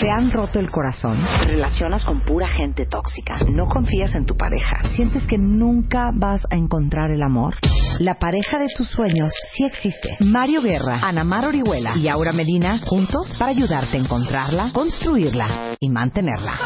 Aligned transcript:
¿Te 0.00 0.10
han 0.10 0.30
roto 0.30 0.58
el 0.58 0.70
corazón? 0.70 1.18
¿Te 1.40 1.46
relacionas 1.46 2.04
con 2.04 2.20
pura 2.20 2.46
gente 2.48 2.86
tóxica? 2.86 3.38
¿No 3.50 3.66
confías 3.66 4.14
en 4.14 4.24
tu 4.24 4.36
pareja? 4.36 4.88
¿Sientes 4.90 5.26
que 5.26 5.38
nunca 5.38 6.10
vas 6.14 6.46
a 6.50 6.56
encontrar 6.56 7.10
el 7.10 7.22
amor? 7.22 7.54
La 7.98 8.14
pareja 8.14 8.58
de 8.58 8.68
tus 8.76 8.88
sueños 8.88 9.32
sí 9.54 9.64
existe. 9.64 10.16
Mario 10.20 10.62
Guerra, 10.62 11.00
Ana 11.02 11.24
Mar 11.24 11.46
Orihuela 11.46 11.96
y 11.96 12.08
Aura 12.08 12.32
Medina 12.32 12.78
juntos 12.84 13.34
para 13.38 13.50
ayudarte 13.50 13.96
a 13.96 14.00
encontrarla, 14.00 14.70
construirla 14.72 15.76
y 15.80 15.88
mantenerla. 15.88 16.58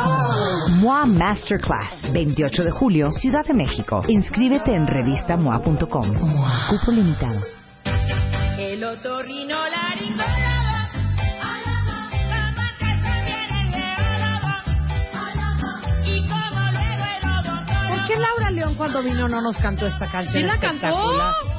MOA 0.70 1.06
Masterclass, 1.06 2.12
28 2.12 2.64
de 2.64 2.70
julio, 2.70 3.10
Ciudad 3.10 3.44
de 3.46 3.54
México. 3.54 4.02
Inscríbete 4.08 4.74
en 4.74 4.86
revistamoa.com. 4.86 6.14
Cupo 6.68 6.92
limitado. 6.92 7.40
El 8.58 8.84
otorrinolaringólogo. 8.84 10.49
Qué 18.10 18.18
Laura 18.18 18.50
León 18.50 18.74
cuando 18.74 19.02
vino 19.02 19.28
no 19.28 19.40
nos 19.40 19.56
cantó 19.58 19.86
esta 19.86 20.10
canción 20.10 20.42
¿Sí 20.42 20.48
la 20.48 20.58
cantó? 20.58 21.12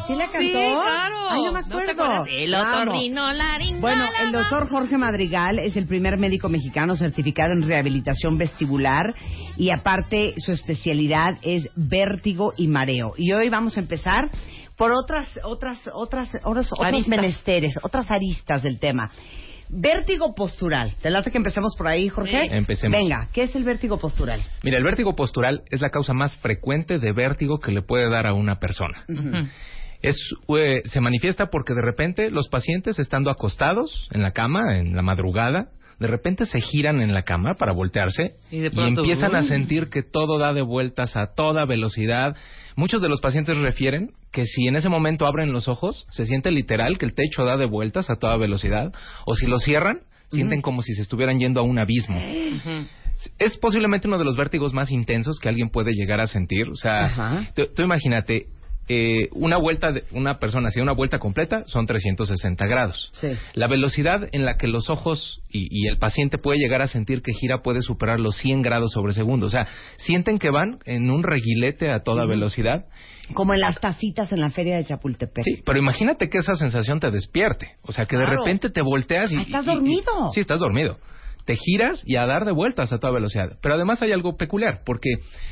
¿Sí 0.07 0.15
la 0.15 0.25
cantó? 0.25 0.39
Sí, 0.39 0.51
claro. 0.51 1.29
Ay, 1.29 1.43
no 1.43 1.51
me 1.53 1.61
¿No 1.61 1.77
te 1.77 1.91
acuerdo. 1.91 2.25
El. 2.25 3.79
Bueno, 3.79 4.05
el 4.21 4.31
doctor 4.31 4.69
Jorge 4.69 4.97
Madrigal 4.97 5.59
es 5.59 5.77
el 5.77 5.87
primer 5.87 6.17
médico 6.17 6.49
mexicano 6.49 6.95
certificado 6.95 7.53
en 7.53 7.61
rehabilitación 7.61 8.37
vestibular 8.37 9.15
y 9.55 9.69
aparte 9.69 10.33
su 10.37 10.51
especialidad 10.51 11.29
es 11.41 11.69
vértigo 11.75 12.53
y 12.57 12.67
mareo. 12.67 13.13
Y 13.17 13.31
hoy 13.31 13.49
vamos 13.49 13.77
a 13.77 13.79
empezar 13.79 14.29
por 14.75 14.91
otras 14.91 15.27
otras 15.43 15.79
otras 15.93 16.29
otros, 16.43 16.73
otros 16.73 17.07
menesteres, 17.07 17.79
otras 17.81 18.11
aristas 18.11 18.63
del 18.63 18.79
tema. 18.79 19.09
Vértigo 19.73 20.35
postural. 20.35 20.93
¿Te 21.01 21.09
late 21.09 21.31
que 21.31 21.37
empecemos 21.37 21.75
por 21.77 21.87
ahí, 21.87 22.09
Jorge? 22.09 22.41
Sí. 22.41 22.49
Empecemos. 22.51 22.99
Venga, 22.99 23.29
¿qué 23.31 23.43
es 23.43 23.55
el 23.55 23.63
vértigo 23.63 23.97
postural? 23.97 24.41
Mira, 24.63 24.77
el 24.77 24.83
vértigo 24.83 25.15
postural 25.15 25.63
es 25.69 25.79
la 25.79 25.89
causa 25.89 26.13
más 26.13 26.35
frecuente 26.37 26.99
de 26.99 27.13
vértigo 27.13 27.59
que 27.59 27.71
le 27.71 27.81
puede 27.81 28.09
dar 28.09 28.27
a 28.27 28.33
una 28.33 28.59
persona. 28.59 29.05
Es, 30.01 30.17
eh, 30.57 30.81
se 30.85 30.99
manifiesta 30.99 31.49
porque 31.49 31.73
de 31.73 31.81
repente 31.81 32.31
los 32.31 32.49
pacientes 32.49 32.99
estando 32.99 33.31
acostados 33.31 34.09
en 34.11 34.23
la 34.23 34.31
cama, 34.31 34.77
en 34.77 34.95
la 34.95 35.03
madrugada, 35.03 35.69
de 36.01 36.07
repente 36.07 36.45
se 36.47 36.59
giran 36.59 36.99
en 36.99 37.13
la 37.13 37.21
cama 37.21 37.53
para 37.53 37.73
voltearse 37.73 38.31
Y 38.51 38.65
empiezan 38.65 39.35
a 39.35 39.41
¡uy! 39.41 39.47
sentir 39.47 39.89
que 39.89 40.01
todo 40.01 40.39
da 40.39 40.51
de 40.51 40.63
vueltas 40.63 41.15
a 41.15 41.27
toda 41.35 41.63
velocidad. 41.65 42.35
Muchos 42.75 43.03
de 43.03 43.07
los 43.07 43.21
pacientes 43.21 43.55
refieren 43.59 44.09
que 44.31 44.45
si 44.47 44.65
en 44.67 44.75
ese 44.75 44.89
momento 44.89 45.27
abren 45.27 45.53
los 45.53 45.67
ojos, 45.67 46.07
se 46.09 46.25
siente 46.25 46.49
literal 46.49 46.97
que 46.97 47.05
el 47.05 47.13
techo 47.13 47.45
da 47.45 47.55
de 47.55 47.67
vueltas 47.67 48.09
a 48.09 48.15
toda 48.15 48.35
velocidad, 48.37 48.91
o 49.27 49.35
si 49.35 49.45
lo 49.45 49.59
cierran, 49.59 49.99
sienten 50.31 50.61
como 50.61 50.81
si 50.81 50.95
se 50.95 51.03
estuvieran 51.03 51.37
yendo 51.37 51.59
a 51.59 51.63
un 51.63 51.77
abismo. 51.77 52.19
Es 53.37 53.59
posiblemente 53.59 54.07
uno 54.07 54.17
de 54.17 54.25
los 54.25 54.35
vértigos 54.35 54.73
más 54.73 54.89
intensos 54.89 55.37
que 55.39 55.49
alguien 55.49 55.69
puede 55.69 55.91
llegar 55.91 56.19
a 56.19 56.25
sentir. 56.25 56.67
O 56.69 56.75
sea, 56.75 57.51
tú 57.53 57.83
imagínate, 57.83 58.47
eh, 58.93 59.29
una 59.31 59.57
vuelta, 59.57 59.93
de, 59.93 60.03
una 60.11 60.37
persona, 60.37 60.69
da 60.75 60.81
una 60.81 60.91
vuelta 60.91 61.17
completa, 61.17 61.63
son 61.67 61.85
360 61.85 62.65
grados. 62.67 63.09
Sí. 63.13 63.29
La 63.53 63.67
velocidad 63.67 64.27
en 64.33 64.43
la 64.43 64.57
que 64.57 64.67
los 64.67 64.89
ojos 64.89 65.39
y, 65.49 65.67
y 65.71 65.87
el 65.87 65.97
paciente 65.97 66.37
puede 66.37 66.57
llegar 66.59 66.81
a 66.81 66.87
sentir 66.87 67.21
que 67.21 67.31
gira 67.31 67.61
puede 67.61 67.81
superar 67.81 68.19
los 68.19 68.35
100 68.35 68.61
grados 68.61 68.91
sobre 68.91 69.13
segundo. 69.13 69.45
O 69.45 69.49
sea, 69.49 69.65
sienten 69.97 70.39
que 70.39 70.49
van 70.49 70.79
en 70.85 71.09
un 71.09 71.23
reguilete 71.23 71.89
a 71.89 71.99
toda 72.03 72.25
velocidad. 72.25 72.85
Como 73.33 73.53
en 73.53 73.61
las 73.61 73.79
tacitas 73.79 74.31
en 74.33 74.41
la 74.41 74.49
feria 74.49 74.75
de 74.75 74.83
Chapultepec. 74.83 75.45
Sí, 75.45 75.61
pero 75.65 75.79
imagínate 75.79 76.29
que 76.29 76.39
esa 76.39 76.57
sensación 76.57 76.99
te 76.99 77.11
despierte. 77.11 77.75
O 77.83 77.93
sea, 77.93 78.05
que 78.05 78.17
de 78.17 78.25
repente 78.25 78.69
te 78.69 78.81
volteas 78.81 79.31
y... 79.31 79.37
Ah, 79.37 79.41
estás 79.41 79.65
y- 79.65 79.69
y- 79.69 79.73
dormido. 79.73 80.31
sí, 80.33 80.41
estás 80.41 80.59
dormido. 80.59 80.97
Te 81.45 81.55
giras 81.55 82.01
y 82.05 82.15
a 82.17 82.25
dar 82.25 82.45
de 82.45 82.51
vueltas 82.51 82.93
a 82.93 82.99
toda 82.99 83.13
velocidad. 83.13 83.57
Pero 83.61 83.75
además 83.75 84.01
hay 84.01 84.11
algo 84.11 84.37
peculiar, 84.37 84.81
porque 84.85 85.09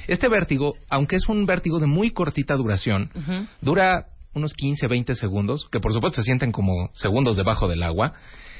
este 0.07 0.27
vértigo, 0.27 0.75
aunque 0.89 1.15
es 1.15 1.27
un 1.27 1.45
vértigo 1.45 1.79
de 1.79 1.87
muy 1.87 2.11
cortita 2.11 2.55
duración, 2.55 3.09
dura 3.61 4.07
unos 4.33 4.53
15, 4.53 4.87
20 4.87 5.15
segundos, 5.15 5.67
que 5.71 5.79
por 5.79 5.91
supuesto 5.91 6.21
se 6.21 6.25
sienten 6.25 6.51
como 6.51 6.89
segundos 6.93 7.35
debajo 7.37 7.67
del 7.67 7.83
agua, 7.83 8.13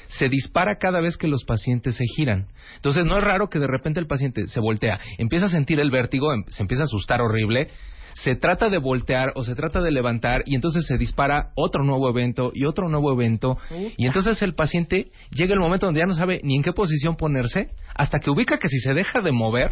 se 0.07 0.27
dispara 0.27 0.77
cada 0.77 0.99
vez 1.01 1.17
que 1.17 1.27
los 1.27 1.43
pacientes 1.43 1.95
se 1.95 2.03
giran. 2.15 2.47
Entonces 2.77 3.05
no 3.05 3.17
es 3.19 3.23
raro 3.23 3.47
que 3.49 3.59
de 3.59 3.67
repente 3.67 3.99
el 3.99 4.07
paciente 4.07 4.47
se 4.47 4.59
voltea, 4.59 4.99
empieza 5.19 5.45
a 5.45 5.49
sentir 5.49 5.79
el 5.79 5.91
vértigo, 5.91 6.33
em- 6.33 6.43
se 6.49 6.63
empieza 6.63 6.83
a 6.83 6.85
asustar 6.85 7.21
horrible, 7.21 7.69
se 8.15 8.35
trata 8.35 8.69
de 8.69 8.77
voltear 8.77 9.31
o 9.35 9.43
se 9.43 9.55
trata 9.55 9.81
de 9.81 9.91
levantar 9.91 10.43
y 10.45 10.55
entonces 10.55 10.85
se 10.85 10.97
dispara 10.97 11.51
otro 11.55 11.83
nuevo 11.83 12.09
evento 12.09 12.51
y 12.53 12.65
otro 12.65 12.89
nuevo 12.89 13.11
evento 13.11 13.57
y 13.97 14.05
entonces 14.05 14.41
el 14.41 14.55
paciente 14.55 15.11
llega 15.31 15.53
el 15.53 15.59
momento 15.59 15.85
donde 15.85 16.01
ya 16.01 16.05
no 16.05 16.13
sabe 16.13 16.41
ni 16.43 16.55
en 16.55 16.63
qué 16.63 16.73
posición 16.73 17.15
ponerse 17.15 17.69
hasta 17.95 18.19
que 18.19 18.29
ubica 18.29 18.57
que 18.57 18.69
si 18.69 18.79
se 18.79 18.93
deja 18.93 19.21
de 19.21 19.31
mover 19.31 19.71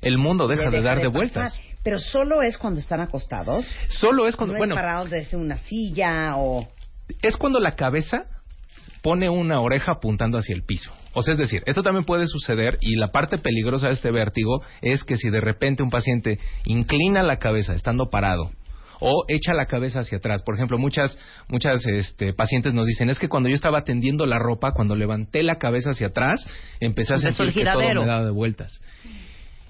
el 0.00 0.18
mundo 0.18 0.46
deja 0.46 0.70
de 0.70 0.80
dar 0.80 0.98
de 0.98 1.04
pasar. 1.04 1.12
vueltas. 1.12 1.60
Pero 1.82 1.98
solo 1.98 2.42
es 2.42 2.58
cuando 2.58 2.80
están 2.80 3.00
acostados. 3.00 3.66
Solo 3.88 4.26
es 4.26 4.36
cuando 4.36 4.54
no 4.54 4.58
bueno, 4.58 4.74
es 4.74 4.80
parados 4.80 5.10
desde 5.10 5.36
una 5.36 5.58
silla 5.58 6.36
o... 6.36 6.68
es 7.22 7.36
cuando 7.36 7.58
la 7.58 7.74
cabeza 7.74 8.26
pone 9.02 9.28
una 9.28 9.60
oreja 9.60 9.92
apuntando 9.92 10.38
hacia 10.38 10.54
el 10.54 10.64
piso. 10.64 10.90
O 11.12 11.22
sea, 11.22 11.32
es 11.32 11.38
decir, 11.38 11.62
esto 11.66 11.82
también 11.82 12.04
puede 12.04 12.26
suceder 12.26 12.78
y 12.80 12.96
la 12.96 13.08
parte 13.08 13.38
peligrosa 13.38 13.88
de 13.88 13.94
este 13.94 14.10
vértigo 14.10 14.62
es 14.82 15.04
que 15.04 15.16
si 15.16 15.30
de 15.30 15.40
repente 15.40 15.82
un 15.82 15.90
paciente 15.90 16.38
inclina 16.64 17.22
la 17.22 17.38
cabeza 17.38 17.74
estando 17.74 18.10
parado 18.10 18.50
o 19.00 19.24
echa 19.28 19.52
la 19.54 19.66
cabeza 19.66 20.00
hacia 20.00 20.18
atrás. 20.18 20.42
Por 20.42 20.56
ejemplo, 20.56 20.78
muchas 20.78 21.18
muchas 21.48 21.86
este, 21.86 22.32
pacientes 22.32 22.74
nos 22.74 22.86
dicen, 22.86 23.10
es 23.10 23.18
que 23.18 23.28
cuando 23.28 23.48
yo 23.48 23.54
estaba 23.54 23.84
tendiendo 23.84 24.26
la 24.26 24.38
ropa, 24.38 24.72
cuando 24.72 24.96
levanté 24.96 25.42
la 25.42 25.56
cabeza 25.56 25.90
hacia 25.90 26.08
atrás, 26.08 26.44
empecé 26.80 27.14
a 27.14 27.18
sentir 27.18 27.52
que 27.52 27.64
todo 27.64 27.78
me 27.78 28.06
daba 28.06 28.24
de 28.24 28.30
vueltas. 28.30 28.80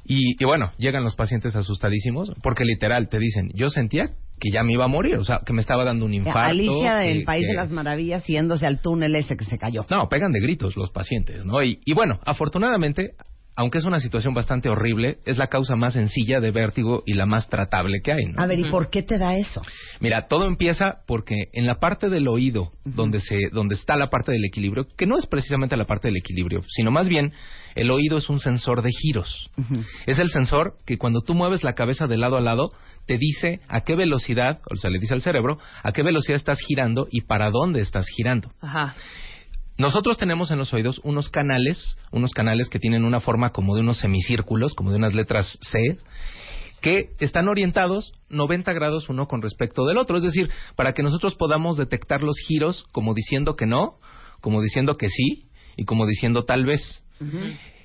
Y, 0.05 0.43
y 0.43 0.45
bueno, 0.47 0.73
llegan 0.79 1.05
los 1.05 1.17
pacientes 1.17 1.55
asustadísimos 1.55 2.33
porque 2.43 2.65
literal 2.65 3.09
te 3.09 3.19
dicen, 3.19 3.51
yo 3.55 3.69
sentía 3.69 4.11
que 4.39 4.51
ya 4.53 4.63
me 4.63 4.73
iba 4.73 4.85
a 4.85 4.89
morir, 4.89 5.17
o 5.17 5.25
sea, 5.25 5.41
que 5.45 5.53
me 5.53 5.61
estaba 5.61 5.85
dando 5.85 6.05
un 6.07 6.15
infarto. 6.15 6.51
Alicia 6.51 6.99
que- 7.01 7.07
del 7.07 7.25
País 7.25 7.45
que- 7.47 7.53
de 7.53 7.57
las 7.57 7.71
Maravillas 7.71 8.27
yéndose 8.27 8.67
al 8.67 8.81
túnel 8.81 9.15
ese 9.17 9.37
que 9.37 9.45
se 9.45 9.59
cayó. 9.59 9.85
no, 9.91 10.09
pegan 10.09 10.33
de 10.33 10.41
gritos 10.41 10.77
los 10.77 10.91
pacientes, 10.91 11.45
¿no? 11.45 11.63
Y, 11.63 11.81
y 11.85 11.93
bueno, 11.95 12.21
afortunadamente, 12.25 13.13
aunque 13.59 13.79
es 13.79 13.85
una 13.85 13.99
situación 13.99 14.35
bastante 14.35 14.69
horrible, 14.69 15.19
es 15.27 15.37
la 15.37 15.49
causa 15.49 15.75
más 15.75 15.95
sencilla 15.95 16.39
de 16.39 16.53
vértigo 16.53 17.03
y 17.05 17.15
la 17.15 17.27
más 17.27 17.49
tratable 17.49 18.01
que 18.05 18.13
hay, 18.13 18.27
¿no? 18.27 18.41
A 18.41 18.47
ver, 18.47 18.61
¿y 18.61 18.71
por 18.71 18.89
qué 18.89 19.03
te 19.03 19.19
da 19.19 19.37
eso? 19.37 19.63
Mira, 19.99 20.29
todo 20.29 20.47
empieza 20.47 20.99
porque 21.09 21.35
en 21.53 21.67
la 21.67 21.81
parte 21.81 22.09
del 22.09 22.29
oído, 22.29 22.71
donde 22.85 23.19
se, 23.19 23.49
donde 23.53 23.75
está 23.75 23.97
la 23.97 24.11
parte 24.11 24.31
del 24.31 24.45
equilibrio, 24.45 24.87
que 24.97 25.07
no 25.07 25.19
es 25.19 25.27
precisamente 25.27 25.77
la 25.77 25.87
parte 25.87 26.07
del 26.07 26.19
equilibrio, 26.19 26.63
sino 26.69 26.93
más 26.93 27.09
bien 27.09 27.33
el 27.75 27.91
oído 27.91 28.19
es 28.19 28.29
un 28.29 28.39
sensor 28.39 28.83
de 28.83 28.91
giros. 28.93 29.51
Es 30.07 30.21
el 30.21 30.31
sensor 30.31 30.75
que 30.87 30.97
cuando 30.97 31.21
tú 31.23 31.35
mueves 31.35 31.65
la 31.65 31.73
cabeza 31.73 32.07
de 32.07 32.17
lado 32.17 32.37
a 32.37 32.41
lado, 32.41 32.71
te 33.07 33.19
dice 33.19 33.61
a 33.67 33.81
qué 33.81 33.97
velocidad, 33.97 34.61
o 34.71 34.77
sea, 34.77 34.89
le 34.89 35.01
dice 35.01 35.15
al 35.15 35.23
cerebro, 35.23 35.59
a 35.83 35.91
qué 35.91 36.05
velocidad 36.05 36.37
estás 36.37 36.61
girando 36.61 37.09
y 37.11 37.23
para 37.23 37.51
dónde 37.51 37.81
estás 37.81 38.07
girando. 38.17 38.53
Ajá. 38.61 38.95
Nosotros 39.79 40.19
tenemos 40.19 40.51
en 40.51 40.59
los 40.59 40.75
oídos 40.75 41.01
unos 41.05 41.29
canales, 41.29 41.97
unos 42.11 42.33
canales 42.33 42.69
que 42.69 42.81
tienen 42.81 43.05
una 43.05 43.21
forma 43.21 43.51
como 43.51 43.77
de 43.77 43.83
unos 43.83 43.99
semicírculos, 43.99 44.75
como 44.75 44.91
de 44.91 44.97
unas 44.97 45.15
letras 45.15 45.57
C, 45.63 45.79
que 46.81 47.11
están 47.21 47.49
orientados 47.49 48.13
90 48.29 48.73
grados 48.73 49.09
uno 49.09 49.29
con 49.29 49.41
respecto 49.41 49.87
del 49.87 49.99
otro. 49.99 50.17
Es 50.17 50.25
decir, 50.25 50.51
para 50.75 50.95
que 50.95 51.05
nosotros 51.05 51.37
podamos 51.37 51.77
detectar 51.77 52.25
los 52.25 52.39
giros 52.39 52.87
como 52.91 53.15
diciendo 53.15 53.55
que 53.55 53.67
no, 53.67 53.99
como 54.41 54.61
diciendo 54.61 54.97
que 54.97 55.09
sí 55.09 55.47
y 55.77 55.85
como 55.85 56.07
diciendo 56.07 56.45
tal 56.45 56.67
vez. 56.67 57.05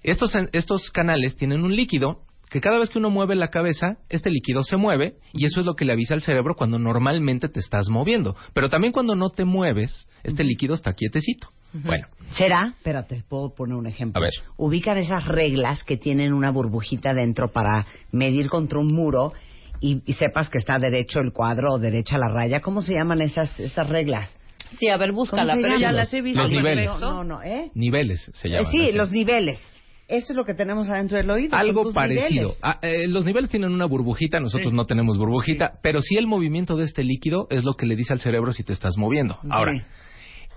estos, 0.01 0.33
estos 0.51 0.89
canales 0.89 1.37
tienen 1.37 1.61
un 1.61 1.75
líquido 1.75 2.21
que 2.49 2.59
cada 2.59 2.79
vez 2.79 2.89
que 2.89 2.99
uno 2.99 3.11
mueve 3.11 3.35
la 3.35 3.49
cabeza, 3.49 3.97
este 4.09 4.31
líquido 4.31 4.63
se 4.63 4.77
mueve 4.77 5.15
y 5.31 5.45
eso 5.45 5.59
es 5.59 5.65
lo 5.67 5.75
que 5.75 5.85
le 5.85 5.93
avisa 5.93 6.15
al 6.15 6.21
cerebro 6.23 6.55
cuando 6.55 6.79
normalmente 6.79 7.49
te 7.49 7.59
estás 7.59 7.89
moviendo. 7.89 8.35
Pero 8.53 8.69
también 8.69 8.93
cuando 8.93 9.15
no 9.15 9.29
te 9.29 9.45
mueves, 9.45 10.07
este 10.23 10.43
líquido 10.43 10.73
está 10.73 10.93
quietecito. 10.93 11.49
Bueno, 11.73 12.07
¿Será? 12.31 12.73
Espérate, 12.77 13.23
puedo 13.27 13.53
poner 13.53 13.75
un 13.75 13.87
ejemplo. 13.87 14.19
A 14.21 14.25
ver. 14.25 14.33
Ubican 14.57 14.97
esas 14.97 15.25
reglas 15.25 15.83
que 15.83 15.97
tienen 15.97 16.33
una 16.33 16.51
burbujita 16.51 17.13
dentro 17.13 17.51
para 17.51 17.85
medir 18.11 18.49
contra 18.49 18.79
un 18.79 18.87
muro 18.93 19.33
y, 19.81 20.01
y 20.05 20.13
sepas 20.13 20.49
que 20.49 20.57
está 20.59 20.77
derecho 20.79 21.19
el 21.19 21.31
cuadro 21.33 21.73
o 21.73 21.79
derecha 21.79 22.17
la 22.17 22.29
raya. 22.29 22.61
¿Cómo 22.61 22.81
se 22.81 22.93
llaman 22.93 23.21
esas, 23.21 23.59
esas 23.59 23.87
reglas? 23.89 24.35
Sí, 24.79 24.87
a 24.89 24.97
ver, 24.97 25.11
búscala, 25.11 25.53
¿Cómo 25.53 25.55
se 25.55 25.61
pero 25.61 25.79
ya 25.79 25.91
las 25.91 26.13
he 26.13 26.21
visto. 26.21 26.41
Los 26.41 26.49
en 26.51 26.57
niveles. 26.57 26.89
No, 26.99 27.23
no, 27.23 27.43
¿eh? 27.43 27.69
niveles 27.75 28.31
se 28.33 28.47
Eh, 28.47 28.51
llaman. 28.51 28.71
sí, 28.71 28.83
así. 28.87 28.97
los 28.97 29.11
niveles. 29.11 29.59
Eso 30.07 30.33
es 30.33 30.35
lo 30.37 30.45
que 30.45 30.53
tenemos 30.53 30.89
adentro 30.89 31.17
del 31.17 31.29
oído. 31.29 31.55
Algo 31.55 31.91
parecido. 31.93 32.29
niveles. 32.29 32.59
Ah, 32.61 32.79
eh, 32.81 33.07
los 33.07 33.25
niveles 33.25 33.49
tienen 33.49 33.71
una 33.71 33.85
burbujita, 33.85 34.39
nosotros 34.39 34.71
Sí. 34.71 34.75
no 34.75 34.85
tenemos 34.85 35.17
burbujita, 35.17 35.73
pero 35.81 36.01
sí 36.01 36.15
el 36.17 36.27
movimiento 36.27 36.75
de 36.75 36.85
este 36.85 37.03
líquido 37.03 37.47
es 37.49 37.63
lo 37.63 37.75
que 37.75 37.85
le 37.85 37.95
dice 37.95 38.13
al 38.13 38.19
cerebro 38.19 38.51
si 38.53 38.63
te 38.63 38.73
estás 38.73 38.97
moviendo. 38.97 39.37
Ahora. 39.49 39.73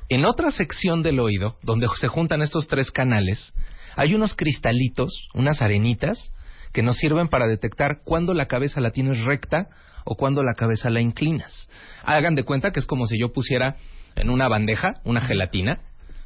En 0.09 0.25
otra 0.25 0.51
sección 0.51 1.03
del 1.03 1.21
oído, 1.21 1.57
donde 1.63 1.89
se 1.97 2.09
juntan 2.09 2.43
estos 2.43 2.69
tres 2.69 2.91
canales, 2.91 3.53
hay 3.97 4.15
unos 4.15 4.35
cristalitos, 4.35 5.29
unas 5.35 5.63
arenitas, 5.63 6.33
que 6.73 6.83
nos 6.83 6.97
sirven 6.97 7.29
para 7.29 7.47
detectar 7.47 8.03
cuándo 8.05 8.35
la 8.35 8.47
cabeza 8.47 8.81
la 8.81 8.91
tienes 8.91 9.25
recta 9.25 9.69
o 10.05 10.17
cuándo 10.17 10.43
la 10.43 10.55
cabeza 10.55 10.91
la 10.91 11.01
inclinas. 11.01 11.69
Hagan 12.05 12.35
de 12.35 12.45
cuenta 12.45 12.71
que 12.71 12.81
es 12.81 12.87
como 12.87 13.07
si 13.07 13.19
yo 13.19 13.33
pusiera 13.33 13.77
en 14.15 14.31
una 14.31 14.49
bandeja 14.49 15.01
una 15.05 15.21
gelatina 15.21 15.81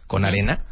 con 0.07 0.25
arena, 0.25 0.65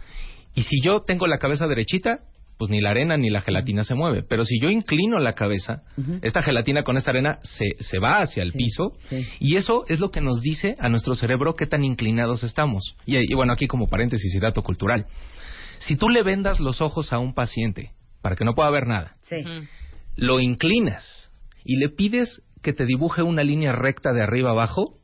y 0.55 0.65
si 0.65 0.83
yo 0.83 1.03
tengo 1.03 1.29
la 1.29 1.39
cabeza 1.39 1.69
derechita, 1.69 2.21
pues 2.59 2.71
ni 2.71 2.81
la 2.81 2.91
arena 2.91 3.17
ni 3.17 3.31
la 3.31 3.41
gelatina 3.41 3.85
se 3.85 3.95
mueve. 3.95 4.25
Pero 4.29 4.45
si 4.45 4.61
yo 4.61 4.69
inclino 4.69 5.19
la 5.21 5.35
cabeza, 5.35 5.83
esta 6.23 6.43
gelatina 6.43 6.83
con 6.83 6.97
esta 6.97 7.11
arena 7.13 7.39
se, 7.43 7.65
se 7.83 7.99
va 7.99 8.19
hacia 8.21 8.43
el 8.43 8.53
piso 8.53 8.93
sí. 9.09 9.27
y 9.41 9.57
eso 9.57 9.85
es 9.89 10.01
lo 10.01 10.11
que 10.11 10.21
nos 10.21 10.41
dice 10.43 10.75
a 10.81 10.89
nuestro 10.89 11.15
cerebro 11.15 11.55
qué 11.55 11.67
tan 11.67 11.85
inclinados 11.85 12.43
estamos. 12.43 12.97
Y, 13.07 13.17
y 13.17 13.35
bueno, 13.35 13.53
aquí 13.53 13.69
como 13.69 13.87
paréntesis 13.89 14.35
y 14.35 14.41
dato 14.41 14.63
cultural. 14.63 15.07
Si 15.79 15.97
tú 15.97 16.09
le 16.09 16.23
vendas 16.25 16.59
los 16.61 16.81
ojos 16.81 17.13
a 17.13 17.19
un 17.21 17.33
paciente 17.35 17.93
para 18.21 18.35
que 18.35 18.45
no 18.45 18.55
pueda 18.55 18.71
ver 18.71 18.87
nada, 18.89 19.17
Sí. 19.23 19.37
lo 20.17 20.41
inclinas 20.41 21.31
y 21.65 21.77
le 21.77 21.89
pides 21.89 22.43
que 22.63 22.73
te 22.73 22.85
dibuje 22.85 23.23
una 23.23 23.45
línea 23.45 23.71
recta 23.73 24.13
de 24.13 24.21
arriba 24.23 24.51
abajo, 24.51 24.99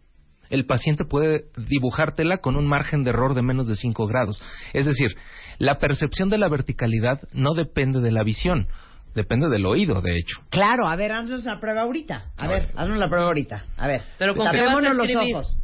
el 0.51 0.67
paciente 0.67 1.05
puede 1.05 1.45
dibujártela 1.57 2.39
con 2.39 2.57
un 2.57 2.67
margen 2.67 3.03
de 3.05 3.11
error 3.11 3.35
de 3.35 3.43
menos 3.43 3.67
de 3.67 3.77
5 3.77 4.07
grados. 4.07 4.43
Es 4.73 4.87
decir, 4.87 5.17
la 5.59 5.79
percepción 5.79 6.29
de 6.31 6.39
la 6.39 6.49
verticalidad 6.49 7.21
no 7.33 7.55
depende 7.55 8.01
de 8.01 8.11
la 8.13 8.23
visión, 8.23 8.69
depende 9.15 9.49
del 9.49 9.67
oído, 9.67 10.01
de 10.03 10.17
hecho. 10.19 10.39
Claro, 10.51 10.87
a 10.89 10.97
ver, 10.97 11.13
haznos 11.13 11.45
la 11.45 11.61
prueba 11.61 11.83
ahorita. 11.83 12.33
A, 12.37 12.45
A 12.45 12.49
ver, 12.49 12.63
ver. 12.67 12.73
haznos 12.77 12.99
la 12.99 13.09
prueba 13.09 13.27
ahorita. 13.27 13.65
A 13.77 13.87
ver, 13.87 14.03
Pero 14.19 14.35
¿con 14.35 14.45
los 14.45 15.17
ojos. 15.17 15.57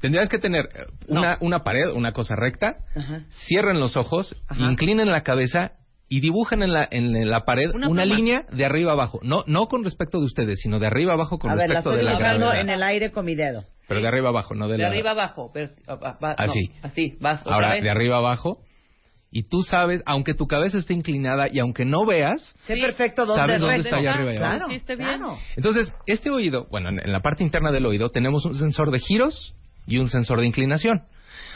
Tendrías 0.00 0.28
que 0.28 0.38
tener 0.38 0.66
eh, 0.66 0.86
una, 1.08 1.38
una 1.40 1.60
pared, 1.64 1.90
una 1.94 2.12
cosa 2.12 2.34
recta, 2.36 2.76
Ajá. 2.94 3.22
cierren 3.46 3.80
los 3.80 3.96
ojos, 3.96 4.36
Ajá. 4.48 4.60
inclinen 4.70 5.08
la 5.10 5.22
cabeza 5.22 5.72
y 6.10 6.20
dibujen 6.20 6.62
en 6.62 6.72
la, 6.72 6.86
en 6.90 7.30
la 7.30 7.46
pared 7.46 7.70
Una 7.74 8.04
línea 8.04 8.44
de 8.52 8.64
arriba 8.66 8.92
abajo. 8.92 9.18
No, 9.22 9.44
no 9.46 9.66
con 9.68 9.82
respecto 9.82 10.18
de 10.18 10.26
ustedes, 10.26 10.60
sino 10.60 10.78
de 10.78 10.86
arriba 10.88 11.14
abajo 11.14 11.38
con 11.38 11.50
a 11.50 11.54
ver, 11.54 11.68
la 11.70 11.76
respecto 11.76 11.90
estoy 11.92 12.04
de 12.04 12.10
la 12.10 12.18
dibujando 12.18 12.46
gravedad. 12.46 12.62
en 12.62 12.70
el 12.70 12.82
aire 12.82 13.10
con 13.12 13.24
mi 13.24 13.34
dedo. 13.34 13.64
Pero 13.88 14.00
de 14.02 14.08
arriba 14.08 14.28
abajo, 14.28 14.54
no 14.54 14.68
de, 14.68 14.76
De 14.76 14.82
la... 14.82 14.88
arriba 14.88 15.10
abajo. 15.12 15.50
ah, 15.88 15.98
ah, 16.02 16.46
no, 16.46 16.52
Así. 16.82 17.16
vas. 17.20 17.46
Ahora, 17.46 17.70
vez. 17.70 17.82
de 17.82 17.90
arriba 17.90 18.16
abajo. 18.18 18.58
Y 19.36 19.42
tú 19.42 19.64
sabes, 19.64 20.00
aunque 20.06 20.32
tu 20.34 20.46
cabeza 20.46 20.78
esté 20.78 20.94
inclinada 20.94 21.48
y 21.52 21.58
aunque 21.58 21.84
no 21.84 22.06
veas, 22.06 22.40
Sé 22.68 22.76
Sí. 22.76 22.80
perfecto 22.80 23.26
dónde 23.26 23.40
¿Sabes 23.42 23.54
es 23.56 23.60
dónde 23.62 23.76
está 23.80 23.96
allá 23.96 24.12
arriba 24.14 24.32
y 24.32 24.36
abajo? 24.36 24.56
Claro, 24.58 24.70
Hiciste 24.72 24.94
bien. 24.94 25.08
claro. 25.08 25.38
entonces 25.56 25.92
este 26.06 26.30
oído, 26.30 26.68
bueno, 26.70 26.90
en, 26.90 27.00
en 27.00 27.10
la 27.12 27.20
parte 27.20 27.42
interna 27.42 27.72
del 27.72 27.84
oído 27.84 28.10
tenemos 28.10 28.44
un 28.46 28.54
sensor 28.54 28.92
de 28.92 29.00
giros 29.00 29.52
y 29.88 29.98
un 29.98 30.08
sensor 30.08 30.38
de 30.38 30.46
inclinación. 30.46 31.02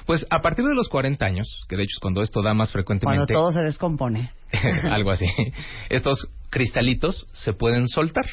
Pues 0.06 0.26
a 0.28 0.40
partir 0.42 0.64
de 0.64 0.74
los 0.74 0.88
40 0.88 1.24
años, 1.24 1.46
que 1.68 1.76
de 1.76 1.84
hecho 1.84 1.94
es 1.96 2.00
cuando 2.00 2.20
esto 2.22 2.42
da 2.42 2.52
más 2.52 2.72
Cuando 2.72 2.72
frecuentemente, 2.72 3.32
todo 3.34 3.52
se 3.52 3.60
descompone. 3.60 4.32
algo 4.90 5.12
así, 5.12 5.26
estos 5.88 6.26
cristalitos 6.50 7.28
se 7.32 7.52
pueden 7.52 7.86
soltar. 7.86 8.24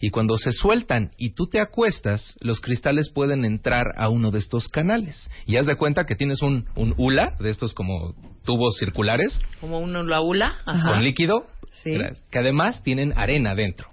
Y 0.00 0.10
cuando 0.10 0.36
se 0.38 0.52
sueltan 0.52 1.10
y 1.18 1.30
tú 1.30 1.46
te 1.46 1.60
acuestas, 1.60 2.34
los 2.40 2.60
cristales 2.60 3.10
pueden 3.10 3.44
entrar 3.44 3.86
a 3.96 4.08
uno 4.08 4.30
de 4.30 4.38
estos 4.38 4.68
canales. 4.68 5.28
Y 5.46 5.56
haz 5.56 5.66
de 5.66 5.76
cuenta 5.76 6.04
que 6.04 6.14
tienes 6.14 6.42
un, 6.42 6.66
un 6.76 6.94
hula, 6.96 7.36
de 7.40 7.50
estos 7.50 7.74
como 7.74 8.14
tubos 8.44 8.76
circulares, 8.78 9.40
Como 9.60 9.78
uno 9.78 10.02
la 10.02 10.20
hula. 10.20 10.54
Ajá. 10.66 10.88
con 10.90 11.02
líquido, 11.02 11.46
Sí. 11.82 11.92
que 12.30 12.38
además 12.38 12.82
tienen 12.82 13.12
arena 13.16 13.54
dentro. 13.54 13.88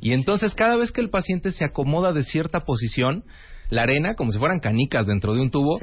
Y 0.00 0.12
entonces 0.12 0.54
cada 0.54 0.76
vez 0.76 0.92
que 0.92 1.00
el 1.00 1.10
paciente 1.10 1.50
se 1.52 1.64
acomoda 1.64 2.12
de 2.12 2.22
cierta 2.22 2.60
posición, 2.60 3.24
la 3.70 3.82
arena, 3.82 4.14
como 4.14 4.30
si 4.30 4.38
fueran 4.38 4.60
canicas 4.60 5.06
dentro 5.06 5.34
de 5.34 5.40
un 5.40 5.50
tubo, 5.50 5.78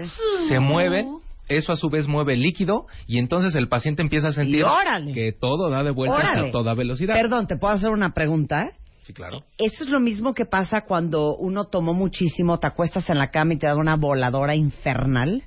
se 0.47 0.59
mueve. 0.59 1.05
Eso 1.49 1.73
a 1.73 1.75
su 1.75 1.89
vez 1.89 2.07
mueve 2.07 2.35
el 2.35 2.41
líquido 2.41 2.85
y 3.05 3.17
entonces 3.17 3.53
el 3.55 3.67
paciente 3.67 4.01
empieza 4.01 4.29
a 4.29 4.31
sentir 4.31 4.63
que 5.13 5.33
todo 5.33 5.69
da 5.69 5.83
de 5.83 5.91
vueltas 5.91 6.19
Órale. 6.29 6.47
a 6.47 6.51
toda 6.51 6.73
velocidad. 6.73 7.15
Perdón, 7.15 7.47
¿te 7.47 7.57
puedo 7.57 7.73
hacer 7.73 7.89
una 7.89 8.13
pregunta? 8.13 8.63
Sí, 9.03 9.13
claro. 9.13 9.43
Eso 9.57 9.83
es 9.83 9.89
lo 9.89 9.99
mismo 9.99 10.33
que 10.33 10.45
pasa 10.45 10.81
cuando 10.87 11.35
uno 11.35 11.65
tomó 11.65 11.93
muchísimo, 11.93 12.57
te 12.57 12.67
acuestas 12.67 13.09
en 13.09 13.17
la 13.17 13.31
cama 13.31 13.53
y 13.53 13.57
te 13.57 13.67
da 13.67 13.75
una 13.75 13.97
voladora 13.97 14.55
infernal. 14.55 15.43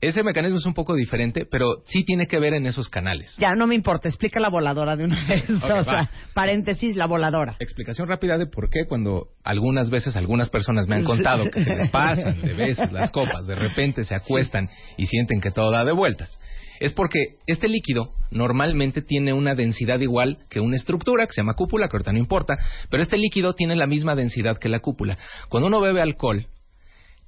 Ese 0.00 0.22
mecanismo 0.22 0.58
es 0.58 0.66
un 0.66 0.74
poco 0.74 0.94
diferente, 0.94 1.46
pero 1.50 1.82
sí 1.86 2.04
tiene 2.04 2.26
que 2.26 2.38
ver 2.38 2.54
en 2.54 2.66
esos 2.66 2.88
canales. 2.88 3.34
Ya, 3.38 3.50
no 3.56 3.66
me 3.66 3.74
importa, 3.74 4.08
explica 4.08 4.40
la 4.40 4.48
voladora 4.48 4.96
de 4.96 5.04
una 5.04 5.24
vez. 5.26 5.48
O 5.50 5.84
sea, 5.84 6.10
paréntesis, 6.34 6.96
la 6.96 7.06
voladora. 7.06 7.56
Explicación 7.58 8.08
rápida 8.08 8.38
de 8.38 8.46
por 8.46 8.70
qué 8.70 8.86
cuando 8.86 9.28
algunas 9.44 9.90
veces 9.90 10.16
algunas 10.16 10.50
personas 10.50 10.88
me 10.88 10.96
han 10.96 11.04
contado 11.04 11.50
que 11.50 11.62
se 11.62 11.74
les 11.74 11.90
pasan 11.90 12.40
de 12.40 12.54
veces 12.54 12.90
las 12.92 13.10
copas, 13.10 13.46
de 13.46 13.54
repente 13.54 14.04
se 14.04 14.14
acuestan 14.14 14.68
y 14.96 15.06
sienten 15.06 15.40
que 15.40 15.50
todo 15.50 15.70
da 15.70 15.84
de 15.84 15.92
vueltas. 15.92 16.38
Es 16.80 16.92
porque 16.92 17.36
este 17.46 17.68
líquido 17.68 18.10
normalmente 18.30 19.02
tiene 19.02 19.32
una 19.32 19.54
densidad 19.54 20.00
igual 20.00 20.38
que 20.50 20.60
una 20.60 20.76
estructura 20.76 21.26
que 21.26 21.32
se 21.32 21.40
llama 21.40 21.54
cúpula, 21.54 21.88
que 21.88 21.96
ahorita 21.96 22.12
no 22.12 22.18
importa, 22.18 22.56
pero 22.90 23.02
este 23.02 23.16
líquido 23.16 23.54
tiene 23.54 23.76
la 23.76 23.86
misma 23.86 24.14
densidad 24.14 24.58
que 24.58 24.68
la 24.68 24.80
cúpula. 24.80 25.18
Cuando 25.48 25.68
uno 25.68 25.80
bebe 25.80 26.02
alcohol, 26.02 26.46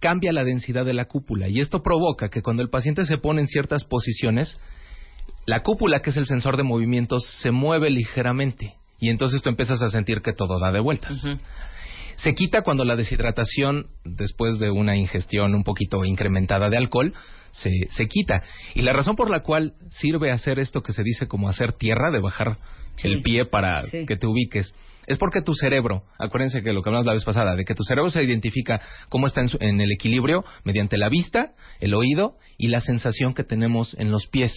cambia 0.01 0.33
la 0.33 0.45
densidad 0.45 0.85
de 0.85 0.95
la 0.95 1.07
cúpula 1.07 1.49
y 1.49 1.61
esto 1.61 1.83
provoca 1.83 2.29
que 2.29 2.43
cuando 2.43 2.63
el 2.63 2.71
paciente 2.71 3.07
se 3.07 3.19
pone 3.19 3.41
en 3.41 3.49
ciertas 3.49 3.85
posiciones, 3.85 4.59
la 5.47 5.63
cúpula, 5.63 6.01
que 6.01 6.11
es 6.11 6.17
el 6.17 6.27
sensor 6.27 6.57
de 6.57 6.63
movimientos, 6.63 7.25
se 7.43 7.51
mueve 7.51 7.91
ligeramente 7.91 8.75
y 8.99 9.11
entonces 9.11 9.43
tú 9.43 9.49
empiezas 9.49 9.81
a 9.83 9.91
sentir 9.91 10.23
que 10.23 10.33
todo 10.33 10.59
da 10.59 10.73
de 10.73 10.81
vueltas. 10.81 11.23
Se 12.17 12.35
quita 12.35 12.63
cuando 12.63 12.85
la 12.85 12.97
deshidratación, 12.97 13.87
después 14.05 14.59
de 14.59 14.71
una 14.71 14.97
ingestión 14.97 15.55
un 15.55 15.65
poquito 15.65 16.05
incrementada 16.05 16.69
de 16.71 16.77
alcohol, 16.77 17.13
se, 17.53 17.71
se 17.91 18.07
quita. 18.07 18.43
Y 18.75 18.83
la 18.83 18.93
razón 18.93 19.17
por 19.17 19.31
la 19.31 19.41
cual 19.41 19.75
sirve 19.91 20.31
hacer 20.31 20.59
esto 20.59 20.83
que 20.83 20.93
se 20.93 21.03
dice 21.03 21.27
como 21.27 21.49
hacer 21.49 21.73
tierra, 21.73 22.11
de 22.11 22.21
bajar 22.21 22.57
el 23.03 23.23
pie 23.23 23.45
para 23.47 23.83
Sí. 23.83 24.07
que 24.07 24.17
te 24.17 24.27
ubiques, 24.27 24.75
es 25.07 25.19
porque 25.19 25.41
tu 25.43 25.55
cerebro, 25.55 26.03
acuérdense 26.19 26.63
que 26.63 26.73
lo 26.73 26.83
que 26.83 26.89
hablamos 26.89 27.07
la 27.07 27.13
vez 27.13 27.25
pasada, 27.25 27.55
de 27.55 27.65
que 27.65 27.75
tu 27.75 27.85
cerebro 27.85 28.11
se 28.11 28.25
identifica 28.25 28.81
cómo 29.09 29.27
está 29.27 29.41
en, 29.43 29.49
su- 29.49 29.59
en 29.61 29.81
el 29.81 29.93
equilibrio 29.93 30.45
mediante 30.65 30.97
la 30.97 31.09
vista, 31.09 31.53
el 31.81 31.95
oído 31.95 32.37
y 32.59 32.69
la 32.69 32.81
sensación 32.81 33.33
que 33.35 33.45
tenemos 33.45 33.95
en 33.99 34.11
los 34.11 34.27
pies. 34.27 34.53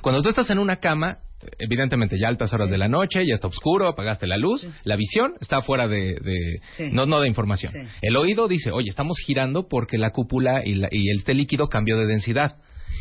Cuando 0.00 0.22
tú 0.22 0.28
estás 0.28 0.48
en 0.50 0.58
una 0.58 0.76
cama, 0.76 1.18
evidentemente 1.58 2.16
ya 2.18 2.28
altas 2.28 2.52
horas 2.52 2.70
de 2.70 2.78
la 2.78 2.88
noche, 2.88 3.24
ya 3.26 3.34
está 3.34 3.48
oscuro, 3.48 3.88
apagaste 3.88 4.26
la 4.26 4.36
luz, 4.36 4.66
la 4.84 4.96
visión 4.96 5.34
está 5.40 5.60
fuera 5.60 5.88
de, 5.88 6.14
de- 6.14 6.60
Sí. 6.76 6.84
no, 6.92 7.06
no 7.06 7.20
de 7.20 7.28
información. 7.28 7.72
El 8.02 8.16
oído 8.16 8.48
dice, 8.48 8.70
oye, 8.70 8.88
estamos 8.88 9.18
girando 9.18 9.68
porque 9.68 9.98
la 9.98 10.10
cúpula 10.10 10.62
y, 10.64 10.74
la- 10.74 10.88
y 10.90 11.10
el 11.10 11.24
té 11.24 11.34
líquido 11.34 11.68
cambió 11.68 11.98
de 11.98 12.06
densidad. 12.06 12.56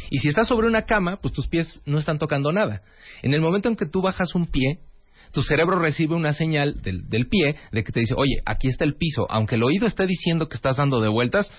Y 0.09 0.19
si 0.19 0.27
estás 0.27 0.47
sobre 0.47 0.67
una 0.67 0.83
cama, 0.83 1.17
pues 1.21 1.33
tus 1.33 1.47
pies 1.47 1.81
no 1.85 1.97
están 1.97 2.19
tocando 2.19 2.51
nada. 2.51 2.81
En 3.21 3.33
el 3.33 3.41
momento 3.41 3.69
en 3.69 3.75
que 3.75 3.85
tú 3.85 4.01
bajas 4.01 4.35
un 4.35 4.47
pie, 4.47 4.79
tu 5.31 5.41
cerebro 5.41 5.79
recibe 5.79 6.13
una 6.13 6.33
señal 6.33 6.81
del, 6.83 7.07
del 7.09 7.27
pie 7.27 7.55
de 7.71 7.83
que 7.83 7.91
te 7.91 8.01
dice, 8.01 8.13
oye, 8.15 8.41
aquí 8.45 8.67
está 8.67 8.83
el 8.85 8.95
piso. 8.95 9.25
Aunque 9.29 9.55
el 9.55 9.63
oído 9.63 9.87
esté 9.87 10.05
diciendo 10.05 10.47
que 10.49 10.55
estás 10.55 10.75
dando 10.77 10.99
de 11.01 11.07
vueltas, 11.09 11.51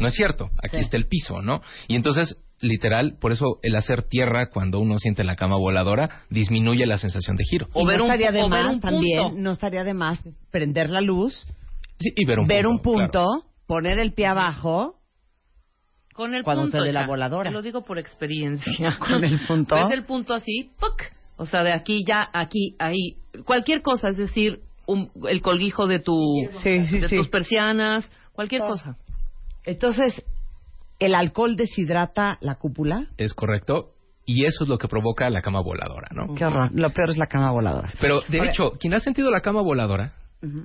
no 0.00 0.08
es 0.08 0.14
cierto, 0.14 0.50
aquí 0.62 0.78
está 0.78 0.96
el 0.96 1.06
piso, 1.06 1.42
¿no? 1.42 1.62
Y 1.86 1.94
entonces, 1.94 2.36
literal, 2.62 3.16
por 3.20 3.32
eso 3.32 3.58
el 3.62 3.76
hacer 3.76 4.02
tierra 4.04 4.48
cuando 4.48 4.80
uno 4.80 4.96
siente 4.98 5.20
en 5.20 5.26
la 5.26 5.36
cama 5.36 5.56
voladora 5.56 6.22
disminuye 6.30 6.86
la 6.86 6.96
sensación 6.96 7.36
de 7.36 7.44
giro. 7.44 7.66
O 7.74 7.84
ver 7.84 7.98
no 7.98 8.04
un- 8.06 8.10
estaría 8.12 8.32
de 8.32 8.42
o 8.42 8.48
ver 8.48 8.64
más 8.64 8.74
un 8.74 8.80
también, 8.80 9.22
punto. 9.24 9.40
no 9.40 9.50
estaría 9.50 9.84
de 9.84 9.92
más 9.94 10.22
prender 10.50 10.88
la 10.88 11.00
luz, 11.02 11.46
Sí, 11.98 12.10
y 12.16 12.24
ver 12.24 12.38
un 12.40 12.46
ver 12.46 12.64
punto. 12.64 12.70
un 12.76 12.82
punto, 12.82 13.10
claro. 13.12 13.44
poner 13.66 13.98
el 13.98 14.14
pie 14.14 14.26
abajo, 14.26 14.96
Con 16.14 16.34
el 16.34 16.42
Cuando 16.44 16.64
punto. 16.64 16.78
te 16.78 16.84
dé 16.84 16.92
la 16.92 17.06
voladora. 17.06 17.48
Te 17.48 17.54
lo 17.54 17.62
digo 17.62 17.82
por 17.84 17.98
experiencia. 17.98 18.96
Con 18.98 19.24
el 19.24 19.40
punto. 19.46 19.74
Ves 19.76 19.90
el 19.92 20.04
punto 20.04 20.34
así, 20.34 20.70
¡puc! 20.78 21.00
O 21.38 21.46
sea, 21.46 21.62
de 21.64 21.72
aquí 21.72 22.04
ya, 22.06 22.28
aquí, 22.34 22.76
ahí. 22.78 23.16
Cualquier 23.46 23.80
cosa, 23.80 24.10
es 24.10 24.18
decir, 24.18 24.60
un- 24.86 25.10
el 25.28 25.40
colguijo 25.40 25.86
de 25.86 26.00
tu, 26.00 26.14
Sí, 26.62 26.86
sí, 26.86 26.98
de 26.98 27.08
sí. 27.08 27.16
tus 27.16 27.28
persianas, 27.28 28.10
cualquier 28.34 28.60
cosa. 28.60 28.96
Entonces, 29.64 30.22
¿el 31.04 31.14
alcohol 31.14 31.56
deshidrata 31.56 32.38
la 32.40 32.54
cúpula? 32.56 33.06
Es 33.16 33.34
correcto. 33.34 33.90
Y 34.24 34.44
eso 34.44 34.62
es 34.62 34.68
lo 34.68 34.78
que 34.78 34.86
provoca 34.86 35.28
la 35.30 35.42
cama 35.42 35.60
voladora, 35.60 36.08
¿no? 36.14 36.34
Qué 36.34 36.44
horror. 36.44 36.70
Lo 36.72 36.90
peor 36.90 37.10
es 37.10 37.18
la 37.18 37.26
cama 37.26 37.50
voladora. 37.50 37.92
Pero, 38.00 38.20
de 38.28 38.38
Ahora- 38.38 38.50
hecho, 38.50 38.70
quien 38.78 38.94
ha 38.94 39.00
sentido 39.00 39.30
la 39.30 39.40
cama 39.40 39.62
voladora, 39.62 40.12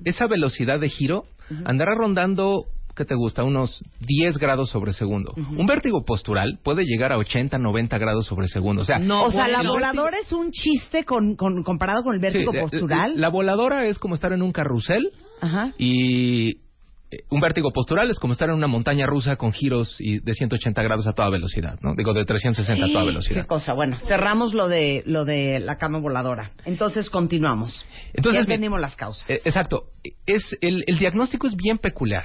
esa 0.04 0.26
velocidad 0.26 0.78
de 0.80 0.88
giro 0.88 1.24
andará 1.64 1.94
rondando, 1.96 2.66
¿qué 2.96 3.04
te 3.04 3.14
gusta? 3.16 3.42
Unos 3.42 3.84
10 4.00 4.38
grados 4.38 4.70
sobre 4.70 4.92
segundo. 4.92 5.32
Un 5.36 5.66
vértigo 5.66 6.04
postural 6.04 6.60
puede 6.62 6.84
llegar 6.84 7.10
a 7.12 7.16
80, 7.18 7.58
90 7.58 7.98
grados 7.98 8.26
sobre 8.26 8.46
segundo. 8.46 8.82
O 8.82 8.84
sea, 8.84 8.98
No, 9.00 9.24
o 9.24 9.30
sea, 9.32 9.48
la 9.48 9.62
voladora 9.62 10.18
es 10.22 10.32
un 10.32 10.52
chiste 10.52 11.04
con, 11.04 11.34
con- 11.34 11.64
comparado 11.64 12.04
con 12.04 12.14
el 12.14 12.20
sí, 12.20 12.38
vértigo 12.38 12.52
la- 12.52 12.60
postural. 12.62 13.12
La, 13.20 13.28
voladora 13.28 13.86
es 13.86 13.98
como 13.98 14.14
estar 14.14 14.32
en 14.32 14.42
un 14.42 14.52
carrusel 14.52 15.10
Ajá. 15.40 15.72
y 15.78 16.58
un 17.30 17.40
vértigo 17.40 17.72
postural 17.72 18.10
es 18.10 18.18
como 18.18 18.32
estar 18.32 18.48
en 18.48 18.54
una 18.54 18.66
montaña 18.66 19.06
rusa 19.06 19.36
con 19.36 19.52
giros 19.52 19.96
y 19.98 20.18
de 20.20 20.34
180 20.34 20.82
grados 20.82 21.06
a 21.06 21.12
toda 21.12 21.30
velocidad, 21.30 21.78
¿no? 21.80 21.94
Digo, 21.94 22.12
de 22.12 22.24
360 22.24 22.84
a 22.84 22.88
toda 22.88 23.04
velocidad. 23.04 23.42
Qué 23.42 23.46
cosa. 23.46 23.72
Bueno, 23.72 23.96
cerramos 24.06 24.52
lo 24.52 24.68
de 24.68 25.02
lo 25.06 25.24
de 25.24 25.60
la 25.60 25.76
cama 25.76 25.98
voladora. 25.98 26.52
Entonces 26.64 27.08
continuamos. 27.10 27.84
Entonces, 28.12 28.40
ya 28.40 28.40
entendimos 28.40 28.80
las 28.80 28.96
causas. 28.96 29.28
Eh, 29.30 29.40
exacto. 29.44 29.84
Es, 30.26 30.56
el, 30.60 30.84
el 30.86 30.98
diagnóstico 30.98 31.46
es 31.46 31.56
bien 31.56 31.78
peculiar. 31.78 32.24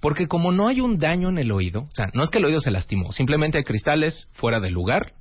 Porque 0.00 0.28
como 0.28 0.52
no 0.52 0.68
hay 0.68 0.80
un 0.80 0.98
daño 0.98 1.30
en 1.30 1.38
el 1.38 1.50
oído, 1.50 1.82
o 1.82 1.94
sea, 1.94 2.10
no 2.12 2.22
es 2.22 2.30
que 2.30 2.38
el 2.38 2.44
oído 2.44 2.60
se 2.60 2.70
lastimó, 2.70 3.12
simplemente 3.12 3.58
hay 3.58 3.64
cristales 3.64 4.28
fuera 4.32 4.60
del 4.60 4.74
lugar. 4.74 5.14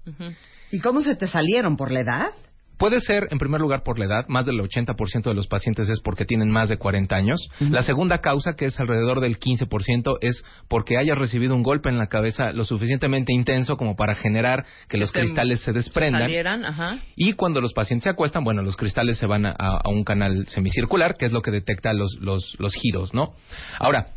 ¿Y 0.72 0.80
cómo 0.80 1.02
se 1.02 1.16
te 1.16 1.28
salieron 1.28 1.78
por 1.78 1.92
la 1.92 2.02
edad? 2.02 2.28
Puede 2.78 3.00
ser, 3.00 3.28
en 3.32 3.38
primer 3.38 3.62
lugar, 3.62 3.84
por 3.84 3.98
la 4.00 4.06
edad. 4.06 4.26
Más 4.28 4.46
del 4.46 4.60
80% 4.60 5.24
de 5.24 5.34
los 5.34 5.48
pacientes 5.48 5.88
es 5.90 6.00
porque 6.02 6.26
tienen 6.26 6.50
más 6.50 6.68
de 6.70 6.78
40 6.78 7.16
años. 7.16 7.40
La 7.60 7.84
segunda 7.84 8.20
causa, 8.20 8.54
que 8.56 8.66
es 8.66 8.80
alrededor 8.80 9.22
del 9.22 9.40
15%, 9.40 10.18
es 10.22 10.44
porque 10.68 10.98
hayas 10.98 11.18
recibido 11.18 11.56
un 11.56 11.64
golpe 11.64 11.90
en 11.90 11.98
la 11.98 12.08
cabeza 12.08 12.52
lo 12.52 12.66
suficientemente 12.66 13.32
intenso 13.34 13.78
como 13.78 13.96
para 13.96 14.16
generar 14.16 14.66
que 14.90 14.98
los 14.98 15.10
se- 15.12 15.20
cristales 15.20 15.62
se 15.62 15.72
desprendan. 15.74 16.24
Salieran, 16.24 16.66
ajá. 16.66 17.00
Y 17.16 17.34
cuando 17.34 17.62
los 17.62 17.74
pacientes 17.74 18.04
se 18.04 18.10
acuestan, 18.10 18.44
bueno, 18.44 18.62
los 18.62 18.76
cristales 18.76 19.18
se 19.18 19.26
van 19.26 19.46
a, 19.46 19.52
a 19.58 19.90
un 19.90 20.04
canal 20.04 20.46
semicircular, 20.48 21.16
que 21.18 21.26
es 21.26 21.32
lo 21.32 21.42
que 21.42 21.52
detecta 21.52 21.94
los, 21.94 22.18
los, 22.20 22.56
los 22.60 22.74
giros, 22.74 23.14
¿no? 23.14 23.34
Ahora, 23.80 24.08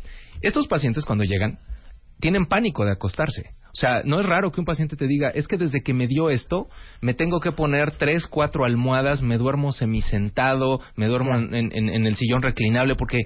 estos 0.41 0.67
pacientes 0.67 1.05
cuando 1.05 1.23
llegan, 1.23 1.59
tienen 2.19 2.45
pánico 2.45 2.85
de 2.85 2.91
acostarse. 2.91 3.51
O 3.79 3.81
sea, 3.81 4.01
no 4.03 4.19
es 4.19 4.25
raro 4.25 4.51
que 4.51 4.59
un 4.59 4.65
paciente 4.65 4.97
te 4.97 5.07
diga, 5.07 5.29
es 5.29 5.47
que 5.47 5.55
desde 5.55 5.79
que 5.81 5.93
me 5.93 6.05
dio 6.05 6.29
esto, 6.29 6.67
me 6.99 7.13
tengo 7.13 7.39
que 7.39 7.53
poner 7.53 7.91
tres, 7.91 8.27
cuatro 8.27 8.65
almohadas, 8.65 9.21
me 9.21 9.37
duermo 9.37 9.71
semisentado, 9.71 10.81
me 10.97 11.05
duermo 11.07 11.33
en, 11.37 11.53
en- 11.55 11.87
en 11.87 12.05
el 12.05 12.17
sillón 12.17 12.41
reclinable 12.41 12.95
porque, 12.95 13.19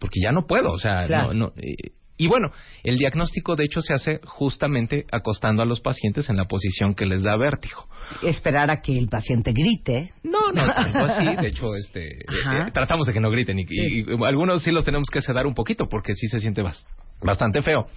porque 0.00 0.18
ya 0.20 0.32
no 0.32 0.44
puedo. 0.48 0.72
O 0.72 0.78
sea, 0.80 1.04
Claro. 1.06 1.28
no, 1.34 1.46
no, 1.46 1.52
eh, 1.56 1.92
y 2.16 2.26
bueno, 2.28 2.52
el 2.84 2.96
diagnóstico 2.96 3.56
de 3.56 3.64
hecho 3.64 3.80
se 3.80 3.94
hace 3.94 4.20
justamente 4.24 5.06
acostando 5.10 5.62
a 5.62 5.66
los 5.66 5.80
pacientes 5.80 6.28
en 6.28 6.36
la 6.36 6.44
posición 6.44 6.94
que 6.94 7.06
les 7.06 7.22
da 7.22 7.36
vértigo. 7.36 7.86
Esperar 8.22 8.70
a 8.70 8.80
que 8.82 8.96
el 8.96 9.08
paciente 9.08 9.52
grite. 9.52 10.12
No, 10.22 10.52
no, 10.52 10.66
tanto 10.66 10.98
así. 10.98 11.24
De 11.36 11.48
hecho, 11.48 11.74
este, 11.74 12.18
Ajá. 12.44 12.68
eh, 12.68 12.70
tratamos 12.72 13.06
de 13.06 13.12
que 13.12 13.20
no 13.20 13.30
griten 13.30 13.58
y, 13.58 13.62
y- 13.68 14.00
y 14.00 14.24
algunos 14.24 14.62
sí 14.62 14.70
los 14.70 14.84
tenemos 14.84 15.08
que 15.10 15.22
sedar 15.22 15.46
un 15.46 15.54
poquito 15.54 15.88
porque 15.88 16.14
sí 16.14 16.28
se 16.28 16.38
siente 16.40 16.62
bas- 16.62 16.86
bastante 17.22 17.62
feo. 17.62 17.88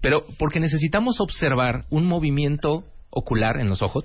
Pero 0.00 0.24
porque 0.38 0.60
necesitamos 0.60 1.20
observar 1.20 1.84
un 1.90 2.06
movimiento 2.06 2.84
ocular 3.10 3.58
en 3.60 3.68
los 3.68 3.82
ojos 3.82 4.04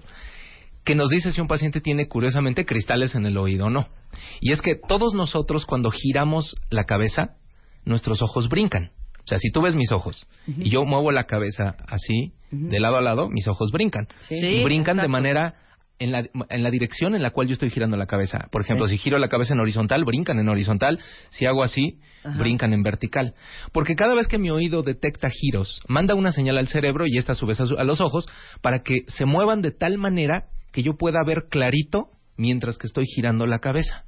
que 0.84 0.96
nos 0.96 1.10
dice 1.10 1.32
si 1.32 1.40
un 1.40 1.48
paciente 1.48 1.80
tiene 1.82 2.08
curiosamente 2.08 2.66
cristales 2.66 3.16
en 3.16 3.26
el 3.26 3.38
oído 3.38 3.68
o 3.68 3.70
no. 3.70 3.88
Y 4.42 4.52
es 4.52 4.62
que 4.62 4.76
todos 4.76 5.14
nosotros 5.14 5.66
cuando 5.66 5.90
giramos 5.92 6.56
la 6.70 6.84
cabeza, 6.84 7.38
nuestros 7.86 8.22
ojos 8.22 8.50
brincan. 8.50 8.92
O 9.24 9.28
sea, 9.28 9.38
si 9.38 9.52
tú 9.52 9.62
ves 9.62 9.76
mis 9.76 9.92
ojos 9.92 10.26
y 10.48 10.70
yo 10.70 10.84
muevo 10.86 11.12
la 11.12 11.24
cabeza 11.26 11.76
así, 11.88 12.34
de 12.52 12.80
lado 12.80 12.98
a 12.98 13.02
lado, 13.02 13.30
mis 13.30 13.48
ojos 13.48 13.72
brincan. 13.72 14.08
Sí. 14.22 14.36
Y 14.36 14.64
brincan 14.64 14.98
de 14.98 15.08
manera 15.08 15.56
en 16.00 16.12
la, 16.12 16.26
en 16.50 16.64
la 16.64 16.70
dirección 16.72 17.16
en 17.16 17.22
la 17.24 17.30
cual 17.32 17.48
yo 17.48 17.54
estoy 17.54 17.70
girando 17.70 17.96
la 17.98 18.06
cabeza. 18.06 18.48
Por 18.52 18.62
ejemplo, 18.62 18.88
si 18.88 18.98
giro 18.98 19.18
la 19.18 19.30
cabeza 19.30 19.54
en 19.54 19.60
horizontal, 19.62 20.04
brincan 20.04 20.40
en 20.40 20.50
horizontal. 20.50 21.00
Si 21.30 21.46
hago 21.46 21.64
así, 21.64 22.00
brincan 22.38 22.74
en 22.74 22.84
vertical. 22.84 23.34
Porque 23.72 23.96
cada 23.96 24.14
vez 24.14 24.28
que 24.28 24.38
mi 24.38 24.50
oído 24.50 24.82
detecta 24.84 25.30
giros, 25.30 25.80
manda 25.88 26.16
una 26.16 26.32
señal 26.34 26.58
al 26.58 26.68
cerebro 26.68 27.06
y 27.08 27.18
esta 27.18 27.32
a 27.32 27.36
su 27.36 27.46
vez 27.46 27.60
a, 27.62 27.66
su- 27.66 27.78
a 27.78 27.84
los 27.86 28.02
ojos 28.02 28.28
para 28.62 28.80
que 28.80 29.06
se 29.08 29.26
muevan 29.26 29.62
de 29.62 29.72
tal 29.72 29.98
manera 29.98 30.46
que 30.74 30.84
yo 30.84 30.96
pueda 30.98 31.24
ver 31.24 31.46
clarito 31.50 32.10
mientras 32.36 32.78
que 32.78 32.88
estoy 32.88 33.06
girando 33.06 33.46
la 33.46 33.60
cabeza. 33.60 34.04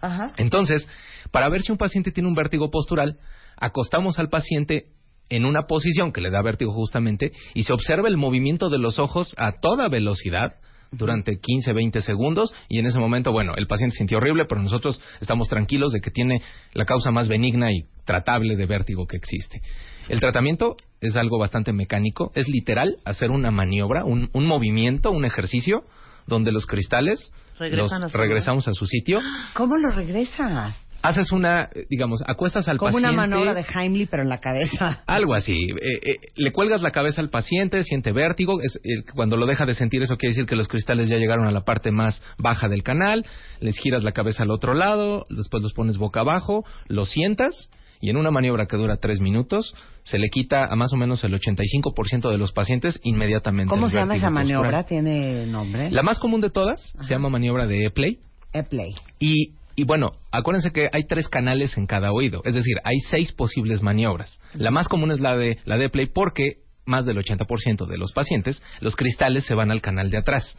Ajá. 0.00 0.32
Entonces, 0.36 0.86
para 1.30 1.48
ver 1.48 1.62
si 1.62 1.72
un 1.72 1.78
paciente 1.78 2.10
tiene 2.10 2.28
un 2.28 2.34
vértigo 2.34 2.70
postural, 2.70 3.16
acostamos 3.60 4.18
al 4.18 4.28
paciente 4.28 4.86
en 5.30 5.44
una 5.44 5.62
posición 5.62 6.12
que 6.12 6.20
le 6.20 6.30
da 6.30 6.42
vértigo 6.42 6.72
justamente 6.72 7.32
y 7.54 7.64
se 7.64 7.72
observa 7.72 8.08
el 8.08 8.16
movimiento 8.16 8.70
de 8.70 8.78
los 8.78 8.98
ojos 8.98 9.34
a 9.36 9.60
toda 9.60 9.88
velocidad 9.88 10.54
durante 10.90 11.38
15, 11.38 11.72
20 11.72 12.00
segundos 12.00 12.54
y 12.68 12.78
en 12.78 12.86
ese 12.86 12.98
momento, 12.98 13.30
bueno, 13.30 13.52
el 13.56 13.66
paciente 13.66 13.96
sintió 13.96 14.18
horrible, 14.18 14.46
pero 14.48 14.62
nosotros 14.62 15.00
estamos 15.20 15.48
tranquilos 15.48 15.92
de 15.92 16.00
que 16.00 16.10
tiene 16.10 16.42
la 16.72 16.86
causa 16.86 17.10
más 17.10 17.28
benigna 17.28 17.70
y 17.70 17.84
tratable 18.06 18.56
de 18.56 18.64
vértigo 18.64 19.06
que 19.06 19.18
existe. 19.18 19.60
El 20.08 20.20
tratamiento 20.20 20.76
es 21.02 21.14
algo 21.16 21.38
bastante 21.38 21.74
mecánico, 21.74 22.32
es 22.34 22.48
literal 22.48 22.96
hacer 23.04 23.30
una 23.30 23.50
maniobra, 23.50 24.04
un, 24.04 24.30
un 24.32 24.46
movimiento, 24.46 25.10
un 25.10 25.26
ejercicio 25.26 25.84
donde 26.26 26.52
los 26.52 26.66
cristales 26.66 27.32
los 27.58 27.92
a 27.92 28.06
regresamos 28.06 28.68
a 28.68 28.72
su 28.72 28.86
sitio 28.86 29.20
¿Cómo 29.54 29.76
lo 29.76 29.90
regresas? 29.90 30.76
Haces 31.02 31.32
una, 31.32 31.68
eh, 31.74 31.86
digamos, 31.88 32.22
acuestas 32.26 32.68
al 32.68 32.78
Como 32.78 32.92
paciente. 32.92 33.12
una 33.14 33.26
maniobra 33.26 33.54
de 33.54 33.64
Heimlich, 33.74 34.08
pero 34.10 34.22
en 34.22 34.28
la 34.28 34.38
cabeza. 34.38 35.02
Algo 35.06 35.34
así. 35.34 35.54
Eh, 35.54 36.00
eh, 36.02 36.16
le 36.36 36.52
cuelgas 36.52 36.82
la 36.82 36.90
cabeza 36.90 37.20
al 37.20 37.30
paciente, 37.30 37.82
siente 37.84 38.12
vértigo. 38.12 38.60
Es, 38.60 38.76
eh, 38.84 39.04
cuando 39.14 39.36
lo 39.36 39.46
deja 39.46 39.66
de 39.66 39.74
sentir, 39.74 40.02
eso 40.02 40.16
quiere 40.16 40.32
decir 40.32 40.46
que 40.46 40.56
los 40.56 40.68
cristales 40.68 41.08
ya 41.08 41.16
llegaron 41.16 41.46
a 41.46 41.50
la 41.50 41.62
parte 41.62 41.90
más 41.90 42.22
baja 42.38 42.68
del 42.68 42.82
canal. 42.82 43.24
Les 43.60 43.78
giras 43.78 44.02
la 44.02 44.12
cabeza 44.12 44.42
al 44.42 44.50
otro 44.50 44.74
lado, 44.74 45.26
después 45.30 45.62
los 45.62 45.72
pones 45.72 45.98
boca 45.98 46.20
abajo, 46.20 46.64
lo 46.88 47.04
sientas. 47.06 47.70
Y 48.00 48.10
en 48.10 48.16
una 48.16 48.30
maniobra 48.30 48.66
que 48.66 48.76
dura 48.76 48.96
tres 48.98 49.20
minutos, 49.20 49.74
se 50.04 50.20
le 50.20 50.28
quita 50.28 50.66
a 50.66 50.76
más 50.76 50.92
o 50.92 50.96
menos 50.96 51.24
el 51.24 51.32
85% 51.34 52.30
de 52.30 52.38
los 52.38 52.52
pacientes 52.52 53.00
inmediatamente. 53.02 53.70
¿Cómo 53.70 53.88
se 53.90 53.96
llama 53.98 54.14
esa 54.14 54.30
maniobra? 54.30 54.82
postural. 54.82 55.04
¿Tiene 55.04 55.46
nombre? 55.46 55.90
La 55.90 56.04
más 56.04 56.20
común 56.20 56.40
de 56.40 56.50
todas 56.50 56.92
se 57.00 57.10
llama 57.10 57.28
maniobra 57.28 57.66
de 57.66 57.86
E-Play. 57.86 58.18
E-play. 58.52 58.94
Y, 59.18 59.54
y 59.78 59.84
bueno, 59.84 60.14
acuérdense 60.32 60.72
que 60.72 60.90
hay 60.92 61.04
tres 61.06 61.28
canales 61.28 61.78
en 61.78 61.86
cada 61.86 62.10
oído, 62.10 62.42
es 62.44 62.54
decir, 62.54 62.78
hay 62.82 62.98
seis 63.10 63.30
posibles 63.30 63.80
maniobras. 63.80 64.40
La 64.54 64.72
más 64.72 64.88
común 64.88 65.12
es 65.12 65.20
la 65.20 65.36
de 65.36 65.58
la 65.66 65.78
de 65.78 65.88
play 65.88 66.06
porque 66.06 66.64
más 66.84 67.06
del 67.06 67.16
80% 67.16 67.86
de 67.86 67.96
los 67.96 68.10
pacientes, 68.12 68.60
los 68.80 68.96
cristales 68.96 69.44
se 69.44 69.54
van 69.54 69.70
al 69.70 69.80
canal 69.80 70.10
de 70.10 70.16
atrás, 70.16 70.58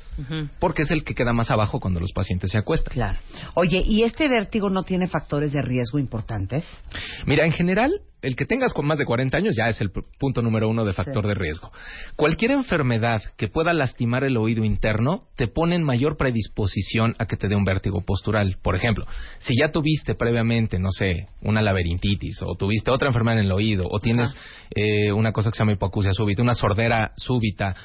porque 0.60 0.84
es 0.84 0.92
el 0.92 1.04
que 1.04 1.16
queda 1.16 1.34
más 1.34 1.52
abajo 1.52 1.82
cuando 1.82 2.00
los 2.00 2.14
pacientes 2.14 2.52
se 2.52 2.58
acuestan. 2.58 2.94
Claro. 2.94 3.20
Oye, 3.56 3.84
¿y 3.86 4.04
este 4.04 4.30
vértigo 4.30 4.70
no 4.70 4.84
tiene 4.84 5.08
factores 5.08 5.52
de 5.52 5.62
riesgo 5.62 6.00
importantes? 6.00 6.64
Mira, 7.26 7.46
en 7.46 7.52
general, 7.52 7.92
el 8.22 8.36
que 8.36 8.46
tengas 8.46 8.74
con 8.74 8.86
más 8.86 8.98
de 8.98 9.06
40 9.06 9.38
años 9.38 9.56
ya 9.58 9.70
es 9.70 9.80
el 9.82 9.92
punto 9.92 10.42
número 10.42 10.70
uno 10.70 10.86
de 10.86 10.94
factor 10.94 11.26
de 11.26 11.36
riesgo. 11.36 11.70
Cualquier 12.16 12.52
enfermedad 12.52 13.22
que 13.38 13.48
pueda 13.48 13.74
lastimar 13.74 14.24
el 14.24 14.38
oído 14.38 14.64
interno 14.64 15.20
te 15.36 15.48
pone 15.48 15.76
en 15.76 15.84
mayor 15.84 16.18
predisposición 16.18 17.16
a 17.18 17.26
que 17.26 17.38
te 17.38 17.48
dé 17.48 17.56
un 17.56 17.66
vértigo 17.66 18.02
postural. 18.02 18.58
Por 18.62 18.76
ejemplo, 18.76 19.06
si 19.40 19.54
ya 19.58 19.72
tuviste 19.72 20.16
previamente, 20.16 20.80
no 20.80 20.92
sé, 20.92 21.28
una 21.42 21.62
laberintitis 21.62 22.42
o 22.42 22.56
tuviste 22.56 22.92
otra 22.92 23.10
enfermedad 23.10 23.40
en 23.40 23.46
el 23.46 23.52
oído 23.52 23.88
o 23.90 24.00
tienes 24.00 24.36
eh, 24.76 25.12
una 25.12 25.32
cosa 25.32 25.52
que 25.52 25.58
se 25.58 25.64
llama 25.64 25.74
hipoacusia 25.74 26.14
súbita, 26.14 26.42
una 26.42 26.56
sordera 26.56 27.14
súbita, 27.16 27.76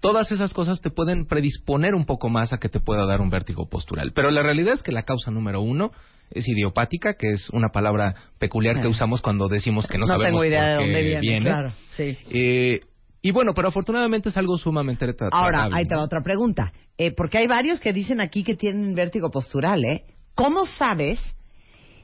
todas 0.00 0.32
esas 0.32 0.52
cosas 0.52 0.80
te 0.80 0.90
pueden 0.90 1.26
predisponer 1.26 1.94
un 1.94 2.04
poco 2.04 2.28
más 2.28 2.52
a 2.52 2.58
que 2.58 2.68
te 2.68 2.80
pueda 2.80 3.06
dar 3.06 3.20
un 3.20 3.30
vértigo 3.30 3.68
postural. 3.68 4.12
Pero 4.14 4.30
la 4.30 4.42
realidad 4.42 4.74
es 4.74 4.82
que 4.82 4.92
la 4.92 5.04
causa 5.04 5.30
número 5.30 5.60
uno 5.60 5.92
es 6.30 6.48
idiopática, 6.48 7.14
que 7.14 7.30
es 7.32 7.50
una 7.50 7.68
palabra 7.68 8.14
peculiar 8.38 8.76
que 8.80 8.86
Eh. 8.86 8.90
usamos 8.90 9.20
cuando 9.22 9.48
decimos 9.48 9.86
que 9.86 9.98
no, 9.98 10.02
No 10.02 10.06
sabemos 10.06 10.30
tengo 10.40 10.44
idea 10.44 10.68
de 10.68 10.76
por 10.76 10.84
qué 10.86 10.92
dónde 10.92 11.20
viene, 11.20 11.44
claro, 11.46 11.72
sí. 11.96 12.16
Eh, 12.32 12.80
y 13.22 13.32
bueno, 13.32 13.52
pero 13.54 13.68
afortunadamente 13.68 14.30
es 14.30 14.36
algo 14.36 14.56
sumamente 14.56 15.06
tra- 15.14 15.28
Ahora, 15.32 15.58
tratable, 15.58 15.76
ahí 15.78 15.84
te 15.84 15.94
va 15.94 16.02
otra 16.02 16.22
pregunta. 16.22 16.72
Eh, 16.96 17.12
porque 17.14 17.38
hay 17.38 17.46
varios 17.46 17.80
que 17.80 17.92
dicen 17.92 18.20
aquí 18.20 18.44
que 18.44 18.54
tienen 18.56 18.94
vértigo 18.94 19.30
postural, 19.30 19.84
¿eh? 19.84 20.04
¿Cómo 20.34 20.64
sabes 20.66 21.18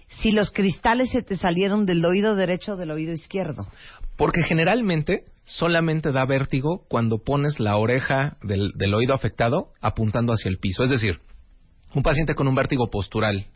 si 0.08 0.30
los 0.32 0.50
cristales 0.50 1.10
se 1.10 1.22
te 1.22 1.36
salieron 1.36 1.86
del 1.86 2.04
oído 2.04 2.36
derecho 2.36 2.72
o 2.72 2.76
del 2.76 2.90
oído 2.90 3.12
izquierdo? 3.12 3.66
Porque 4.16 4.42
generalmente 4.42 5.24
solamente 5.44 6.12
da 6.12 6.24
vértigo 6.24 6.84
cuando 6.88 7.18
pones 7.22 7.60
la 7.60 7.76
oreja 7.76 8.36
del, 8.42 8.72
del 8.76 8.94
oído 8.94 9.14
afectado 9.14 9.68
apuntando 9.80 10.32
hacia 10.32 10.48
el 10.48 10.58
piso. 10.58 10.82
Es 10.84 10.90
decir, 10.90 11.20
un 11.94 12.02
paciente 12.02 12.34
con 12.34 12.48
un 12.48 12.54
vértigo 12.54 12.88
postural, 12.90 13.46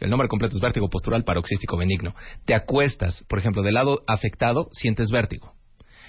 el 0.00 0.10
nombre 0.10 0.28
completo 0.28 0.56
es 0.56 0.62
vértigo 0.62 0.88
postural 0.90 1.24
paroxístico 1.24 1.76
benigno, 1.76 2.14
te 2.44 2.54
acuestas, 2.54 3.24
por 3.28 3.38
ejemplo, 3.38 3.62
del 3.62 3.74
lado 3.74 4.02
afectado, 4.06 4.68
sientes 4.72 5.10
vértigo. 5.10 5.53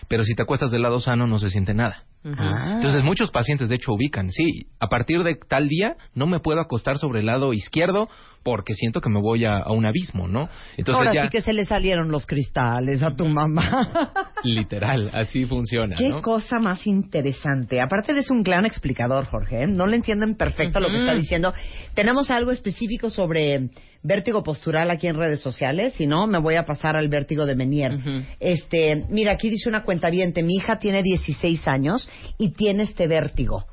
Pero 0.08 0.24
si 0.24 0.36
te 0.36 0.44
acuestas 0.44 0.72
del 0.72 0.82
lado 0.82 1.00
sano, 1.00 1.28
no 1.28 1.40
se 1.40 1.50
siente 1.50 1.74
nada. 1.74 2.04
Ah. 2.26 2.74
Entonces 2.76 3.04
muchos 3.04 3.30
pacientes 3.30 3.70
de 3.70 3.76
hecho 3.76 3.94
ubican, 3.94 4.32
sí, 4.32 4.68
a 4.80 4.88
partir 4.88 5.24
de 5.24 5.36
tal 5.36 5.68
día 5.68 5.96
no 6.16 6.26
me 6.26 6.40
puedo 6.40 6.60
acostar 6.60 6.98
sobre 6.98 7.20
el 7.20 7.28
lado 7.28 7.54
izquierdo 7.54 8.10
porque 8.42 8.74
siento 8.74 9.02
que 9.02 9.10
me 9.10 9.20
voy 9.20 9.46
a, 9.46 9.58
a 9.58 9.72
un 9.72 9.86
abismo, 9.86 10.28
¿no? 10.28 10.50
Entonces 10.78 11.00
Ahora 11.00 11.14
ya 11.14 11.24
sí 11.24 11.30
que 11.30 11.42
se 11.42 11.54
le 11.54 11.66
salieron 11.66 12.10
los 12.10 12.26
cristales 12.28 13.02
a 13.02 13.16
tu 13.16 13.28
mamá. 13.28 14.12
literal, 14.44 15.10
así 15.14 15.46
funciona, 15.46 15.96
Qué 15.96 16.10
¿no? 16.10 16.22
cosa 16.22 16.60
más 16.60 16.86
interesante. 16.86 17.82
Aparte 17.82 18.12
eres 18.12 18.30
un 18.30 18.44
gran 18.44 18.66
explicador, 18.66 19.26
Jorge. 19.26 19.64
¿eh? 19.64 19.68
No 19.68 19.88
le 19.88 19.96
entienden 19.96 20.36
perfecto 20.36 20.80
lo 20.80 20.90
que 20.90 20.98
está 20.98 21.16
diciendo. 21.16 21.54
Tenemos 21.96 22.30
algo 22.30 22.52
específico 22.52 23.10
sobre 23.10 23.70
vértigo 24.06 24.44
postural 24.44 24.92
aquí 24.92 25.08
en 25.08 25.16
redes 25.18 25.40
sociales. 25.42 25.94
Si 25.96 26.06
no, 26.08 26.28
me 26.28 26.40
voy 26.40 26.56
a 26.56 26.66
pasar 26.66 26.96
al 26.96 27.08
vértigo 27.10 27.46
de 27.46 27.56
Menier. 27.56 27.98
Este, 28.40 29.04
mira, 29.10 29.34
aquí 29.34 29.50
dice 29.50 29.68
una 29.70 29.84
cuenta 29.84 30.10
mi 30.44 30.56
hija 30.56 30.78
tiene 30.80 31.02
16 31.04 31.68
años 31.68 32.08
y 32.38 32.52
tiene 32.52 32.84
este 32.84 33.08
vértigo. 33.08 33.66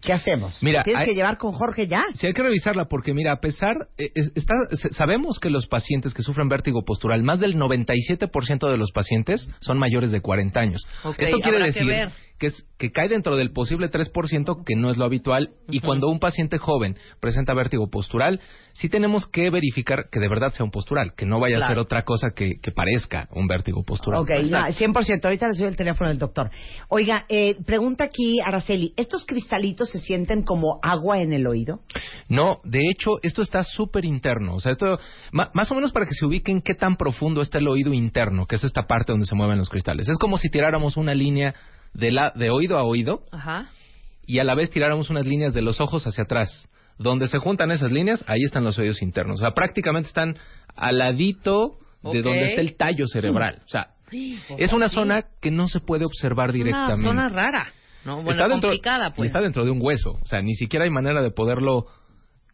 ¿Qué 0.00 0.12
hacemos? 0.12 0.62
Mira, 0.62 0.82
¿Tienes 0.84 1.00
hay- 1.00 1.06
que 1.08 1.14
llevar 1.14 1.36
con 1.38 1.52
Jorge 1.52 1.86
ya? 1.88 2.04
Sí, 2.14 2.26
hay 2.26 2.32
que 2.32 2.42
revisarla 2.42 2.84
porque, 2.84 3.12
mira, 3.12 3.32
a 3.32 3.40
pesar, 3.40 3.76
eh, 3.98 4.10
es- 4.14 4.30
está, 4.36 4.54
se- 4.76 4.92
sabemos 4.92 5.38
que 5.40 5.50
los 5.50 5.66
pacientes 5.66 6.14
que 6.14 6.22
sufren 6.22 6.48
vértigo 6.48 6.84
postural, 6.84 7.22
más 7.22 7.40
del 7.40 7.56
97% 7.56 8.68
de 8.70 8.76
los 8.76 8.92
pacientes 8.92 9.48
son 9.60 9.78
mayores 9.78 10.10
de 10.12 10.20
40 10.20 10.60
años. 10.60 10.86
Ok, 11.02 11.16
Esto 11.18 11.38
quiere 11.40 11.58
que 11.58 11.64
decir 11.64 11.86
ver. 11.86 12.10
Que, 12.38 12.48
es, 12.48 12.66
que 12.78 12.90
cae 12.92 13.08
dentro 13.08 13.36
del 13.36 13.52
posible 13.52 13.90
3%, 13.90 14.64
que 14.64 14.76
no 14.76 14.90
es 14.90 14.96
lo 14.96 15.04
habitual, 15.04 15.50
y 15.68 15.80
cuando 15.80 16.08
un 16.08 16.18
paciente 16.18 16.58
joven 16.58 16.96
presenta 17.20 17.54
vértigo 17.54 17.88
postural, 17.88 18.40
sí 18.72 18.88
tenemos 18.88 19.26
que 19.26 19.50
verificar 19.50 20.08
que 20.10 20.20
de 20.20 20.28
verdad 20.28 20.52
sea 20.52 20.64
un 20.64 20.70
postural, 20.70 21.14
que 21.14 21.26
no 21.26 21.40
vaya 21.40 21.58
a 21.58 21.68
ser 21.68 21.78
otra 21.78 22.02
cosa 22.02 22.30
que, 22.34 22.60
que 22.60 22.72
parezca 22.72 23.28
un 23.32 23.46
vértigo 23.46 23.82
postural. 23.84 24.20
Ok, 24.20 24.30
ya, 24.48 24.66
100%. 24.66 25.24
Ahorita 25.24 25.48
les 25.48 25.58
doy 25.58 25.68
el 25.68 25.76
teléfono 25.76 26.10
del 26.10 26.18
doctor. 26.18 26.50
Oiga, 26.88 27.24
eh, 27.28 27.56
pregunta 27.64 28.04
aquí 28.04 28.40
Araceli, 28.44 28.92
¿estos 28.96 29.24
cristalitos 29.24 29.90
se 29.90 30.00
sienten 30.00 30.42
como 30.42 30.78
agua 30.82 31.20
en 31.20 31.32
el 31.32 31.46
oído? 31.46 31.80
No, 32.28 32.58
de 32.64 32.80
hecho, 32.90 33.18
esto 33.22 33.42
está 33.42 33.64
súper 33.64 34.04
interno. 34.04 34.56
O 34.56 34.60
sea, 34.60 34.72
esto, 34.72 34.98
más 35.32 35.70
o 35.70 35.74
menos 35.74 35.92
para 35.92 36.06
que 36.06 36.14
se 36.14 36.26
ubiquen 36.26 36.60
qué 36.60 36.74
tan 36.74 36.96
profundo 36.96 37.40
está 37.40 37.58
el 37.58 37.68
oído 37.68 37.92
interno, 37.92 38.46
que 38.46 38.56
es 38.56 38.64
esta 38.64 38.86
parte 38.86 39.12
donde 39.12 39.26
se 39.26 39.34
mueven 39.34 39.58
los 39.58 39.68
cristales. 39.68 40.08
Es 40.08 40.18
como 40.18 40.38
si 40.38 40.48
tiráramos 40.50 40.96
una 40.96 41.14
línea 41.14 41.54
de, 41.96 42.12
la, 42.12 42.32
de 42.34 42.50
oído 42.50 42.78
a 42.78 42.84
oído 42.84 43.22
Ajá. 43.32 43.70
y 44.26 44.38
a 44.38 44.44
la 44.44 44.54
vez 44.54 44.70
tiráramos 44.70 45.10
unas 45.10 45.26
líneas 45.26 45.52
de 45.54 45.62
los 45.62 45.80
ojos 45.80 46.06
hacia 46.06 46.24
atrás. 46.24 46.68
Donde 46.98 47.28
se 47.28 47.38
juntan 47.38 47.70
esas 47.72 47.92
líneas, 47.92 48.24
ahí 48.26 48.40
están 48.44 48.64
los 48.64 48.78
oídos 48.78 49.02
internos. 49.02 49.40
O 49.40 49.42
sea, 49.42 49.50
prácticamente 49.52 50.08
están 50.08 50.38
al 50.74 50.98
ladito 50.98 51.78
de 52.02 52.22
donde 52.22 52.44
está 52.48 52.60
el 52.62 52.74
tallo 52.76 53.06
cerebral. 53.06 53.62
O 53.66 53.68
sea, 53.68 53.88
Sí, 54.10 54.38
es 54.56 54.72
una 54.72 54.88
sí. 54.88 54.94
zona 54.94 55.24
que 55.42 55.50
no 55.50 55.66
se 55.66 55.80
puede 55.80 56.04
observar 56.04 56.50
Es 56.50 56.54
una 56.54 56.64
directamente. 56.64 57.06
zona 57.08 57.28
rara. 57.28 57.66
No, 58.04 58.16
bueno, 58.16 58.30
está 58.30 58.46
dentro, 58.48 58.68
complicada, 58.70 59.12
pues. 59.12 59.26
Está 59.28 59.40
dentro 59.40 59.64
de 59.64 59.72
un 59.72 59.80
hueso. 59.82 60.12
O 60.22 60.26
sea, 60.26 60.40
ni 60.40 60.54
siquiera 60.54 60.84
hay 60.84 60.90
manera 60.92 61.20
de 61.22 61.32
poderlo 61.32 61.86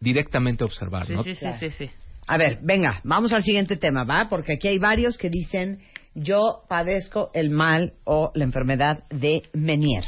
directamente 0.01 0.65
observar, 0.65 1.07
Sí, 1.07 1.13
¿no? 1.13 1.23
sí, 1.23 1.35
sí, 1.35 1.47
sí, 1.61 1.71
sí. 1.71 1.91
A 2.27 2.39
ver, 2.39 2.59
venga, 2.63 3.01
vamos 3.05 3.33
al 3.33 3.43
siguiente 3.43 3.77
tema, 3.77 4.05
¿va? 4.05 4.29
Porque 4.31 4.55
aquí 4.55 4.67
hay 4.69 4.79
varios 4.79 5.19
que 5.19 5.29
dicen, 5.29 5.83
yo 6.15 6.63
padezco 6.69 7.31
el 7.35 7.51
mal 7.51 7.95
o 8.05 8.31
la 8.35 8.45
enfermedad 8.45 9.05
de 9.11 9.43
Menier. 9.53 10.05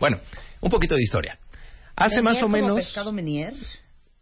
Bueno, 0.00 0.18
un 0.60 0.70
poquito 0.70 0.94
de 0.94 1.02
historia. 1.02 1.38
Hace 1.96 2.16
¿Menier 2.16 2.24
más 2.24 2.36
o 2.38 2.40
como 2.42 2.56
menos... 2.56 2.76
pescado 2.76 3.12
Menier? 3.12 3.54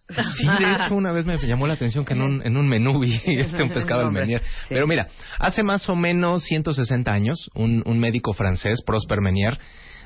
Sí, 0.09 0.47
de 0.59 0.73
hecho, 0.73 0.95
una 0.95 1.13
vez 1.13 1.25
me 1.25 1.39
llamó 1.47 1.69
la 1.69 1.75
atención 1.75 2.05
que 2.05 2.15
en 2.15 2.23
un, 2.23 2.43
en 2.45 2.57
un 2.57 2.69
menú 2.69 2.99
vi 2.99 3.15
este, 3.27 3.63
un 3.63 3.71
pescado 3.71 4.01
al 4.07 4.11
Menier. 4.13 4.43
sí. 4.43 4.69
Pero 4.71 4.87
mira, 4.87 5.09
hace 5.39 5.63
más 5.63 5.89
o 5.89 5.95
menos 5.95 6.43
160 6.45 7.13
años, 7.13 7.49
un, 7.55 7.83
un 7.87 7.99
médico 8.01 8.33
francés, 8.33 8.83
Prosper 8.85 9.21
Menier, 9.21 9.59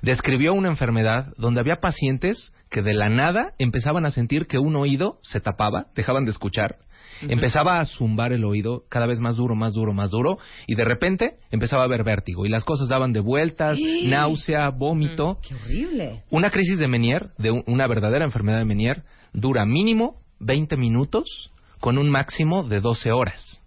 describió 0.03 0.53
una 0.53 0.69
enfermedad 0.69 1.33
donde 1.39 1.61
había 1.61 1.77
pacientes 1.77 2.53
que 2.71 2.83
de 2.83 2.93
la 2.93 3.09
nada 3.09 3.55
empezaban 3.59 4.05
a 4.05 4.11
sentir 4.11 4.47
que 4.47 4.59
un 4.59 4.77
oído 4.77 5.19
se 5.23 5.41
tapaba, 5.41 5.87
dejaban 5.95 6.25
de 6.27 6.33
escuchar, 6.33 6.77
empezaba 7.23 7.81
a 7.81 7.85
zumbar 7.85 8.33
el 8.33 8.45
oído 8.45 8.85
cada 8.89 9.07
vez 9.07 9.21
más 9.21 9.37
duro, 9.37 9.55
más 9.55 9.75
duro, 9.75 9.93
más 9.93 10.11
duro, 10.11 10.39
y 10.67 10.75
de 10.75 10.85
repente 10.85 11.37
empezaba 11.51 11.83
a 11.83 11.87
haber 11.87 12.05
vértigo 12.05 12.47
y 12.47 12.49
las 12.49 12.65
cosas 12.65 12.89
daban 12.89 13.13
de 13.13 13.21
vueltas, 13.21 13.79
náusea, 14.09 14.71
vómito. 14.71 15.39
¡Qué 15.47 15.55
horrible! 15.55 16.23
Una 16.31 16.51
crisis 16.51 16.79
de 16.79 16.89
Menier, 16.89 17.31
de 17.39 17.51
un- 17.51 17.65
una 17.67 17.87
verdadera 17.87 18.25
enfermedad 18.25 18.59
de 18.59 18.65
Menier, 18.65 19.03
dura 19.33 19.65
mínimo 19.67 20.21
20 20.41 20.77
minutos 20.77 21.51
con 21.81 21.99
un 21.99 22.11
máximo 22.11 22.65
de 22.65 22.81
12 22.81 23.13
horas. 23.13 23.61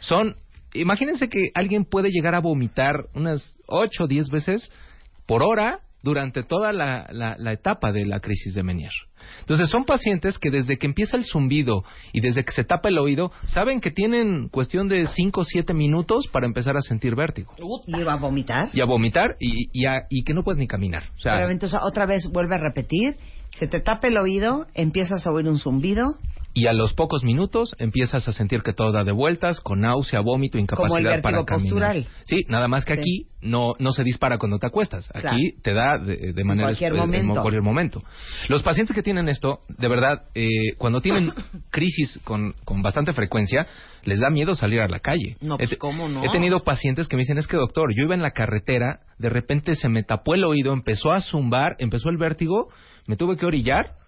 Son, 0.00 0.36
imagínense 0.74 1.28
que 1.28 1.50
alguien 1.54 1.84
puede 1.84 2.10
llegar 2.10 2.34
a 2.34 2.40
vomitar 2.40 3.06
unas 3.14 3.56
8 3.66 4.04
o 4.04 4.06
10 4.06 4.28
veces 4.30 4.70
por 5.26 5.42
hora 5.42 5.80
durante 6.02 6.42
toda 6.42 6.72
la, 6.72 7.06
la- 7.12 7.36
la 7.38 7.52
etapa 7.52 7.92
de 7.92 8.06
la 8.06 8.20
crisis 8.20 8.54
de 8.54 8.62
Menier. 8.62 8.90
Entonces 9.40 9.68
son 9.68 9.84
pacientes 9.84 10.38
que 10.38 10.50
desde 10.50 10.78
que 10.78 10.86
empieza 10.86 11.16
el 11.16 11.24
zumbido 11.24 11.84
y 12.12 12.20
desde 12.20 12.42
que 12.44 12.52
se 12.52 12.64
tapa 12.64 12.88
el 12.88 12.98
oído, 12.98 13.30
saben 13.44 13.80
que 13.80 13.90
tienen 13.90 14.48
cuestión 14.48 14.88
de 14.88 15.06
5 15.06 15.40
o 15.40 15.44
7 15.44 15.74
minutos 15.74 16.26
para 16.32 16.46
empezar 16.46 16.76
a 16.76 16.80
sentir 16.80 17.14
vértigo. 17.14 17.52
¿Y 17.86 18.00
a 18.02 18.16
vomitar? 18.16 18.70
Y 18.72 18.80
a 18.80 18.86
vomitar 18.86 19.36
y, 19.38 19.68
y, 19.72 19.86
a- 19.86 20.06
y 20.08 20.22
que 20.24 20.32
no 20.34 20.42
puedes 20.42 20.58
ni 20.58 20.66
caminar. 20.66 21.04
O 21.16 21.20
sea, 21.20 21.36
Pero 21.36 21.50
entonces 21.50 21.78
otra 21.82 22.06
vez 22.06 22.26
vuelve 22.32 22.54
a 22.54 22.58
repetir, 22.58 23.16
se 23.58 23.66
te 23.66 23.80
tapa 23.80 24.08
el 24.08 24.16
oído, 24.16 24.66
empiezas 24.74 25.26
a 25.26 25.30
oír 25.32 25.48
un 25.48 25.58
zumbido, 25.58 26.16
y 26.52 26.66
a 26.66 26.72
los 26.72 26.94
pocos 26.94 27.22
minutos 27.22 27.74
empiezas 27.78 28.26
a 28.26 28.32
sentir 28.32 28.62
que 28.62 28.72
todo 28.72 28.90
da 28.90 29.04
de 29.04 29.12
vueltas, 29.12 29.60
con 29.60 29.80
náusea, 29.82 30.20
vómito, 30.20 30.58
incapacidad 30.58 30.96
Como 30.98 31.08
el 31.14 31.20
para 31.22 31.44
caminar. 31.44 31.70
postural. 31.70 32.06
Sí, 32.24 32.44
nada 32.48 32.66
más 32.66 32.84
que 32.84 32.94
Sí. 32.94 33.00
aquí 33.00 33.26
no, 33.40 33.74
no 33.78 33.92
se 33.92 34.02
dispara 34.02 34.36
cuando 34.38 34.58
te 34.58 34.66
acuestas. 34.66 35.08
Aquí 35.14 35.20
Claro. 35.22 35.38
te 35.62 35.72
da 35.74 35.98
de, 35.98 36.32
de 36.32 36.44
manera 36.44 36.68
cualquier 36.68 36.92
eh, 36.92 36.94
en 36.96 37.00
momento. 37.00 37.40
cualquier 37.42 37.62
momento. 37.62 38.02
Los 38.48 38.62
pacientes 38.62 38.94
que 38.96 39.02
tienen 39.02 39.28
esto, 39.28 39.60
de 39.68 39.88
verdad, 39.88 40.24
eh, 40.34 40.48
cuando 40.76 41.00
tienen 41.00 41.32
crisis 41.70 42.18
con, 42.24 42.54
con 42.64 42.82
bastante 42.82 43.12
frecuencia, 43.12 43.66
les 44.04 44.18
da 44.18 44.28
miedo 44.28 44.54
salir 44.56 44.80
a 44.80 44.88
la 44.88 44.98
calle. 44.98 45.36
No, 45.40 45.56
pues, 45.56 45.76
¿cómo 45.78 46.08
no? 46.08 46.24
He 46.24 46.30
tenido 46.30 46.64
pacientes 46.64 47.06
que 47.06 47.16
me 47.16 47.20
dicen, 47.22 47.38
es 47.38 47.46
que 47.46 47.56
doctor, 47.56 47.94
yo 47.94 48.02
iba 48.04 48.14
en 48.14 48.22
la 48.22 48.32
carretera, 48.32 49.00
de 49.18 49.28
repente 49.28 49.76
se 49.76 49.88
me 49.88 50.02
tapó 50.02 50.34
el 50.34 50.42
oído, 50.44 50.72
empezó 50.72 51.12
a 51.12 51.20
zumbar, 51.20 51.76
empezó 51.78 52.08
el 52.08 52.16
vértigo, 52.16 52.68
me 53.06 53.16
tuve 53.16 53.36
que 53.36 53.46
orillar 53.46 53.99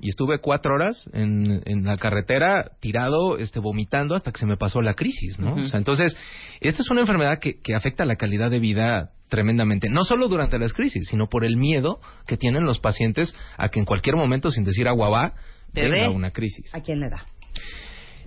y 0.00 0.08
estuve 0.10 0.38
cuatro 0.40 0.74
horas 0.74 1.08
en, 1.12 1.62
en 1.66 1.84
la 1.84 1.96
carretera 1.98 2.72
tirado, 2.80 3.36
este, 3.38 3.58
vomitando 3.60 4.14
hasta 4.14 4.32
que 4.32 4.38
se 4.40 4.46
me 4.46 4.56
pasó 4.56 4.80
la 4.82 4.94
crisis, 4.94 5.38
¿no? 5.38 5.54
O 5.54 5.64
sea, 5.64 5.78
entonces, 5.78 6.16
esta 6.60 6.82
es 6.82 6.90
una 6.90 7.02
enfermedad 7.02 7.38
que, 7.38 7.60
que 7.60 7.74
afecta 7.74 8.04
la 8.04 8.16
calidad 8.16 8.50
de 8.50 8.58
vida 8.60 9.10
tremendamente, 9.28 9.88
no 9.88 10.02
solo 10.04 10.26
durante 10.28 10.58
las 10.58 10.72
crisis, 10.72 11.06
sino 11.08 11.28
por 11.28 11.44
el 11.44 11.56
miedo 11.56 12.00
que 12.26 12.36
tienen 12.36 12.64
los 12.64 12.80
pacientes 12.80 13.34
a 13.56 13.68
que 13.68 13.78
en 13.78 13.84
cualquier 13.86 14.16
momento, 14.16 14.50
sin 14.50 14.64
decir 14.64 14.88
agua 14.88 15.08
va, 15.10 15.34
Te 15.72 15.82
venga 15.88 16.08
dé. 16.08 16.14
una 16.14 16.30
crisis. 16.32 16.74
¿a 16.74 16.80
quién 16.80 16.98
le 17.00 17.08
da? 17.10 17.26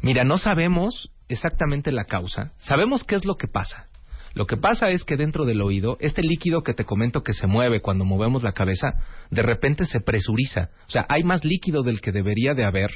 Mira, 0.01 0.23
no 0.23 0.37
sabemos 0.37 1.09
exactamente 1.27 1.91
la 1.91 2.05
causa. 2.05 2.51
Sabemos 2.59 3.03
qué 3.03 3.15
es 3.15 3.25
lo 3.25 3.35
que 3.35 3.47
pasa. 3.47 3.87
Lo 4.33 4.47
que 4.47 4.57
pasa 4.57 4.89
es 4.89 5.03
que 5.03 5.15
dentro 5.15 5.45
del 5.45 5.61
oído, 5.61 5.97
este 5.99 6.23
líquido 6.23 6.63
que 6.63 6.73
te 6.73 6.85
comento 6.85 7.21
que 7.21 7.33
se 7.33 7.45
mueve 7.45 7.81
cuando 7.81 8.03
movemos 8.03 8.41
la 8.41 8.53
cabeza, 8.53 8.93
de 9.29 9.43
repente 9.43 9.85
se 9.85 10.01
presuriza. 10.01 10.71
O 10.87 10.91
sea, 10.91 11.05
hay 11.07 11.23
más 11.23 11.45
líquido 11.45 11.83
del 11.83 12.01
que 12.01 12.11
debería 12.11 12.55
de 12.55 12.65
haber. 12.65 12.91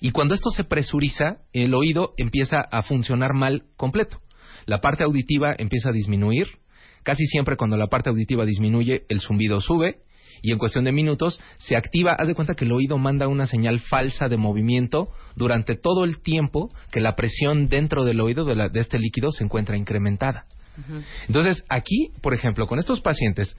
Y 0.00 0.10
cuando 0.10 0.34
esto 0.34 0.50
se 0.50 0.64
presuriza, 0.64 1.38
el 1.52 1.74
oído 1.74 2.12
empieza 2.18 2.60
a 2.60 2.82
funcionar 2.82 3.32
mal 3.32 3.64
completo. 3.76 4.20
La 4.66 4.80
parte 4.80 5.02
auditiva 5.02 5.54
empieza 5.56 5.88
a 5.88 5.92
disminuir. 5.92 6.58
Casi 7.02 7.24
siempre 7.26 7.56
cuando 7.56 7.78
la 7.78 7.86
parte 7.86 8.10
auditiva 8.10 8.44
disminuye, 8.44 9.06
el 9.08 9.20
zumbido 9.20 9.62
sube 9.62 10.00
y 10.42 10.52
en 10.52 10.58
cuestión 10.58 10.84
de 10.84 10.92
minutos 10.92 11.40
se 11.58 11.76
activa. 11.76 12.12
Haz 12.18 12.28
de 12.28 12.34
cuenta 12.34 12.54
que 12.54 12.64
el 12.64 12.72
oído 12.72 12.98
manda 12.98 13.28
una 13.28 13.46
señal 13.46 13.80
falsa 13.80 14.28
de 14.28 14.36
movimiento 14.36 15.08
durante 15.36 15.76
todo 15.76 16.04
el 16.04 16.20
tiempo 16.20 16.70
que 16.90 17.00
la 17.00 17.16
presión 17.16 17.68
dentro 17.68 18.04
del 18.04 18.20
oído 18.20 18.44
de, 18.44 18.56
la- 18.56 18.68
de 18.68 18.80
este 18.80 18.98
líquido 18.98 19.32
se 19.32 19.44
encuentra 19.44 19.76
incrementada. 19.76 20.46
Entonces, 21.26 21.64
aquí, 21.68 22.10
por 22.22 22.34
ejemplo, 22.34 22.66
con 22.68 22.78
estos 22.78 23.00
pacientes, 23.00 23.56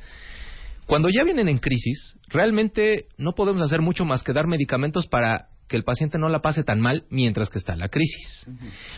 cuando 0.86 1.10
ya 1.10 1.24
vienen 1.24 1.50
en 1.50 1.58
crisis, 1.58 2.16
realmente 2.30 3.06
no 3.18 3.34
podemos 3.34 3.62
hacer 3.62 3.82
mucho 3.82 4.06
más 4.06 4.24
que 4.24 4.34
dar 4.34 4.48
medicamentos 4.48 5.06
para 5.08 5.48
que 5.70 5.78
el 5.78 5.84
paciente 5.84 6.18
no 6.18 6.28
la 6.28 6.42
pase 6.42 6.64
tan 6.64 6.82
mal 6.82 7.06
mientras 7.10 7.50
que 7.50 7.60
está 7.60 7.74
en 7.74 7.80
la 7.80 7.90
crisis. 7.90 8.46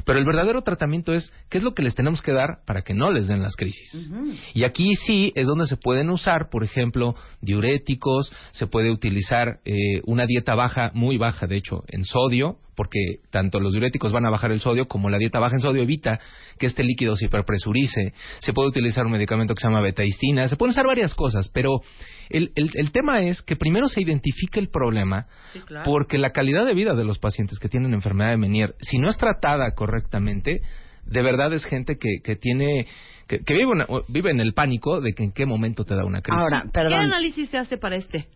Pero 0.05 0.17
el 0.17 0.25
verdadero 0.25 0.62
tratamiento 0.63 1.13
es 1.13 1.31
qué 1.49 1.57
es 1.57 1.63
lo 1.63 1.73
que 1.73 1.84
les 1.84 1.93
tenemos 1.93 2.21
que 2.21 2.31
dar 2.31 2.62
para 2.65 2.81
que 2.81 2.95
no 2.95 3.12
les 3.12 3.27
den 3.27 3.43
las 3.43 3.55
crisis. 3.55 4.10
Y 4.53 4.63
aquí 4.63 4.95
sí 4.95 5.34
es 5.36 5.45
donde 5.45 5.67
se 5.67 5.77
pueden 5.77 6.10
usar, 6.10 6.49
por 6.49 6.63
ejemplo, 6.63 7.15
diuréticos, 7.41 8.31
se 8.53 8.67
puede 8.67 8.89
utilizar 8.89 9.60
eh, 9.65 10.01
una 10.05 10.25
dieta 10.25 10.55
baja, 10.55 10.91
muy 10.95 11.17
baja 11.17 11.45
de 11.45 11.57
hecho, 11.57 11.84
en 11.89 12.05
sodio, 12.05 12.57
porque 12.75 12.99
tanto 13.29 13.60
los 13.60 13.73
diuréticos 13.73 14.12
van 14.12 14.25
a 14.25 14.29
bajar 14.29 14.51
el 14.51 14.60
sodio 14.60 14.88
como 14.88 15.10
la 15.10 15.17
dieta 15.17 15.39
baja 15.39 15.55
en 15.55 15.62
sodio 15.62 15.81
evita 15.81 16.19
que 16.57 16.65
este 16.67 16.84
líquido 16.84 17.15
se 17.15 17.25
hiperpresurice. 17.25 18.13
Se 18.39 18.53
puede 18.53 18.69
utilizar 18.69 19.05
un 19.05 19.12
medicamento 19.12 19.53
que 19.53 19.62
se 19.62 19.67
llama 19.67 19.81
betaistina, 19.81 20.47
se 20.47 20.55
pueden 20.55 20.71
usar 20.71 20.86
varias 20.88 21.13
cosas, 21.15 21.49
pero 21.53 21.81
el, 22.29 22.51
el- 22.55 22.71
el 22.75 22.91
tema 22.91 23.21
es 23.21 23.41
que 23.41 23.55
primero 23.55 23.89
se 23.89 24.01
identifique 24.01 24.60
el 24.60 24.69
problema 24.69 25.27
Sí, 25.53 25.60
claro. 25.60 25.84
porque 25.86 26.17
la 26.17 26.31
calidad 26.31 26.65
de 26.65 26.73
vida 26.73 26.93
de 26.93 27.03
los 27.03 27.19
pacientes 27.19 27.60
que 27.60 27.69
tienen 27.69 27.93
enfermedad 27.93 28.29
de 28.31 28.38
Menier, 28.38 28.75
si 28.81 28.97
no 28.99 29.10
es 29.10 29.17
tratada 29.17 29.71
correctamente, 29.75 30.62
de 31.05 31.21
verdad 31.21 31.51
es 31.53 31.65
gente 31.65 31.97
que, 31.97 32.19
que 32.23 32.36
tiene 32.36 32.88
que, 33.27 33.39
que 33.39 33.53
vive, 33.53 33.67
una- 33.67 33.88
vive 34.07 34.31
en 34.31 34.39
el 34.39 34.53
pánico 34.53 34.99
de 35.01 35.13
que 35.13 35.23
en 35.23 35.31
qué 35.31 35.45
momento 35.45 35.84
te 35.86 35.95
da 35.95 36.03
una 36.05 36.21
crisis. 36.21 36.41
Ahora, 36.41 36.63
¿Qué 36.65 36.69
perdón. 36.71 36.99
análisis 36.99 37.49
se 37.49 37.57
hace 37.57 37.77
para 37.77 37.95
este? 37.95 38.27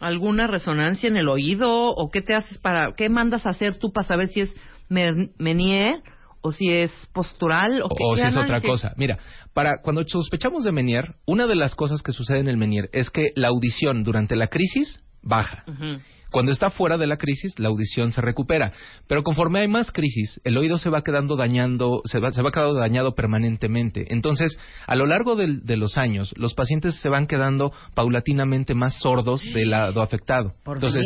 ¿Alguna 0.00 0.46
resonancia 0.46 1.08
en 1.08 1.16
el 1.16 1.28
oído? 1.28 1.88
¿O 1.90 2.10
qué 2.10 2.22
te 2.22 2.34
haces 2.34 2.58
para, 2.58 2.92
qué 2.96 3.08
mandas 3.08 3.46
a 3.46 3.50
hacer 3.50 3.78
tú 3.78 3.92
para 3.92 4.06
saber 4.06 4.28
si 4.28 4.40
es 4.42 4.54
men- 4.88 5.32
Menier 5.38 5.96
o 6.40 6.52
si 6.52 6.70
es 6.70 6.92
postural 7.12 7.82
o, 7.82 7.88
qué- 7.88 8.04
o 8.04 8.14
qué 8.14 8.20
si 8.22 8.26
es 8.28 8.36
otra 8.36 8.60
cosa. 8.60 8.92
Mira, 8.96 9.18
para 9.54 9.82
cuando 9.82 10.04
sospechamos 10.06 10.64
de 10.64 10.72
Menier, 10.72 11.14
una 11.26 11.46
de 11.46 11.56
las 11.56 11.74
cosas 11.74 12.00
que 12.02 12.12
sucede 12.12 12.38
en 12.38 12.48
el 12.48 12.56
Menier 12.56 12.88
es 12.92 13.10
que 13.10 13.32
la 13.34 13.48
audición 13.48 14.04
durante 14.04 14.36
la 14.36 14.46
crisis 14.46 15.02
baja. 15.22 15.64
Ujú. 15.66 16.00
Cuando 16.30 16.52
está 16.52 16.70
fuera 16.70 16.98
de 16.98 17.06
la 17.06 17.16
crisis, 17.16 17.58
la 17.58 17.68
audición 17.68 18.12
se 18.12 18.20
recupera. 18.20 18.72
Pero 19.06 19.22
conforme 19.22 19.60
hay 19.60 19.68
más 19.68 19.90
crisis, 19.92 20.40
el 20.44 20.56
oído 20.58 20.78
se 20.78 20.90
va 20.90 21.02
quedando 21.02 21.36
dañando, 21.36 22.02
se 22.04 22.20
va, 22.20 22.32
se 22.32 22.42
va 22.42 22.50
quedando 22.50 22.74
dañado 22.74 23.14
permanentemente. 23.14 24.06
Entonces, 24.12 24.58
a 24.86 24.94
lo 24.94 25.06
largo 25.06 25.36
del- 25.36 25.64
de, 25.64 25.76
los 25.76 25.96
años, 25.96 26.34
los 26.36 26.54
pacientes 26.54 26.96
se 27.00 27.08
van 27.08 27.26
quedando 27.26 27.72
paulatinamente 27.94 28.74
más 28.74 28.98
sordos 29.00 29.42
del 29.42 29.70
lado 29.70 30.02
afectado. 30.02 30.52
Por 30.64 30.76
Entonces, 30.76 31.04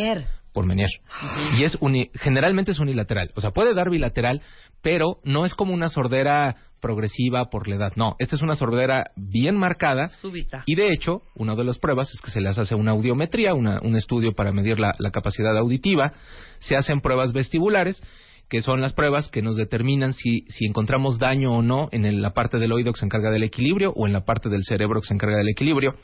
Menier. 0.55 0.89
por 1.01 1.33
Menier. 1.37 1.59
Y 1.59 1.65
es 1.65 1.77
uni- 1.81 2.11
generalmente 2.15 2.73
es 2.73 2.79
unilateral. 2.79 3.31
O 3.37 3.41
sea, 3.41 3.51
puede 3.53 3.75
dar 3.75 3.91
bilateral, 3.91 4.43
pero 4.83 5.19
no 5.25 5.45
es 5.45 5.55
como 5.55 5.73
una 5.73 5.89
sordera 5.89 6.57
progresiva 6.81 7.49
por 7.49 7.69
la 7.69 7.77
edad. 7.77 7.93
No, 7.97 8.17
esta 8.19 8.37
es 8.37 8.43
una 8.43 8.57
sordera 8.57 9.13
bien 9.17 9.57
marcada. 9.57 10.09
Súbita. 10.09 10.65
Y 10.67 10.75
de 10.75 10.89
hecho, 10.93 11.23
una 11.37 11.55
de 11.55 11.65
las 11.65 11.79
pruebas 11.79 12.11
es 12.13 12.21
que 12.21 12.31
se 12.33 12.41
les 12.41 12.59
hace 12.59 12.75
una 12.75 12.91
audiometría, 12.91 13.55
una- 13.55 13.81
un 13.83 13.97
estudio 13.97 14.33
para 14.33 14.53
medir 14.53 14.79
la, 14.81 14.95
la 14.99 15.11
capacidad 15.11 15.57
auditiva. 15.57 16.13
Se 16.59 16.77
hacen 16.77 17.01
pruebas 17.01 17.33
vestibulares, 17.33 18.03
que 18.49 18.61
son 18.63 18.81
las 18.83 18.93
pruebas 18.93 19.29
que 19.29 19.41
nos 19.41 19.57
determinan 19.57 20.13
si, 20.13 20.43
si 20.49 20.67
encontramos 20.67 21.19
daño 21.19 21.53
o 21.53 21.63
no 21.63 21.89
en 21.93 22.05
el- 22.05 22.21
la 22.21 22.35
parte 22.35 22.59
del 22.59 22.73
oído 22.73 22.93
que 22.93 22.99
se 22.99 23.07
encarga 23.07 23.31
del 23.31 23.45
equilibrio 23.45 23.93
o 23.97 24.07
en 24.07 24.13
la 24.13 24.25
parte 24.25 24.49
del 24.51 24.65
cerebro 24.65 25.01
que 25.01 25.07
se 25.07 25.15
encarga 25.15 25.37
del 25.39 25.49
equilibrio. 25.49 25.95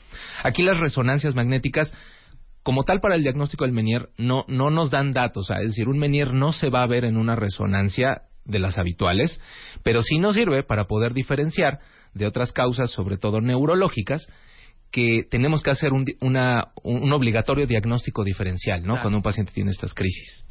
Aquí 0.44 0.62
las 0.62 0.78
resonancias 0.78 1.34
magnéticas 1.34 1.92
como 2.68 2.84
tal 2.84 3.00
para 3.00 3.14
el 3.14 3.22
diagnóstico 3.22 3.64
del 3.64 3.72
Menier 3.72 4.10
no, 4.18 4.44
no 4.46 4.68
nos 4.68 4.90
dan 4.90 5.14
datos, 5.14 5.48
es 5.48 5.68
decir, 5.68 5.88
un 5.88 5.98
Menier 5.98 6.34
no 6.34 6.52
se 6.52 6.68
va 6.68 6.82
a 6.82 6.86
ver 6.86 7.06
en 7.06 7.16
una 7.16 7.34
resonancia 7.34 8.24
de 8.44 8.58
las 8.58 8.76
habituales, 8.76 9.40
pero 9.82 10.02
sí 10.02 10.18
nos 10.18 10.34
sirve 10.34 10.64
para 10.64 10.84
poder 10.84 11.14
diferenciar 11.14 11.78
de 12.12 12.26
otras 12.26 12.52
causas, 12.52 12.90
sobre 12.90 13.16
todo 13.16 13.40
neurológicas, 13.40 14.28
que 14.90 15.22
tenemos 15.30 15.62
que 15.62 15.70
hacer 15.70 15.94
un, 15.94 16.04
una, 16.20 16.72
un, 16.82 17.10
obligatorio 17.10 17.66
diagnóstico 17.66 18.22
diferencial, 18.22 18.82
¿no? 18.82 18.88
Claro. 18.88 19.00
Cuando 19.00 19.16
un 19.16 19.22
paciente 19.22 19.54
tiene 19.54 19.70
estas 19.70 19.94
crisis. 19.94 20.44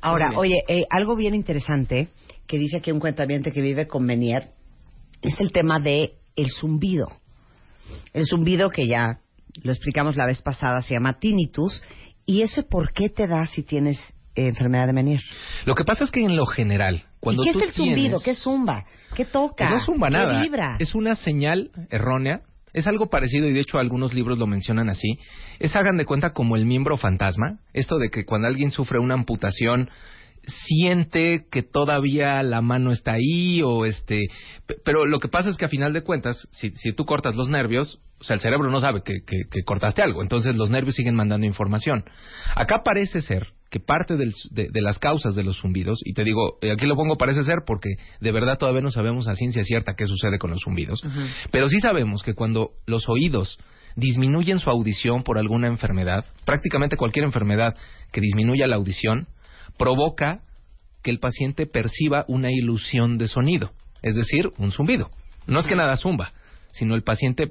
Ahora, 0.00 0.30
oye, 0.36 0.58
eh, 0.66 0.86
algo 0.90 1.14
bien 1.14 1.36
interesante 1.36 2.08
que 2.48 2.58
dice 2.58 2.78
aquí 2.78 2.90
un 2.90 2.98
cuentaviente 2.98 3.52
que 3.52 3.60
vive 3.60 3.86
con 3.86 4.04
Menier 4.04 4.48
es 5.22 5.38
el 5.40 5.52
tema 5.52 5.78
de 5.78 6.14
el 6.34 6.50
zumbido. 6.50 7.12
El 8.12 8.26
zumbido 8.26 8.70
que 8.70 8.88
ya 8.88 9.20
lo 9.62 9.72
explicamos 9.72 10.16
la 10.16 10.26
vez 10.26 10.42
pasada 10.42 10.82
se 10.82 10.94
llama 10.94 11.18
tinnitus 11.18 11.82
y 12.26 12.42
eso 12.42 12.62
por 12.68 12.92
qué 12.92 13.08
te 13.08 13.26
da 13.26 13.46
si 13.46 13.62
tienes 13.62 13.98
eh, 14.34 14.46
enfermedad 14.48 14.86
de 14.86 14.92
Menier. 14.92 15.20
Lo 15.64 15.74
que 15.74 15.84
pasa 15.84 16.04
es 16.04 16.10
que 16.10 16.24
en 16.24 16.36
lo 16.36 16.46
general, 16.46 17.04
cuando 17.18 17.42
¿Y 17.42 17.46
qué 17.46 17.52
tú 17.52 17.58
es 17.58 17.64
el 17.66 17.72
zumbido? 17.72 18.20
¿Qué 18.20 18.34
zumba? 18.34 18.84
¿Qué 19.14 19.24
toca? 19.24 19.68
Pues 19.68 19.80
no 19.80 19.84
zumba 19.84 20.08
¿Qué 20.08 20.12
nada. 20.12 20.42
vibra? 20.42 20.76
Es 20.78 20.94
una 20.94 21.16
señal 21.16 21.70
errónea. 21.90 22.42
Es 22.72 22.86
algo 22.86 23.10
parecido 23.10 23.48
y 23.48 23.52
de 23.52 23.60
hecho 23.60 23.78
algunos 23.78 24.14
libros 24.14 24.38
lo 24.38 24.46
mencionan 24.46 24.88
así. 24.90 25.18
Es 25.58 25.74
hagan 25.74 25.96
de 25.96 26.04
cuenta 26.04 26.32
como 26.32 26.54
el 26.54 26.66
miembro 26.66 26.96
fantasma. 26.96 27.58
Esto 27.72 27.98
de 27.98 28.10
que 28.10 28.24
cuando 28.24 28.46
alguien 28.46 28.70
sufre 28.70 29.00
una 29.00 29.14
amputación 29.14 29.90
siente 30.46 31.46
que 31.50 31.62
todavía 31.62 32.42
la 32.42 32.60
mano 32.60 32.92
está 32.92 33.12
ahí 33.12 33.62
o 33.62 33.84
este 33.86 34.28
pe- 34.66 34.76
pero 34.84 35.06
lo 35.06 35.18
que 35.20 35.28
pasa 35.28 35.50
es 35.50 35.56
que 35.56 35.64
a 35.64 35.68
final 35.68 35.92
de 35.92 36.02
cuentas 36.02 36.48
si, 36.50 36.70
si 36.76 36.92
tú 36.92 37.04
cortas 37.04 37.36
los 37.36 37.48
nervios 37.48 37.98
o 38.20 38.24
sea 38.24 38.34
el 38.34 38.40
cerebro 38.42 38.70
no 38.70 38.80
sabe 38.80 39.02
que, 39.04 39.20
que- 39.26 39.44
que 39.50 39.62
cortaste 39.64 40.02
algo 40.02 40.22
entonces 40.22 40.56
los 40.56 40.70
nervios 40.70 40.94
siguen 40.96 41.14
mandando 41.14 41.46
información. 41.46 42.04
Acá 42.54 42.82
parece 42.84 43.20
ser 43.20 43.48
que 43.70 43.78
parte 43.80 44.16
del- 44.16 44.32
de, 44.50 44.68
de 44.70 44.80
las 44.80 44.98
causas 44.98 45.34
de 45.36 45.44
los 45.44 45.58
zumbidos 45.60 46.00
y 46.04 46.12
te 46.14 46.24
digo 46.24 46.58
eh, 46.62 46.72
aquí 46.72 46.86
lo 46.86 46.96
pongo 46.96 47.16
parece 47.16 47.42
ser 47.44 47.58
porque 47.66 47.88
de 48.20 48.32
verdad 48.32 48.58
todavía 48.58 48.80
no 48.82 48.90
sabemos 48.90 49.28
a 49.28 49.36
ciencia 49.36 49.62
cierta 49.64 49.94
qué 49.94 50.06
sucede 50.06 50.38
con 50.38 50.50
los 50.50 50.60
zumbidos 50.64 51.02
pero 51.52 51.68
sí 51.68 51.78
sabemos 51.80 52.22
que 52.22 52.34
cuando 52.34 52.70
los 52.86 53.08
oídos 53.08 53.58
disminuyen 53.96 54.58
su 54.58 54.70
audición 54.70 55.22
por 55.22 55.38
alguna 55.38 55.68
enfermedad 55.68 56.24
prácticamente 56.44 56.96
cualquier 56.96 57.24
enfermedad 57.24 57.74
que 58.12 58.20
disminuya 58.20 58.66
la 58.66 58.76
audición 58.76 59.26
provoca 59.80 60.42
que 61.02 61.10
el 61.10 61.20
paciente 61.20 61.66
perciba 61.66 62.26
una 62.28 62.52
ilusión 62.52 63.16
de 63.16 63.28
sonido, 63.28 63.72
es 64.02 64.14
decir, 64.14 64.50
un 64.58 64.72
zumbido. 64.72 65.10
No 65.46 65.58
es 65.58 65.66
que 65.66 65.74
nada 65.74 65.96
zumba, 65.96 66.34
sino 66.70 66.94
el 66.94 67.02
paciente, 67.02 67.48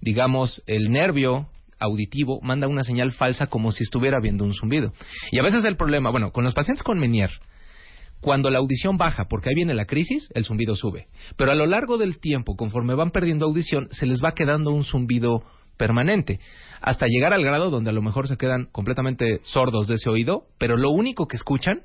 digamos, 0.00 0.62
el 0.66 0.90
nervio 0.90 1.50
auditivo 1.78 2.40
manda 2.40 2.66
una 2.66 2.82
señal 2.82 3.12
falsa 3.12 3.48
como 3.48 3.72
si 3.72 3.84
estuviera 3.84 4.20
viendo 4.20 4.42
un 4.44 4.54
zumbido. 4.54 4.94
Y 5.30 5.38
a 5.38 5.42
veces 5.42 5.66
el 5.66 5.76
problema, 5.76 6.10
bueno, 6.10 6.32
con 6.32 6.44
los 6.44 6.54
pacientes 6.54 6.82
con 6.82 6.98
Menier, 6.98 7.30
cuando 8.22 8.48
la 8.48 8.58
audición 8.58 8.96
baja, 8.96 9.26
porque 9.28 9.50
ahí 9.50 9.54
viene 9.54 9.74
la 9.74 9.84
crisis, 9.84 10.30
el 10.34 10.46
zumbido 10.46 10.76
sube. 10.76 11.08
Pero 11.36 11.52
a 11.52 11.54
lo 11.54 11.66
largo 11.66 11.98
del 11.98 12.18
tiempo, 12.18 12.56
conforme 12.56 12.94
van 12.94 13.10
perdiendo 13.10 13.44
audición, 13.44 13.88
se 13.90 14.06
les 14.06 14.24
va 14.24 14.32
quedando 14.32 14.70
un 14.70 14.82
zumbido 14.82 15.44
permanente, 15.76 16.40
hasta 16.80 17.06
llegar 17.06 17.32
al 17.32 17.44
grado 17.44 17.70
donde 17.70 17.90
a 17.90 17.92
lo 17.92 18.02
mejor 18.02 18.28
se 18.28 18.36
quedan 18.36 18.66
completamente 18.72 19.40
sordos 19.42 19.86
de 19.86 19.94
ese 19.94 20.08
oído, 20.10 20.46
pero 20.58 20.76
lo 20.76 20.90
único 20.90 21.26
que 21.26 21.36
escuchan 21.36 21.82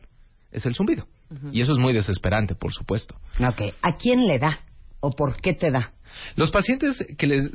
es 0.52 0.66
el 0.66 0.76
zumbido. 0.76 1.08
Y 1.54 1.62
eso 1.62 1.72
es 1.72 1.78
muy 1.78 1.94
desesperante, 1.94 2.56
por 2.56 2.74
supuesto. 2.74 3.16
Ok, 3.40 3.74
¿a 3.82 3.96
quién 3.96 4.28
le 4.28 4.38
da? 4.38 4.60
¿O 5.00 5.12
por 5.12 5.40
qué 5.40 5.54
te 5.54 5.72
da? 5.72 5.94
Los 6.36 6.52
pacientes 6.52 7.06
que 7.18 7.26
les, 7.26 7.50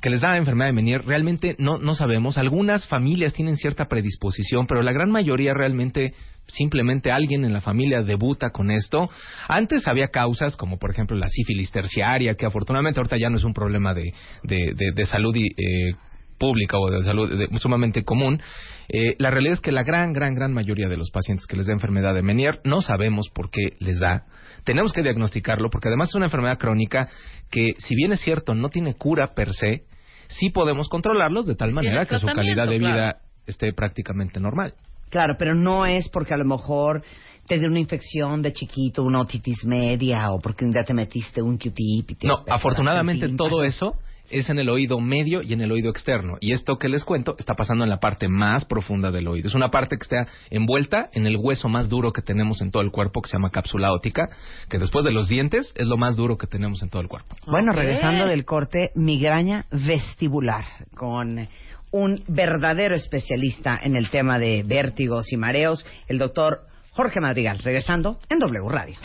que 0.00 0.10
les 0.10 0.20
da 0.20 0.36
enfermedad 0.36 0.68
de 0.68 0.72
Menier 0.74 1.04
realmente 1.04 1.56
no, 1.58 1.78
no 1.78 1.94
sabemos. 1.94 2.38
Algunas 2.38 2.86
familias 2.86 3.32
tienen 3.32 3.56
cierta 3.56 3.86
predisposición, 3.86 4.66
pero 4.66 4.82
la 4.82 4.92
gran 4.92 5.10
mayoría 5.10 5.52
realmente 5.54 6.14
simplemente 6.46 7.12
alguien 7.12 7.44
en 7.44 7.52
la 7.52 7.60
familia 7.60 8.02
debuta 8.02 8.50
con 8.50 8.70
esto. 8.70 9.08
Antes 9.48 9.86
había 9.86 10.08
causas 10.08 10.56
como 10.56 10.78
por 10.78 10.90
ejemplo 10.90 11.16
la 11.16 11.28
sífilis 11.28 11.70
terciaria, 11.70 12.34
que 12.34 12.46
afortunadamente 12.46 12.98
ahorita 12.98 13.16
ya 13.18 13.30
no 13.30 13.36
es 13.36 13.44
un 13.44 13.54
problema 13.54 13.94
de, 13.94 14.12
de, 14.42 14.72
de- 14.74 14.92
de 14.92 15.06
salud 15.06 15.34
y, 15.36 15.46
eh, 15.46 15.94
pública 16.40 16.78
o 16.78 16.90
de 16.90 17.04
salud 17.04 17.30
de- 17.30 17.58
sumamente 17.60 18.02
común. 18.02 18.40
Eh, 18.88 19.14
la 19.18 19.30
realidad 19.30 19.54
es 19.54 19.60
que 19.60 19.70
la 19.70 19.84
gran, 19.84 20.12
gran, 20.12 20.34
gran 20.34 20.52
mayoría 20.52 20.88
de 20.88 20.96
los 20.96 21.10
pacientes 21.10 21.46
que 21.46 21.56
les 21.56 21.66
da 21.66 21.72
enfermedad 21.74 22.14
de 22.14 22.22
Menier 22.22 22.60
no 22.64 22.80
sabemos 22.80 23.28
por 23.32 23.50
qué 23.50 23.76
les 23.78 24.00
da. 24.00 24.24
Tenemos 24.64 24.92
que 24.92 25.02
diagnosticarlo 25.02 25.68
porque 25.70 25.88
además 25.88 26.08
es 26.08 26.14
una 26.16 26.24
enfermedad 26.26 26.58
crónica 26.58 27.08
que, 27.50 27.74
si 27.78 27.94
bien 27.94 28.12
es 28.12 28.20
cierto, 28.20 28.54
no 28.54 28.70
tiene 28.70 28.94
cura 28.94 29.28
per 29.34 29.52
se, 29.52 29.84
sí 30.28 30.50
podemos 30.50 30.88
controlarlos 30.88 31.46
de 31.46 31.54
tal 31.54 31.72
manera 31.72 32.06
que 32.06 32.18
su 32.18 32.26
calidad 32.26 32.66
de 32.66 32.78
vida 32.78 32.94
claro. 32.94 33.18
esté 33.46 33.72
prácticamente 33.72 34.40
normal. 34.40 34.74
Claro, 35.10 35.34
pero 35.38 35.54
no 35.54 35.86
es 35.86 36.08
porque 36.08 36.34
a 36.34 36.36
lo 36.36 36.44
mejor 36.44 37.02
te 37.46 37.58
dio 37.58 37.68
una 37.68 37.80
infección 37.80 38.42
de 38.42 38.52
chiquito, 38.52 39.02
una 39.02 39.20
otitis 39.22 39.64
media, 39.64 40.30
o 40.30 40.38
porque 40.40 40.64
un 40.64 40.70
día 40.70 40.84
te 40.84 40.94
metiste 40.94 41.42
un 41.42 41.58
Q-tip. 41.58 42.10
y 42.10 42.14
te 42.14 42.26
No, 42.26 42.44
afortunadamente 42.48 43.28
todo 43.36 43.64
eso 43.64 43.94
es 44.30 44.48
en 44.48 44.58
el 44.58 44.68
oído 44.68 45.00
medio 45.00 45.42
y 45.42 45.52
en 45.52 45.60
el 45.60 45.72
oído 45.72 45.90
externo. 45.90 46.36
Y 46.40 46.52
esto 46.52 46.78
que 46.78 46.88
les 46.88 47.04
cuento 47.04 47.36
está 47.38 47.54
pasando 47.54 47.84
en 47.84 47.90
la 47.90 47.98
parte 47.98 48.28
más 48.28 48.64
profunda 48.64 49.10
del 49.10 49.28
oído. 49.28 49.48
Es 49.48 49.54
una 49.54 49.70
parte 49.70 49.96
que 49.96 50.02
está 50.02 50.26
envuelta 50.50 51.10
en 51.12 51.26
el 51.26 51.36
hueso 51.36 51.68
más 51.68 51.88
duro 51.88 52.12
que 52.12 52.22
tenemos 52.22 52.60
en 52.60 52.70
todo 52.70 52.82
el 52.82 52.90
cuerpo, 52.90 53.22
que 53.22 53.28
se 53.28 53.36
llama 53.36 53.50
cápsula 53.50 53.92
óptica, 53.92 54.30
que 54.68 54.78
después 54.78 55.04
de 55.04 55.12
los 55.12 55.28
dientes 55.28 55.72
es 55.76 55.86
lo 55.86 55.96
más 55.96 56.16
duro 56.16 56.38
que 56.38 56.46
tenemos 56.46 56.82
en 56.82 56.88
todo 56.88 57.02
el 57.02 57.08
cuerpo. 57.08 57.36
Bueno, 57.46 57.72
regresando 57.72 58.26
del 58.26 58.44
corte, 58.44 58.90
migraña 58.94 59.66
vestibular, 59.70 60.64
con 60.96 61.48
un 61.92 62.22
verdadero 62.28 62.94
especialista 62.94 63.78
en 63.82 63.96
el 63.96 64.10
tema 64.10 64.38
de 64.38 64.62
vértigos 64.64 65.32
y 65.32 65.36
mareos, 65.36 65.84
el 66.08 66.18
doctor 66.18 66.62
Jorge 66.92 67.20
Madrigal, 67.20 67.58
regresando 67.58 68.18
en 68.28 68.38
W 68.38 68.68
Radio. 68.68 68.96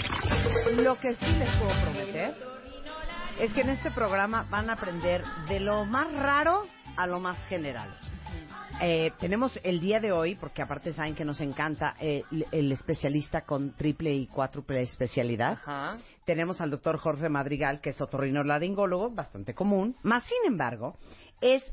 Lo 0.83 0.99
que 0.99 1.13
sí 1.15 1.25
les 1.37 1.49
puedo 1.55 1.71
prometer 1.81 2.44
es 3.39 3.51
que 3.53 3.61
en 3.61 3.69
este 3.69 3.91
programa 3.91 4.47
van 4.49 4.69
a 4.69 4.73
aprender 4.73 5.23
de 5.47 5.59
lo 5.59 5.85
más 5.85 6.11
raro 6.13 6.65
a 6.95 7.05
lo 7.07 7.19
más 7.19 7.37
general. 7.47 7.89
Eh, 8.81 9.11
tenemos 9.19 9.59
el 9.63 9.79
día 9.79 9.99
de 9.99 10.11
hoy, 10.11 10.35
porque 10.35 10.61
aparte 10.61 10.93
saben 10.93 11.15
que 11.15 11.25
nos 11.25 11.41
encanta 11.41 11.95
eh, 11.99 12.23
el, 12.31 12.45
el 12.51 12.71
especialista 12.71 13.41
con 13.41 13.73
triple 13.75 14.13
y 14.13 14.27
cuádruple 14.27 14.81
especialidad. 14.81 15.53
Ajá. 15.65 15.97
Tenemos 16.25 16.59
al 16.61 16.71
doctor 16.71 16.97
Jorge 16.97 17.29
Madrigal, 17.29 17.81
que 17.81 17.91
es 17.91 18.01
otorrinolaringólogo, 18.01 19.11
bastante 19.11 19.53
común, 19.53 19.95
más 20.03 20.23
sin 20.23 20.51
embargo, 20.51 20.97
es 21.41 21.63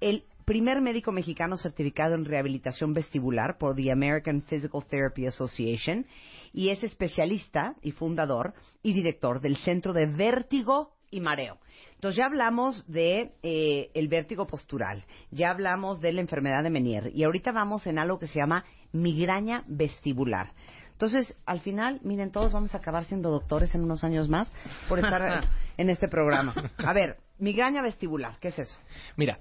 el 0.00 0.24
primer 0.44 0.80
médico 0.80 1.12
mexicano 1.12 1.56
certificado 1.56 2.14
en 2.14 2.24
rehabilitación 2.24 2.94
vestibular 2.94 3.58
por 3.58 3.76
the 3.76 3.92
American 3.92 4.42
Physical 4.42 4.84
Therapy 4.88 5.26
Association 5.26 6.06
y 6.54 6.70
es 6.70 6.82
especialista 6.82 7.74
y 7.82 7.92
fundador 7.92 8.54
y 8.82 8.94
director 8.94 9.40
del 9.40 9.58
Centro 9.58 9.92
de 9.92 10.06
Vértigo 10.06 10.97
y 11.10 11.20
Mareo. 11.20 11.58
Entonces 11.94 12.18
ya 12.18 12.26
hablamos 12.26 12.86
de 12.86 13.32
eh, 13.42 13.90
el 13.94 14.08
vértigo 14.08 14.46
postural, 14.46 15.04
ya 15.30 15.50
hablamos 15.50 16.00
de 16.00 16.12
la 16.12 16.20
enfermedad 16.20 16.62
de 16.62 16.70
Menier 16.70 17.10
y 17.14 17.24
ahorita 17.24 17.50
vamos 17.52 17.86
en 17.86 17.98
algo 17.98 18.18
que 18.18 18.28
se 18.28 18.38
llama 18.38 18.64
migraña 18.92 19.64
vestibular. 19.66 20.52
Entonces, 20.92 21.36
al 21.46 21.60
final, 21.60 22.00
miren, 22.02 22.32
todos 22.32 22.52
vamos 22.52 22.74
a 22.74 22.78
acabar 22.78 23.04
siendo 23.04 23.30
doctores 23.30 23.72
en 23.74 23.84
unos 23.84 24.02
años 24.02 24.28
más 24.28 24.52
por 24.88 24.98
estar 24.98 25.44
en 25.76 25.90
este 25.90 26.08
programa. 26.08 26.54
A 26.78 26.92
ver, 26.92 27.18
migraña 27.38 27.82
vestibular, 27.82 28.36
¿qué 28.40 28.48
es 28.48 28.58
eso? 28.58 28.78
Mira, 29.16 29.38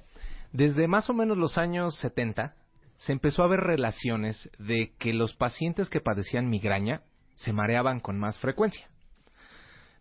desde 0.51 0.87
más 0.87 1.09
o 1.09 1.13
menos 1.13 1.37
los 1.37 1.57
años 1.57 1.95
70 1.99 2.53
se 2.97 3.11
empezó 3.11 3.43
a 3.43 3.47
ver 3.47 3.61
relaciones 3.61 4.49
de 4.59 4.93
que 4.97 5.13
los 5.13 5.35
pacientes 5.35 5.89
que 5.89 5.99
padecían 5.99 6.49
migraña 6.49 7.01
se 7.35 7.53
mareaban 7.53 7.99
con 7.99 8.19
más 8.19 8.39
frecuencia. 8.39 8.87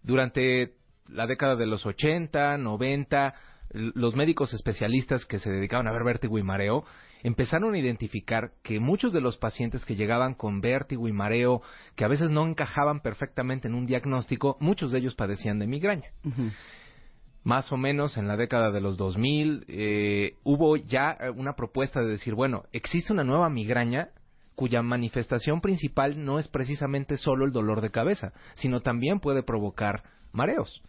Durante 0.03 0.75
la 1.09 1.27
década 1.27 1.57
de 1.57 1.67
los 1.67 1.87
80, 1.87 2.59
90, 2.59 3.35
l- 3.71 3.93
los 3.95 4.15
médicos 4.17 4.53
especialistas 4.55 5.25
que 5.25 5.39
se 5.39 5.51
dedicaban 5.51 5.87
a 5.89 5.93
ver 5.93 6.05
vértigo 6.05 6.39
y 6.39 6.43
mareo 6.43 6.85
empezaron 7.23 7.75
a 7.75 7.79
identificar 7.79 8.53
que 8.63 8.79
muchos 8.79 9.13
de 9.13 9.21
los 9.21 9.37
pacientes 9.39 9.85
que 9.85 9.97
llegaban 9.97 10.35
con 10.35 10.61
vértigo 10.61 11.09
y 11.09 11.13
mareo, 11.13 11.63
que 11.97 12.05
a 12.05 12.09
veces 12.09 12.31
no 12.31 12.47
encajaban 12.47 13.01
perfectamente 13.01 13.67
en 13.69 13.75
un 13.75 13.87
diagnóstico, 13.87 14.57
muchos 14.61 14.93
de 14.93 14.99
ellos 14.99 15.15
padecían 15.15 15.59
de 15.59 15.67
migraña. 15.67 16.11
Más 17.43 17.71
o 17.73 17.77
menos 17.77 18.17
en 18.17 18.27
la 18.27 18.37
década 18.37 18.71
de 18.73 18.81
los 18.81 18.97
2000 18.97 19.65
eh, 19.69 20.35
hubo 20.43 20.77
ya 20.77 21.17
eh, 21.21 21.31
una 21.31 21.55
propuesta 21.55 22.01
de 22.01 22.09
decir, 22.09 22.35
bueno, 22.35 22.65
existe 22.73 23.13
una 23.13 23.23
nueva 23.25 23.49
migraña 23.49 24.09
cuya 24.57 24.83
manifestación 24.83 25.61
principal 25.61 26.25
no 26.25 26.39
es 26.39 26.49
precisamente 26.49 27.17
solo 27.17 27.45
el 27.45 27.53
dolor 27.53 27.81
de 27.83 27.91
cabeza, 27.91 28.33
sino 28.55 28.81
también 28.81 29.21
puede 29.21 29.43
provocar 29.45 30.03
mareos. 30.33 30.83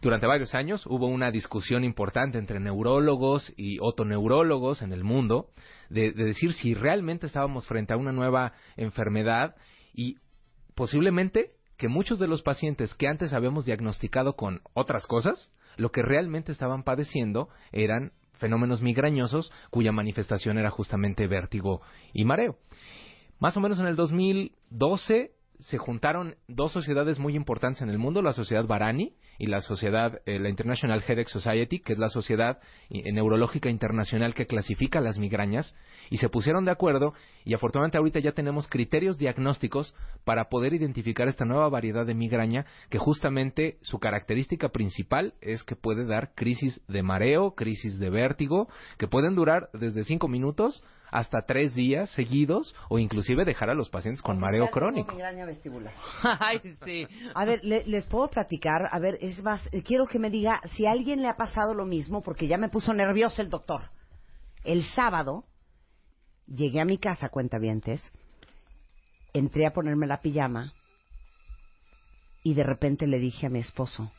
Durante 0.00 0.26
varios 0.26 0.54
años 0.54 0.86
hubo 0.86 1.06
una 1.06 1.30
discusión 1.30 1.84
importante 1.84 2.38
entre 2.38 2.58
neurólogos 2.58 3.52
y 3.56 3.78
otoneurólogos 3.80 4.80
en 4.80 4.92
el 4.92 5.04
mundo 5.04 5.50
de, 5.90 6.12
de 6.12 6.24
decir 6.24 6.54
si 6.54 6.74
realmente 6.74 7.26
estábamos 7.26 7.66
frente 7.66 7.92
a 7.92 7.98
una 7.98 8.12
nueva 8.12 8.54
enfermedad 8.76 9.56
y 9.92 10.16
posiblemente 10.74 11.52
que 11.76 11.88
muchos 11.88 12.18
de 12.18 12.28
los 12.28 12.42
pacientes 12.42 12.94
que 12.94 13.08
antes 13.08 13.32
habíamos 13.32 13.66
diagnosticado 13.66 14.36
con 14.36 14.62
otras 14.74 15.06
cosas, 15.06 15.52
lo 15.76 15.90
que 15.90 16.02
realmente 16.02 16.52
estaban 16.52 16.82
padeciendo 16.82 17.48
eran 17.72 18.12
fenómenos 18.34 18.80
migrañosos 18.82 19.52
cuya 19.70 19.92
manifestación 19.92 20.58
era 20.58 20.70
justamente 20.70 21.26
vértigo 21.26 21.82
y 22.12 22.24
mareo. 22.24 22.56
Más 23.38 23.56
o 23.56 23.60
menos 23.60 23.78
en 23.78 23.86
el 23.86 23.96
2012 23.96 25.32
se 25.62 25.78
juntaron 25.78 26.36
dos 26.48 26.72
sociedades 26.72 27.18
muy 27.18 27.34
importantes 27.34 27.82
en 27.82 27.90
el 27.90 27.98
mundo, 27.98 28.22
la 28.22 28.32
sociedad 28.32 28.66
Barani 28.66 29.14
y 29.38 29.46
la 29.46 29.60
sociedad, 29.60 30.20
eh, 30.26 30.38
la 30.38 30.48
International 30.48 31.02
Headache 31.02 31.30
Society, 31.30 31.80
que 31.80 31.94
es 31.94 31.98
la 31.98 32.08
sociedad 32.08 32.60
eh, 32.90 33.12
neurológica 33.12 33.70
internacional 33.70 34.34
que 34.34 34.46
clasifica 34.46 35.00
las 35.00 35.18
migrañas, 35.18 35.74
y 36.10 36.18
se 36.18 36.28
pusieron 36.28 36.64
de 36.64 36.72
acuerdo 36.72 37.14
y 37.44 37.54
afortunadamente 37.54 37.98
ahorita 37.98 38.20
ya 38.20 38.32
tenemos 38.32 38.68
criterios 38.68 39.16
diagnósticos 39.18 39.94
para 40.24 40.48
poder 40.48 40.74
identificar 40.74 41.28
esta 41.28 41.44
nueva 41.44 41.68
variedad 41.68 42.04
de 42.04 42.14
migraña 42.14 42.66
que 42.88 42.98
justamente 42.98 43.78
su 43.82 43.98
característica 43.98 44.70
principal 44.70 45.34
es 45.40 45.62
que 45.62 45.76
puede 45.76 46.04
dar 46.04 46.34
crisis 46.34 46.80
de 46.88 47.02
mareo, 47.02 47.54
crisis 47.54 47.98
de 47.98 48.10
vértigo, 48.10 48.68
que 48.98 49.08
pueden 49.08 49.34
durar 49.34 49.70
desde 49.72 50.04
cinco 50.04 50.28
minutos 50.28 50.82
hasta 51.10 51.42
tres 51.42 51.74
días 51.74 52.10
seguidos 52.10 52.74
o 52.88 52.98
inclusive 52.98 53.44
dejar 53.44 53.70
a 53.70 53.74
los 53.74 53.88
pacientes 53.88 54.22
con 54.22 54.38
mareo 54.38 54.70
crónico. 54.70 55.12
migraña 55.12 55.44
vestibular. 55.46 55.92
Ay, 56.40 56.60
sí. 56.84 57.06
A 57.34 57.44
ver, 57.44 57.60
le- 57.64 57.84
les 57.86 58.06
puedo 58.06 58.28
platicar. 58.28 58.88
A 58.90 58.98
ver, 58.98 59.18
es 59.20 59.42
más, 59.42 59.68
eh, 59.72 59.82
quiero 59.82 60.06
que 60.06 60.18
me 60.18 60.30
diga 60.30 60.60
si 60.74 60.86
a 60.86 60.92
alguien 60.92 61.22
le 61.22 61.28
ha 61.28 61.36
pasado 61.36 61.74
lo 61.74 61.84
mismo, 61.86 62.22
porque 62.22 62.46
ya 62.46 62.58
me 62.58 62.68
puso 62.68 62.92
nervioso 62.94 63.42
el 63.42 63.50
doctor. 63.50 63.90
El 64.64 64.84
sábado 64.84 65.44
llegué 66.46 66.80
a 66.80 66.84
mi 66.84 66.98
casa, 66.98 67.28
cuentavientes, 67.28 68.12
entré 69.32 69.66
a 69.66 69.72
ponerme 69.72 70.06
la 70.06 70.20
pijama 70.20 70.72
y 72.42 72.54
de 72.54 72.62
repente 72.64 73.06
le 73.06 73.18
dije 73.18 73.46
a 73.46 73.50
mi 73.50 73.58
esposo, 73.60 74.10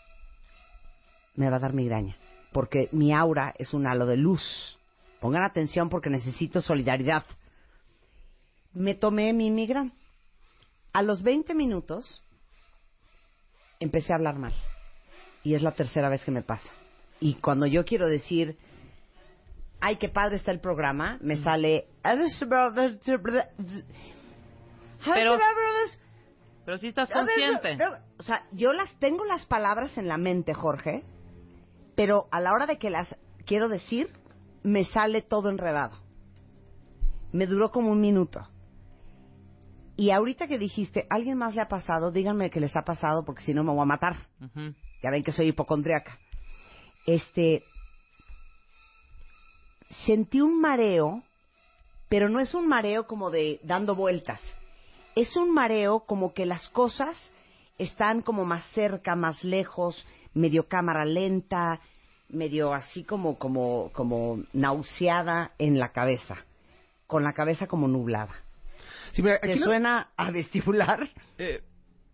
me 1.36 1.49
va 1.49 1.58
a 1.58 1.60
dar 1.60 1.73
migraña, 1.73 2.15
porque 2.54 2.88
mi 2.91 3.13
aura 3.13 3.54
es 3.58 3.73
un 3.73 3.88
halo 3.88 4.06
de 4.06 4.17
luz. 4.17 4.77
Pongan 5.21 5.43
atención 5.43 5.88
porque 5.88 6.10
necesito 6.10 6.60
solidaridad. 6.62 7.23
Me 8.73 8.95
tomé 8.95 9.31
mi 9.34 9.51
migraña. 9.51 9.91
A 10.93 11.03
los 11.03 11.21
20 11.21 11.53
minutos 11.53 12.21
empecé 13.79 14.12
a 14.12 14.17
hablar 14.17 14.38
mal. 14.39 14.53
Y 15.43 15.53
es 15.53 15.62
la 15.62 15.71
tercera 15.73 16.10
vez 16.10 16.25
que 16.25 16.31
me 16.31 16.41
pasa. 16.41 16.69
Y 17.19 17.36
cuando 17.36 17.67
yo 17.67 17.86
quiero 17.86 18.07
decir, 18.07 18.57
ay, 19.79 19.97
qué 19.97 20.10
padre 20.10 20.36
está 20.38 20.51
el 20.51 20.60
programa, 20.60 21.17
me 21.21 21.38
sale... 21.38 21.88
Pero- 25.13 25.38
Pero 26.65 26.77
si 26.79 26.88
estás 26.88 27.10
consciente. 27.27 27.77
O 28.17 28.23
sea, 28.23 28.45
yo 28.53 28.73
las 28.73 28.91
tengo 28.99 29.23
las 29.25 29.45
palabras 29.45 29.97
en 29.97 30.07
la 30.07 30.17
mente, 30.17 30.53
Jorge, 30.53 31.03
pero 31.95 32.27
a 32.31 32.39
la 32.39 32.53
hora 32.53 32.65
de 32.65 32.77
que 32.79 32.89
las 32.89 33.15
quiero 33.45 33.67
decir, 33.69 34.10
me 34.63 34.86
sale 34.86 35.21
todo 35.21 35.50
enredado. 35.50 35.97
Me 37.32 37.47
duró 37.47 37.71
como 37.71 37.91
un 37.91 38.02
minuto. 38.02 38.47
Y 39.95 40.12
ahorita 40.12 40.47
que 40.47 40.58
dijiste, 40.58 41.06
¿alguien 41.10 41.38
más 41.38 41.56
le 41.56 41.62
ha 41.62 41.67
pasado? 41.67 42.12
Díganme 42.12 42.50
que 42.50 42.60
les 42.60 42.76
ha 42.76 42.84
pasado 42.84 43.24
porque 43.24 43.43
si 43.43 43.54
no 43.54 43.63
me 43.63 43.71
voy 43.71 43.82
a 43.82 43.86
matar. 43.86 44.28
Ya 45.04 45.12
ven 45.12 45.24
que 45.24 45.32
soy 45.32 45.50
hipocondriaca. 45.50 46.17
Este. 47.06 47.63
Sentí 50.06 50.41
un 50.41 50.60
mareo, 50.60 51.21
pero 52.10 52.30
no 52.30 52.39
es 52.39 52.54
un 52.54 52.67
mareo 52.67 53.08
como 53.08 53.30
de 53.30 53.60
dando 53.63 53.95
vueltas. 53.95 54.39
Es 55.15 55.36
un 55.36 55.54
mareo 55.54 56.02
como 56.02 56.34
que 56.34 56.45
las 56.45 56.69
cosas 56.69 57.17
están 57.78 58.21
como 58.21 58.45
más 58.45 58.65
cerca, 58.74 59.15
más 59.15 59.43
lejos, 59.43 60.06
medio 60.34 60.67
cámara 60.67 61.04
lenta, 61.04 61.82
medio 62.32 62.74
así 62.74 63.04
como, 63.04 63.38
como, 63.38 63.89
como 63.94 64.39
nauseada 64.54 65.52
en 65.58 65.80
la 65.80 65.89
cabeza, 65.89 66.36
con 67.08 67.24
la 67.24 67.34
cabeza 67.34 67.67
como 67.67 67.88
nublada. 67.88 68.34
Sí, 69.12 69.22
mira, 69.22 69.39
¿Te 69.39 69.58
suena 69.58 70.10
a 70.15 70.32
vestibular? 70.32 71.10
Eh, 71.38 71.62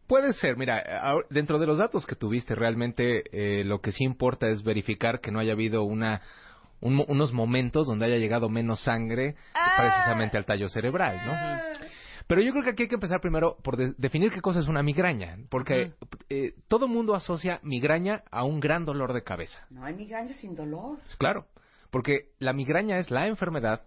puede 0.07 0.33
ser, 0.33 0.57
mira, 0.57 0.83
dentro 1.29 1.59
de 1.59 1.67
los 1.67 1.77
datos 1.77 2.05
que 2.05 2.15
tuviste, 2.15 2.55
realmente 2.55 3.23
eh, 3.31 3.63
lo 3.63 3.79
que 3.81 3.91
sí 3.91 4.03
importa 4.03 4.47
es 4.47 4.63
verificar 4.63 5.19
que 5.21 5.31
no 5.31 5.39
haya 5.39 5.53
habido 5.53 5.83
una 5.83 6.21
un 6.79 6.93
mo- 6.93 7.05
unos 7.07 7.33
momentos 7.33 7.87
donde 7.87 8.05
haya 8.05 8.17
llegado 8.17 8.49
menos 8.49 8.81
sangre 8.83 9.35
precisamente 9.77 10.37
al 10.37 10.45
tallo 10.45 10.69
cerebral, 10.69 11.17
¿no? 11.25 11.86
Pero 12.27 12.41
yo 12.41 12.51
creo 12.51 12.63
que 12.63 12.71
aquí 12.71 12.83
hay 12.83 12.89
que 12.89 12.95
empezar 12.95 13.21
primero 13.21 13.55
por 13.63 13.77
de- 13.77 13.93
definir 13.97 14.31
qué 14.31 14.41
cosa 14.41 14.59
es 14.59 14.67
una 14.67 14.83
migraña, 14.83 15.37
porque 15.49 15.93
eh, 16.29 16.53
todo 16.67 16.87
mundo 16.87 17.15
asocia 17.15 17.59
migraña 17.63 18.23
a 18.31 18.43
un 18.43 18.59
gran 18.59 18.83
dolor 18.85 19.13
de 19.13 19.23
cabeza. 19.23 19.65
No 19.69 19.85
hay 19.85 19.93
migraña 19.95 20.33
sin 20.33 20.55
dolor. 20.55 20.99
Claro, 21.17 21.45
porque 21.89 22.31
la 22.39 22.51
migraña 22.53 22.99
es 22.99 23.09
la 23.11 23.27
enfermedad 23.27 23.83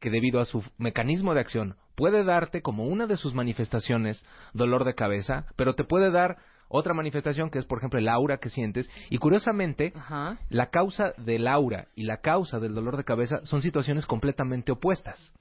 que 0.00 0.10
debido 0.10 0.40
a 0.40 0.44
su 0.44 0.62
mecanismo 0.76 1.34
de 1.34 1.40
acción 1.40 1.76
puede 1.94 2.22
darte 2.24 2.62
como 2.62 2.84
una 2.86 3.06
de 3.06 3.16
sus 3.16 3.34
manifestaciones 3.34 4.24
dolor 4.52 4.84
de 4.84 4.94
cabeza, 4.94 5.46
pero 5.56 5.74
te 5.74 5.84
puede 5.84 6.10
dar 6.12 6.36
otra 6.68 6.92
manifestación 6.92 7.50
que 7.50 7.58
es, 7.58 7.64
por 7.64 7.78
ejemplo, 7.78 7.98
el 7.98 8.08
aura 8.08 8.36
que 8.36 8.50
sientes. 8.50 8.88
Y 9.08 9.16
curiosamente, 9.16 9.94
Ajá. 9.96 10.38
la 10.50 10.66
causa 10.66 11.14
del 11.16 11.48
aura 11.48 11.88
y 11.96 12.02
la 12.04 12.18
causa 12.18 12.60
del 12.60 12.74
dolor 12.74 12.98
de 12.98 13.04
cabeza 13.04 13.38
son 13.44 13.62
situaciones 13.62 14.04
completamente 14.04 14.70
opuestas. 14.72 15.32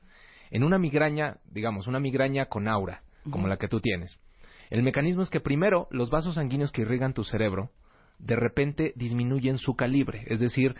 En 0.52 0.64
una 0.64 0.78
migraña, 0.78 1.38
digamos, 1.52 1.88
una 1.88 2.00
migraña 2.00 2.46
con 2.46 2.68
aura, 2.68 3.02
como 3.30 3.48
la 3.48 3.58
que 3.58 3.68
tú 3.68 3.80
tienes, 3.82 4.22
el 4.70 4.84
mecanismo 4.84 5.22
es 5.22 5.30
que 5.30 5.40
primero 5.40 5.88
los 5.92 6.10
vasos 6.10 6.36
sanguíneos 6.36 6.72
que 6.72 6.82
irrigan 6.82 7.14
tu 7.14 7.24
cerebro 7.24 7.72
de 8.20 8.36
repente 8.36 8.94
disminuyen 8.96 9.58
su 9.58 9.76
calibre, 9.76 10.24
es 10.28 10.40
decir, 10.40 10.76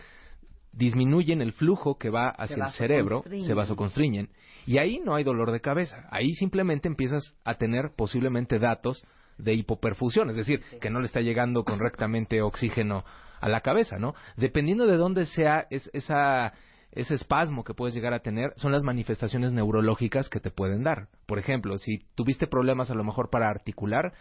disminuyen 0.72 1.40
el 1.40 1.52
flujo 1.52 1.96
que 1.98 2.10
va 2.10 2.28
hacia 2.30 2.56
el 2.66 2.70
cerebro, 2.72 3.22
se 3.46 3.54
vasoconstriñen, 3.54 4.28
y 4.66 4.78
ahí 4.78 5.00
no 5.04 5.14
hay 5.14 5.24
dolor 5.24 5.50
de 5.52 5.60
cabeza, 5.60 6.06
ahí 6.10 6.32
simplemente 6.34 6.88
empiezas 6.88 7.34
a 7.44 7.54
tener 7.54 7.92
posiblemente 7.96 8.58
datos 8.58 9.04
de 9.38 9.54
hipoperfusión, 9.54 10.30
es 10.30 10.36
decir, 10.36 10.60
que 10.80 10.90
no 10.90 11.00
le 11.00 11.06
está 11.06 11.20
llegando 11.20 11.64
correctamente 11.64 12.42
oxígeno 12.42 13.04
a 13.40 13.48
la 13.48 13.60
cabeza, 13.60 13.98
¿no? 13.98 14.14
Dependiendo 14.36 14.86
de 14.86 14.96
dónde 14.96 15.26
sea 15.26 15.66
es- 15.70 15.88
esa 15.92 16.52
ese 17.00 17.14
espasmo 17.14 17.62
que 17.62 17.74
puedes 17.74 17.94
llegar 17.94 18.12
a 18.12 18.18
tener 18.20 18.52
son 18.56 18.72
las 18.72 18.82
manifestaciones 18.82 19.52
neurológicas 19.52 20.28
que 20.28 20.40
te 20.40 20.50
pueden 20.50 20.82
dar. 20.82 21.08
Por 21.26 21.38
ejemplo, 21.38 21.78
si 21.78 22.00
tuviste 22.16 22.46
problemas 22.48 22.90
a 22.90 22.94
lo 22.94 23.04
mejor 23.04 23.30
para 23.30 23.48
articular 23.48 24.12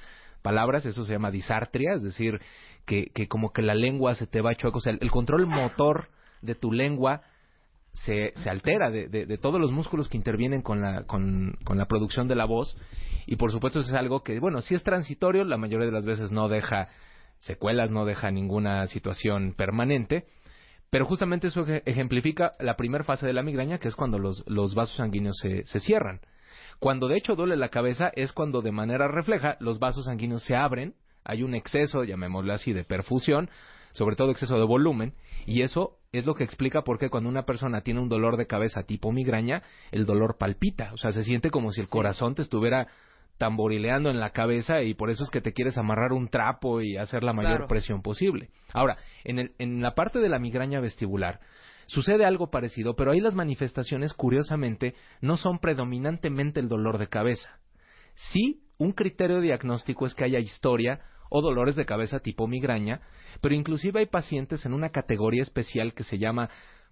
palabras, 0.44 0.86
eso 0.86 1.04
se 1.04 1.14
llama 1.14 1.32
disartria, 1.32 1.94
es 1.96 2.04
decir, 2.04 2.40
que, 2.86 3.08
que 3.08 3.28
como 3.28 3.52
que 3.52 3.64
la 3.64 3.74
lengua 3.74 4.14
se 4.14 4.28
te 4.28 4.42
va 4.42 4.54
chueco, 4.56 4.78
o 4.78 4.82
sea, 4.82 4.94
el, 5.00 5.10
control 5.12 5.48
motor 5.48 6.10
de 6.44 6.54
tu 6.54 6.72
lengua 6.72 7.22
se, 7.94 8.34
se 8.44 8.50
altera 8.50 8.92
de, 8.92 9.08
de- 9.08 9.26
de 9.26 9.38
todos 9.40 9.60
los 9.60 9.72
músculos 9.72 10.08
que 10.08 10.18
intervienen 10.18 10.62
con 10.62 10.80
la, 10.82 11.04
con, 11.08 11.58
con 11.66 11.80
la 11.80 11.88
producción 11.88 12.28
de 12.28 12.36
la 12.36 12.46
voz 12.46 12.78
y 13.26 13.38
por 13.38 13.52
supuesto 13.52 13.80
es 13.80 13.92
algo 13.94 14.22
que, 14.22 14.40
bueno, 14.40 14.62
si 14.62 14.76
es 14.76 14.84
transitorio, 14.84 15.44
la 15.46 15.58
mayoría 15.58 15.88
de 15.88 15.92
las 15.92 16.06
veces 16.06 16.32
no 16.32 16.48
deja 16.48 16.90
secuelas, 17.40 17.90
no 17.90 18.06
deja 18.06 18.30
ninguna 18.30 18.86
situación 18.88 19.54
permanente, 19.58 20.26
pero 20.90 21.06
justamente 21.06 21.48
eso 21.48 21.66
ej- 21.68 21.84
ejemplifica 21.86 22.54
la 22.60 22.76
primera 22.76 23.04
fase 23.04 23.26
de 23.26 23.34
la 23.34 23.44
migraña, 23.44 23.78
que 23.80 23.88
es 23.88 23.96
cuando 23.96 24.20
los, 24.20 24.44
los 24.48 24.74
vasos 24.76 24.96
sanguíneos 24.98 25.38
se, 25.42 25.66
se 25.66 25.80
cierran. 25.80 26.22
Cuando 26.80 27.08
de 27.08 27.18
hecho 27.18 27.36
duele 27.36 27.58
la 27.58 27.70
cabeza 27.70 28.12
es 28.16 28.32
cuando 28.34 28.62
de 28.62 28.72
manera 28.72 29.08
refleja 29.08 29.58
los 29.60 29.80
vasos 29.80 30.06
sanguíneos 30.06 30.44
se 30.44 30.56
abren, 30.56 30.94
hay 31.24 31.44
un 31.44 31.56
exceso, 31.56 32.04
llamémoslo 32.04 32.54
así, 32.54 32.72
de 32.72 32.84
perfusión, 32.84 33.50
sobre 33.94 34.16
todo 34.16 34.32
exceso 34.32 34.58
de 34.60 34.66
volumen, 34.66 35.14
y 35.46 35.62
eso 35.64 35.98
es 36.12 36.26
lo 36.26 36.36
que 36.36 36.44
explica 36.44 36.84
por 36.84 37.00
qué 37.00 37.10
cuando 37.10 37.30
una 37.30 37.46
persona 37.46 37.82
tiene 37.82 38.00
un 38.00 38.10
dolor 38.10 38.38
de 38.38 38.46
cabeza 38.48 38.84
tipo 38.84 39.12
migraña, 39.12 39.64
el 39.92 40.06
dolor 40.06 40.38
palpita, 40.38 40.94
o 40.94 40.98
sea, 40.98 41.12
se 41.12 41.24
siente 41.24 41.50
como 41.50 41.72
si 41.72 41.82
el 41.82 41.88
corazón 41.88 42.36
te 42.36 42.44
estuviera 42.44 42.88
tamborileando 43.38 44.10
en 44.10 44.20
la 44.20 44.32
cabeza 44.32 44.82
y 44.82 44.94
por 44.94 45.10
eso 45.10 45.24
es 45.24 45.30
que 45.30 45.42
te 45.42 45.54
quieres 45.54 45.78
amarrar 45.78 46.12
un 46.14 46.28
trapo 46.30 46.82
y 46.82 46.98
hacer 46.98 47.24
la 47.24 47.34
mayor 47.34 47.52
Claro. 47.52 47.68
presión 47.68 48.02
posible. 48.02 48.50
Ahora, 48.74 48.98
en, 49.24 49.40
el, 49.40 49.52
en 49.60 49.82
la 49.82 49.94
parte 49.96 50.20
de 50.20 50.30
la 50.30 50.40
migraña 50.40 50.80
vestibular, 50.80 51.40
sucede 51.86 52.26
algo 52.26 52.50
parecido, 52.50 52.96
pero 52.96 53.12
ahí 53.12 53.20
las 53.22 53.36
manifestaciones, 53.36 54.14
curiosamente, 54.14 54.96
no 55.22 55.38
son 55.38 55.60
predominantemente 55.60 56.60
el 56.60 56.68
dolor 56.68 56.98
de 56.98 57.08
cabeza. 57.08 57.60
Sí, 58.16 58.64
un 58.78 58.92
criterio 58.92 59.40
diagnóstico 59.42 60.06
es 60.06 60.14
que 60.14 60.24
haya 60.26 60.40
historia 60.40 61.02
o 61.30 61.42
dolores 61.42 61.76
de 61.76 61.86
cabeza 61.86 62.20
tipo 62.20 62.48
migraña, 62.48 63.02
pero 63.42 63.54
inclusive 63.54 64.00
hay 64.00 64.06
pacientes 64.08 64.66
en 64.66 64.74
una 64.74 64.90
categoría 64.90 65.42
especial 65.44 65.94
que 65.94 66.04
se 66.04 66.18
llama 66.18 66.50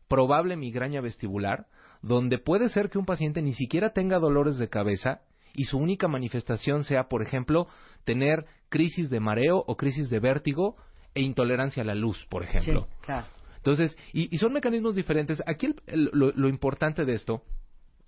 probable 0.08 0.56
migraña 0.56 1.02
vestibular, 1.02 1.66
donde 2.02 2.38
puede 2.38 2.70
ser 2.70 2.90
que 2.90 2.98
un 3.00 3.06
paciente 3.06 3.42
ni 3.42 3.54
siquiera 3.54 3.92
tenga 3.94 4.20
dolores 4.20 4.58
de 4.58 4.70
cabeza 4.70 5.22
y 5.56 5.65
su 5.65 5.78
única 5.78 6.08
manifestación 6.08 6.84
sea, 6.84 7.08
por 7.08 7.22
ejemplo, 7.22 7.68
tener 8.04 8.46
crisis 8.70 9.10
de 9.10 9.20
mareo 9.20 9.63
o 9.65 9.78
crisis 9.78 10.10
de 10.10 10.20
vértigo 10.20 10.76
e 11.13 11.22
intolerancia 11.22 11.84
a 11.84 11.86
la 11.86 11.96
luz, 11.96 12.26
por 12.30 12.44
ejemplo. 12.44 12.88
Sí, 12.91 13.06
claro. 13.06 13.28
Entonces, 13.58 13.98
y, 14.13 14.34
y 14.34 14.38
son 14.38 14.54
mecanismos 14.54 14.96
diferentes. 14.96 15.41
Aquí 15.48 15.68
el- 15.68 15.82
el- 15.88 16.10
lo, 16.13 16.32
lo 16.32 16.50
importante 16.50 17.06
de 17.06 17.13
esto 17.13 17.41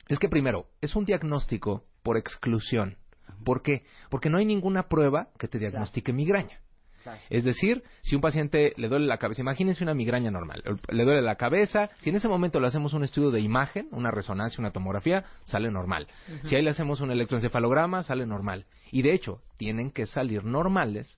es 0.07 0.19
que 0.19 0.29
primero, 0.29 0.67
es 0.81 0.95
un 0.95 1.05
diagnóstico 1.05 1.83
por 2.03 2.17
exclusión. 2.17 2.97
¿Por 3.43 3.62
qué? 3.62 3.83
Porque 4.10 4.29
no 4.29 4.38
hay 4.38 4.45
ninguna 4.45 4.88
prueba 4.88 5.29
que 5.38 5.47
te 5.47 5.57
diagnostique 5.60 6.13
migraña. 6.13 6.60
Claro. 7.07 7.21
Es 7.29 7.43
decir, 7.43 7.83
si 8.01 8.15
un 8.15 8.21
paciente 8.21 8.73
le 8.77 8.89
duele 8.89 9.05
la 9.05 9.17
cabeza, 9.17 9.41
imagínense 9.41 9.83
una 9.83 9.93
migraña 9.93 10.29
normal, 10.31 10.61
le 10.89 11.03
duele 11.03 11.21
la 11.21 11.35
cabeza, 11.35 11.89
si 11.99 12.09
en 12.09 12.15
ese 12.17 12.27
momento 12.27 12.59
le 12.59 12.67
hacemos 12.67 12.93
un 12.93 13.03
estudio 13.03 13.31
de 13.31 13.39
imagen, 13.39 13.87
una 13.91 14.11
resonancia, 14.11 14.59
una 14.61 14.71
tomografía, 14.71 15.25
sale 15.45 15.71
normal. 15.71 16.07
Si 16.43 16.55
ahí 16.55 16.61
le 16.61 16.71
hacemos 16.71 16.99
un 17.01 17.11
electroencefalograma, 17.11 18.03
sale 18.03 18.25
normal. 18.25 18.65
Y 18.91 19.01
de 19.03 19.13
hecho, 19.13 19.41
tienen 19.57 19.91
que 19.91 20.05
salir 20.05 20.43
normales 20.43 21.17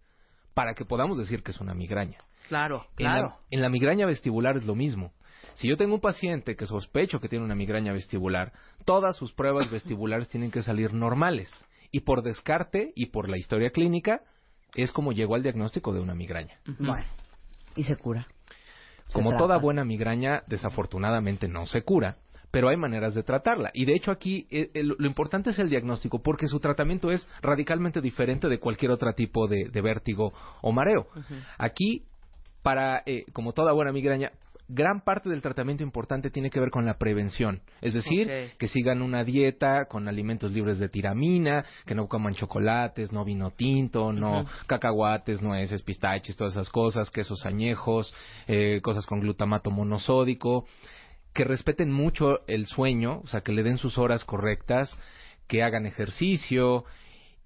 para 0.53 0.73
que 0.73 0.85
podamos 0.85 1.17
decir 1.17 1.41
que 1.43 1.51
es 1.51 1.59
una 1.59 1.73
migraña. 1.73 2.19
Claro, 2.47 2.85
En 2.97 3.05
la- 3.05 3.11
claro. 3.13 3.35
En 3.51 3.61
la, 3.61 3.69
migraña 3.69 4.05
vestibular 4.05 4.57
es 4.57 4.65
lo 4.65 4.75
mismo. 4.75 5.13
Si 5.55 5.67
yo 5.67 5.77
tengo 5.77 5.95
un 5.95 6.01
paciente 6.01 6.55
que 6.55 6.65
sospecho 6.65 7.19
que 7.19 7.29
tiene 7.29 7.45
una 7.45 7.55
migraña 7.55 7.93
vestibular, 7.93 8.53
todas 8.85 9.15
sus 9.15 9.33
pruebas 9.33 9.69
vestibulares 9.71 10.27
tienen 10.29 10.51
que 10.51 10.61
salir 10.61 10.93
normales. 10.93 11.49
Y 11.91 12.01
por 12.01 12.21
descarte 12.23 12.91
y 12.95 13.07
por 13.07 13.29
la 13.29 13.37
historia 13.37 13.71
clínica, 13.71 14.21
es 14.75 14.91
como 14.91 15.11
llegó 15.11 15.35
al 15.35 15.43
diagnóstico 15.43 15.93
de 15.93 15.99
una 15.99 16.15
migraña. 16.15 16.59
Bueno, 16.77 17.03
y 17.75 17.83
se 17.83 17.95
cura. 17.95 18.27
Se 19.07 19.13
Como 19.13 19.29
trata. 19.29 19.43
toda 19.43 19.57
buena 19.57 19.83
migraña, 19.85 20.43
desafortunadamente 20.47 21.47
no 21.47 21.65
se 21.65 21.81
cura, 21.81 22.17
pero 22.51 22.69
hay 22.69 22.77
maneras 22.77 23.15
de 23.15 23.23
tratarla. 23.23 23.71
Y 23.73 23.85
de 23.85 23.93
hecho 23.95 24.11
aquí 24.11 24.47
eh, 24.51 24.69
eh, 24.73 24.83
lo 24.83 25.07
importante 25.07 25.49
es 25.51 25.59
el 25.59 25.69
diagnóstico, 25.69 26.21
porque 26.21 26.47
su 26.47 26.59
tratamiento 26.59 27.09
es 27.11 27.27
radicalmente 27.41 28.01
diferente 28.01 28.47
de 28.47 28.59
cualquier 28.59 28.91
otro 28.91 29.11
tipo 29.13 29.47
de, 29.47 29.69
de 29.71 29.81
vértigo 29.81 30.33
o 30.61 30.71
mareo. 30.71 31.07
Aquí, 31.57 32.03
para, 32.61 33.01
eh, 33.05 33.25
como 33.33 33.53
toda 33.53 33.73
buena 33.73 33.91
migraña, 33.91 34.31
gran 34.69 35.01
parte 35.01 35.29
del 35.29 35.41
tratamiento 35.41 35.83
importante 35.83 36.29
tiene 36.29 36.51
que 36.51 36.59
ver 36.59 36.69
con 36.69 36.85
la 36.85 36.97
prevención. 36.97 37.61
Es 37.81 37.95
decir, 37.95 38.29
que 38.57 38.67
sigan 38.67 39.01
una 39.01 39.23
dieta 39.23 39.85
con 39.85 40.07
alimentos 40.07 40.51
libres 40.51 40.77
de 40.77 40.89
tiramina, 40.89 41.65
que 41.85 41.95
no 41.95 42.07
coman 42.07 42.35
chocolates, 42.35 43.11
no 43.11 43.25
vino 43.25 43.51
tinto, 43.51 44.13
no 44.13 44.45
cacahuates, 44.67 45.41
nueces, 45.41 45.81
pistaches, 45.81 46.37
todas 46.37 46.53
esas 46.53 46.69
cosas, 46.69 47.09
quesos 47.09 47.45
añejos, 47.45 48.13
eh, 48.47 48.79
cosas 48.83 49.07
con 49.07 49.19
glutamato 49.19 49.71
monosódico, 49.71 50.65
que 51.33 51.43
respeten 51.43 51.91
mucho 51.91 52.45
el 52.47 52.67
sueño, 52.67 53.21
o 53.23 53.27
sea, 53.27 53.41
que 53.41 53.51
le 53.51 53.63
den 53.63 53.79
sus 53.79 53.97
horas 53.97 54.23
correctas, 54.23 54.95
que 55.47 55.63
hagan 55.63 55.87
ejercicio 55.87 56.85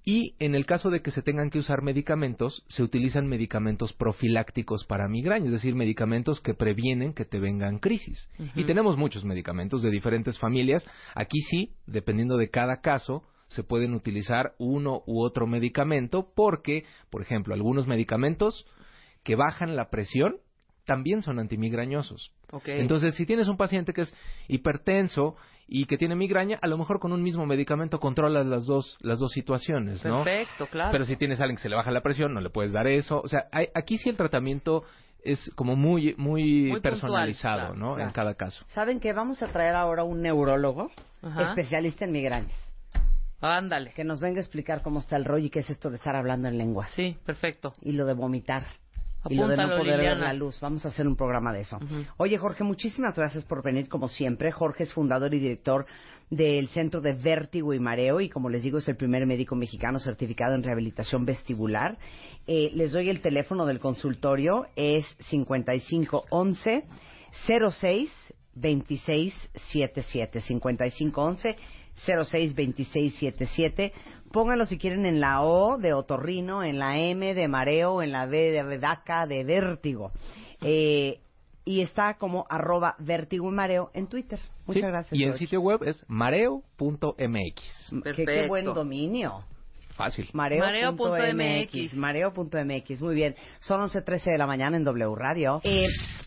y 0.05 0.35
en 0.39 0.53
el 0.53 0.65
caso 0.65 0.89
de 0.89 1.01
que 1.01 1.11
se 1.11 1.21
tengan 1.21 1.49
que 1.49 1.59
usar 1.59 1.81
medicamentos, 1.81 2.63
se 2.67 2.83
utilizan 2.83 3.27
medicamentos 3.27 3.93
profilácticos 3.93 4.83
para 4.85 5.07
migraña, 5.07 5.45
es 5.45 5.53
decir, 5.53 5.75
medicamentos 5.75 6.41
que 6.41 6.53
previenen 6.53 7.13
que 7.13 7.23
te 7.23 7.39
vengan 7.39 7.79
crisis. 7.79 8.29
Y 8.55 8.65
tenemos 8.65 8.97
muchos 8.97 9.23
medicamentos 9.23 9.81
de 9.81 9.91
diferentes 9.91 10.37
familias. 10.37 10.85
Aquí 11.15 11.39
sí, 11.49 11.75
dependiendo 11.85 12.35
de 12.37 12.49
cada 12.49 12.81
caso, 12.81 13.23
se 13.47 13.63
pueden 13.63 13.93
utilizar 13.93 14.55
uno 14.57 15.03
u 15.05 15.23
otro 15.23 15.47
medicamento 15.47 16.31
porque, 16.35 16.85
por 17.09 17.21
ejemplo, 17.21 17.53
algunos 17.53 17.87
medicamentos 17.87 18.65
que 19.23 19.35
bajan 19.35 19.75
la 19.77 19.89
presión 19.89 20.37
también 20.85 21.21
son 21.21 21.39
antimigrañosos. 21.39 22.31
Ok. 22.51 22.67
Entonces, 22.67 23.15
si 23.15 23.25
tienes 23.25 23.47
un 23.47 23.57
paciente 23.57 23.93
que 23.93 24.01
es 24.01 24.13
hipertenso 24.47 25.35
y 25.67 25.85
que 25.85 25.97
tiene 25.97 26.15
migraña, 26.15 26.59
a 26.61 26.67
lo 26.67 26.77
mejor 26.77 26.99
con 26.99 27.11
un 27.13 27.21
mismo 27.23 27.45
medicamento 27.45 27.99
controlas 27.99 28.45
las 28.45 28.65
dos, 28.65 28.97
las 29.01 29.19
dos 29.19 29.31
situaciones, 29.31 30.03
¿no? 30.05 30.23
Perfecto, 30.23 30.67
claro. 30.67 30.91
Pero 30.91 31.05
si 31.05 31.15
tienes 31.15 31.39
a 31.39 31.43
alguien 31.43 31.55
que 31.57 31.63
se 31.63 31.69
le 31.69 31.75
baja 31.75 31.91
la 31.91 32.01
presión, 32.01 32.33
no 32.33 32.41
le 32.41 32.49
puedes 32.49 32.73
dar 32.73 32.87
eso. 32.87 33.21
O 33.21 33.27
sea, 33.27 33.45
hay- 33.51 33.69
aquí 33.73 33.97
sí 33.97 34.09
el 34.09 34.17
tratamiento 34.17 34.83
es 35.23 35.51
como 35.55 35.77
muy, 35.77 36.15
muy, 36.17 36.63
puntual, 36.71 36.81
personalizado, 36.81 37.59
claro, 37.59 37.75
¿no? 37.75 37.93
claro. 37.95 38.09
En 38.09 38.13
cada 38.13 38.35
caso. 38.35 38.65
¿Saben 38.67 38.99
qué? 38.99 39.13
Vamos 39.13 39.41
a 39.41 39.47
traer 39.47 39.73
ahora 39.75 40.03
un 40.03 40.21
neurólogo 40.21 40.91
Ajá. 41.21 41.43
especialista 41.43 42.03
en 42.03 42.11
migrañas 42.11 42.53
Ándale. 43.39 43.91
que 43.93 44.03
nos 44.03 44.19
venga 44.19 44.39
a 44.39 44.41
explicar 44.41 44.81
cómo 44.81 44.99
está 44.99 45.15
el 45.15 45.23
rollo 45.23 45.45
y 45.45 45.49
qué 45.49 45.59
es 45.59 45.69
esto 45.69 45.89
de 45.89 45.95
estar 45.95 46.15
hablando 46.17 46.49
en 46.49 46.57
lenguas 46.57 46.91
Sí, 46.91 47.17
perfecto. 47.25 47.73
y 47.81 47.93
lo 47.93 48.05
de 48.05 48.13
vomitar. 48.13 48.65
Y 49.29 49.35
lo 49.35 49.47
de 49.47 49.57
no 49.57 49.77
poder 49.77 49.99
ver 49.99 50.17
la 50.17 50.33
luz. 50.33 50.59
Vamos 50.59 50.85
a 50.85 50.89
hacer 50.89 51.07
un 51.07 51.15
programa 51.15 51.53
de 51.53 51.61
eso. 51.61 51.79
Oye, 52.17 52.37
Jorge, 52.37 52.63
muchísimas 52.63 53.15
gracias 53.15 53.45
por 53.45 53.63
venir, 53.63 53.87
como 53.87 54.07
siempre. 54.07 54.51
Jorge 54.51 54.83
es 54.83 54.93
fundador 54.93 55.33
y 55.33 55.39
director 55.39 55.85
del 56.29 56.67
Centro 56.69 56.99
de 57.01 57.13
Vértigo 57.13 57.73
y 57.73 57.79
Mareo 57.79 58.19
y, 58.19 58.29
como 58.29 58.49
les 58.49 58.63
digo, 58.63 58.79
es 58.79 58.87
el 58.87 58.95
primer 58.95 59.25
médico 59.25 59.55
mexicano 59.55 59.99
certificado 59.99 60.55
en 60.55 60.63
rehabilitación 60.63 61.25
vestibular. 61.25 61.97
Eh, 62.47 62.71
les 62.73 62.91
doy 62.91 63.09
el 63.09 63.21
teléfono 63.21 63.65
del 63.65 63.79
consultorio. 63.79 64.67
Es 64.75 65.05
5511 65.29 66.83
06 67.47 68.33
2677. 68.55 70.41
5511 70.41 71.57
06 71.95 72.55
2677. 72.55 73.93
Pónganlo 74.33 74.65
si 74.65 74.79
quieren 74.79 75.05
en 75.05 75.19
la 75.21 75.43
O 75.43 75.77
de 75.77 75.93
otorrino, 75.93 76.63
en 76.63 76.79
la 76.79 76.97
M 76.97 77.35
de 77.35 77.47
mareo, 77.47 78.01
en 78.01 78.11
la 78.11 78.25
D 78.25 78.49
de 78.51 78.63
vedaca, 78.63 79.27
de 79.27 79.43
vértigo. 79.43 80.11
Eh, 80.61 81.19
y 81.65 81.81
está 81.81 82.15
como 82.15 82.47
arroba 82.49 82.95
vértigo 82.97 83.47
y 83.47 83.53
mareo 83.53 83.91
en 83.93 84.07
Twitter. 84.07 84.39
Muchas 84.65 84.81
Sí, 84.81 84.87
gracias. 84.87 85.13
Y 85.13 85.23
el 85.23 85.29
George. 85.29 85.37
sitio 85.45 85.61
web 85.61 85.83
es 85.83 86.03
mareo.mx. 86.07 87.13
Qué, 87.21 87.95
qué 88.01 88.01
Perfecto. 88.01 88.47
buen 88.47 88.65
dominio. 88.65 89.43
Fácil. 89.95 90.27
Mareo.mx. 90.33 90.97
Mareo.mx. 90.99 91.93
Mareo.mx. 91.93 93.01
Muy 93.01 93.15
bien. 93.15 93.35
Son 93.59 93.81
11.13 93.81 94.31
de 94.31 94.37
la 94.37 94.47
mañana 94.47 94.77
en 94.77 94.83
W 94.83 95.15
Radio. 95.15 95.61
Eh, 95.63 95.85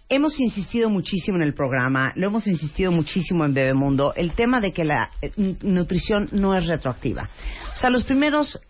hemos 0.08 0.38
insistido 0.38 0.88
muchísimo 0.88 1.36
en 1.38 1.42
el 1.42 1.54
programa, 1.54 2.12
lo 2.14 2.28
hemos 2.28 2.46
insistido 2.46 2.92
muchísimo 2.92 3.44
en 3.44 3.54
Bebemundo, 3.54 4.14
el 4.14 4.32
tema 4.32 4.60
de 4.60 4.72
que 4.72 4.84
la 4.84 5.10
eh, 5.20 5.32
nutrición 5.62 6.28
no 6.32 6.54
es 6.56 6.66
retroactiva. 6.66 7.28
O 7.72 7.76
sea, 7.76 7.90
los 7.90 8.04
primeros 8.04 8.60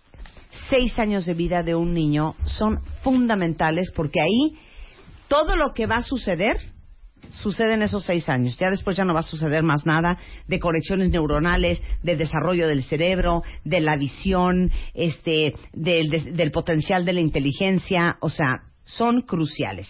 seis 0.70 0.98
años 0.98 1.26
de 1.26 1.34
vida 1.34 1.62
de 1.62 1.74
un 1.74 1.92
niño 1.92 2.34
son 2.44 2.80
fundamentales 3.02 3.92
porque 3.94 4.20
ahí 4.20 4.56
todo 5.28 5.56
lo 5.56 5.74
que 5.74 5.86
va 5.86 5.96
a 5.96 6.02
suceder 6.02 6.75
sucede 7.30 7.74
en 7.74 7.82
esos 7.82 8.04
seis 8.04 8.28
años. 8.28 8.56
Ya 8.58 8.70
después 8.70 8.96
ya 8.96 9.04
no 9.04 9.14
va 9.14 9.20
a 9.20 9.24
suceder 9.24 9.62
más 9.62 9.86
nada 9.86 10.18
de 10.46 10.58
conexiones 10.58 11.10
neuronales, 11.10 11.80
de 12.02 12.16
desarrollo 12.16 12.68
del 12.68 12.82
cerebro, 12.82 13.42
de 13.64 13.80
la 13.80 13.96
visión, 13.96 14.70
este, 14.94 15.54
del, 15.72 16.10
des- 16.10 16.34
del 16.36 16.50
potencial 16.50 17.04
de 17.04 17.12
la 17.12 17.20
inteligencia, 17.20 18.16
o 18.20 18.28
sea, 18.30 18.62
son 18.84 19.22
cruciales. 19.22 19.88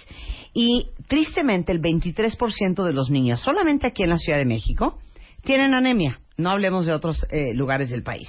Y 0.55 0.87
tristemente 1.07 1.73
el 1.73 1.81
23% 1.81 2.83
de 2.85 2.93
los 2.93 3.11
niños, 3.11 3.41
solamente 3.41 3.87
aquí 3.87 4.03
en 4.03 4.11
la 4.11 4.17
Ciudad 4.17 4.39
de 4.39 4.47
México, 4.47 4.99
tienen 5.45 5.75
anemia. 5.75 6.19
No 6.39 6.51
hablemos 6.51 6.85
de 6.87 6.93
otros 6.93 7.25
eh, 7.31 7.55
lugares 7.55 7.89
del 7.89 8.03
país. 8.03 8.29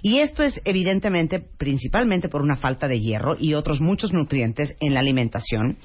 Y 0.00 0.18
esto 0.18 0.42
es 0.42 0.60
evidentemente, 0.64 1.38
principalmente 1.58 2.28
por 2.28 2.40
una 2.40 2.56
falta 2.56 2.88
de 2.88 3.00
hierro 3.00 3.36
y 3.38 3.54
otros 3.54 3.80
muchos 3.80 4.12
nutrientes 4.12 4.74
en 4.80 4.94
la 4.94 5.00
alimentación. 5.00 5.76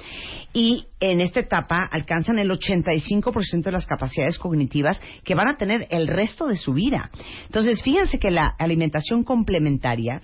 Y 0.53 0.85
en 0.99 1.19
esta 1.21 1.41
etapa 1.41 1.87
alcanzan 1.91 2.39
el 2.39 2.49
85% 2.49 3.63
de 3.63 3.71
las 3.71 3.85
capacidades 3.85 4.37
cognitivas 4.39 5.01
que 5.23 5.35
van 5.35 5.49
a 5.49 5.57
tener 5.57 5.87
el 5.89 6.07
resto 6.07 6.47
de 6.47 6.55
su 6.55 6.73
vida. 6.73 7.11
Entonces, 7.45 7.81
fíjense 7.81 8.17
que 8.17 8.31
la 8.31 8.55
alimentación 8.57 9.23
complementaria 9.23 10.21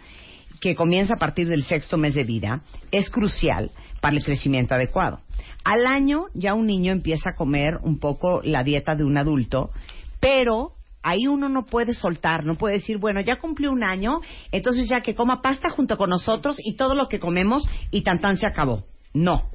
que 0.62 0.76
comienza 0.76 1.16
a 1.16 1.20
partir 1.20 1.50
del 1.50 1.64
sexto 1.64 1.98
mes 1.98 2.16
de 2.16 2.24
vida 2.24 2.62
es 2.90 3.10
crucial 3.10 3.72
para 4.00 4.16
el 4.16 4.24
crecimiento 4.24 4.74
adecuado. 4.74 5.20
Al 5.64 5.86
año 5.86 6.26
ya 6.34 6.54
un 6.54 6.68
niño 6.68 6.92
empieza 6.92 7.32
a 7.32 7.36
comer 7.36 7.78
un 7.84 8.00
poco 8.00 8.42
la 8.44 8.64
dieta 8.64 8.96
de 8.96 9.04
un 9.04 9.18
adulto, 9.18 9.72
pero 10.20 10.73
ahí 11.04 11.28
uno 11.28 11.50
no 11.50 11.66
puede 11.66 11.94
soltar, 11.94 12.46
no 12.46 12.56
puede 12.56 12.76
decir, 12.76 12.98
bueno, 12.98 13.22
ya 13.22 13.39
cumplió 13.39 13.72
un 13.72 13.84
año, 13.84 14.22
entonces 14.52 14.89
ya 14.89 15.02
que 15.02 15.16
coma 15.16 15.42
pasta 15.42 15.70
junto 15.70 15.98
con 15.98 16.10
nosotros 16.10 16.58
y 16.63 16.76
todo 16.76 16.96
lo 16.96 17.08
que 17.08 17.20
comemos 17.20 17.68
y 17.92 18.02
tan 18.02 18.20
tan 18.20 18.38
se 18.38 18.48
acabó. 18.48 18.86
No. 19.13 19.50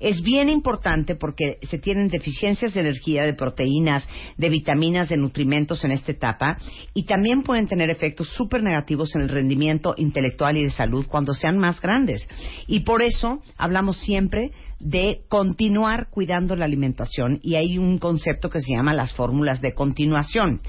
Es 0.00 0.22
bien 0.22 0.48
importante 0.48 1.16
porque 1.16 1.58
se 1.62 1.78
tienen 1.78 2.08
deficiencias 2.08 2.72
de 2.72 2.80
energía, 2.80 3.24
de 3.24 3.34
proteínas, 3.34 4.08
de 4.36 4.48
vitaminas, 4.48 5.08
de 5.08 5.16
nutrimentos 5.16 5.84
en 5.84 5.90
esta 5.90 6.12
etapa 6.12 6.56
y 6.94 7.04
también 7.04 7.42
pueden 7.42 7.66
tener 7.66 7.90
efectos 7.90 8.28
súper 8.28 8.62
negativos 8.62 9.14
en 9.16 9.22
el 9.22 9.28
rendimiento 9.28 9.94
intelectual 9.96 10.56
y 10.56 10.62
de 10.62 10.70
salud 10.70 11.06
cuando 11.08 11.34
sean 11.34 11.58
más 11.58 11.80
grandes. 11.80 12.28
Y 12.68 12.80
por 12.80 13.02
eso 13.02 13.42
hablamos 13.56 13.96
siempre 13.98 14.52
de 14.80 15.22
continuar 15.28 16.08
cuidando 16.10 16.54
la 16.54 16.64
alimentación 16.64 17.40
y 17.42 17.56
hay 17.56 17.78
un 17.78 17.98
concepto 17.98 18.48
que 18.48 18.60
se 18.60 18.74
llama 18.74 18.94
las 18.94 19.12
fórmulas 19.12 19.60
de 19.60 19.74
continuación. 19.74 20.60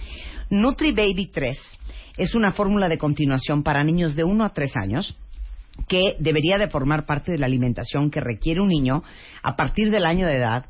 NutriBaby 0.49 1.27
3 1.31 1.57
es 2.17 2.35
una 2.35 2.51
fórmula 2.51 2.89
de 2.89 2.97
continuación 2.97 3.63
para 3.63 3.83
niños 3.83 4.15
de 4.15 4.23
1 4.23 4.43
a 4.43 4.53
3 4.53 4.77
años 4.77 5.17
que 5.87 6.15
debería 6.19 6.57
de 6.57 6.69
formar 6.69 7.05
parte 7.05 7.31
de 7.31 7.37
la 7.37 7.45
alimentación 7.45 8.11
que 8.11 8.19
requiere 8.19 8.61
un 8.61 8.69
niño 8.69 9.03
a 9.43 9.55
partir 9.55 9.91
del 9.91 10.05
año 10.05 10.25
de 10.25 10.35
edad 10.35 10.65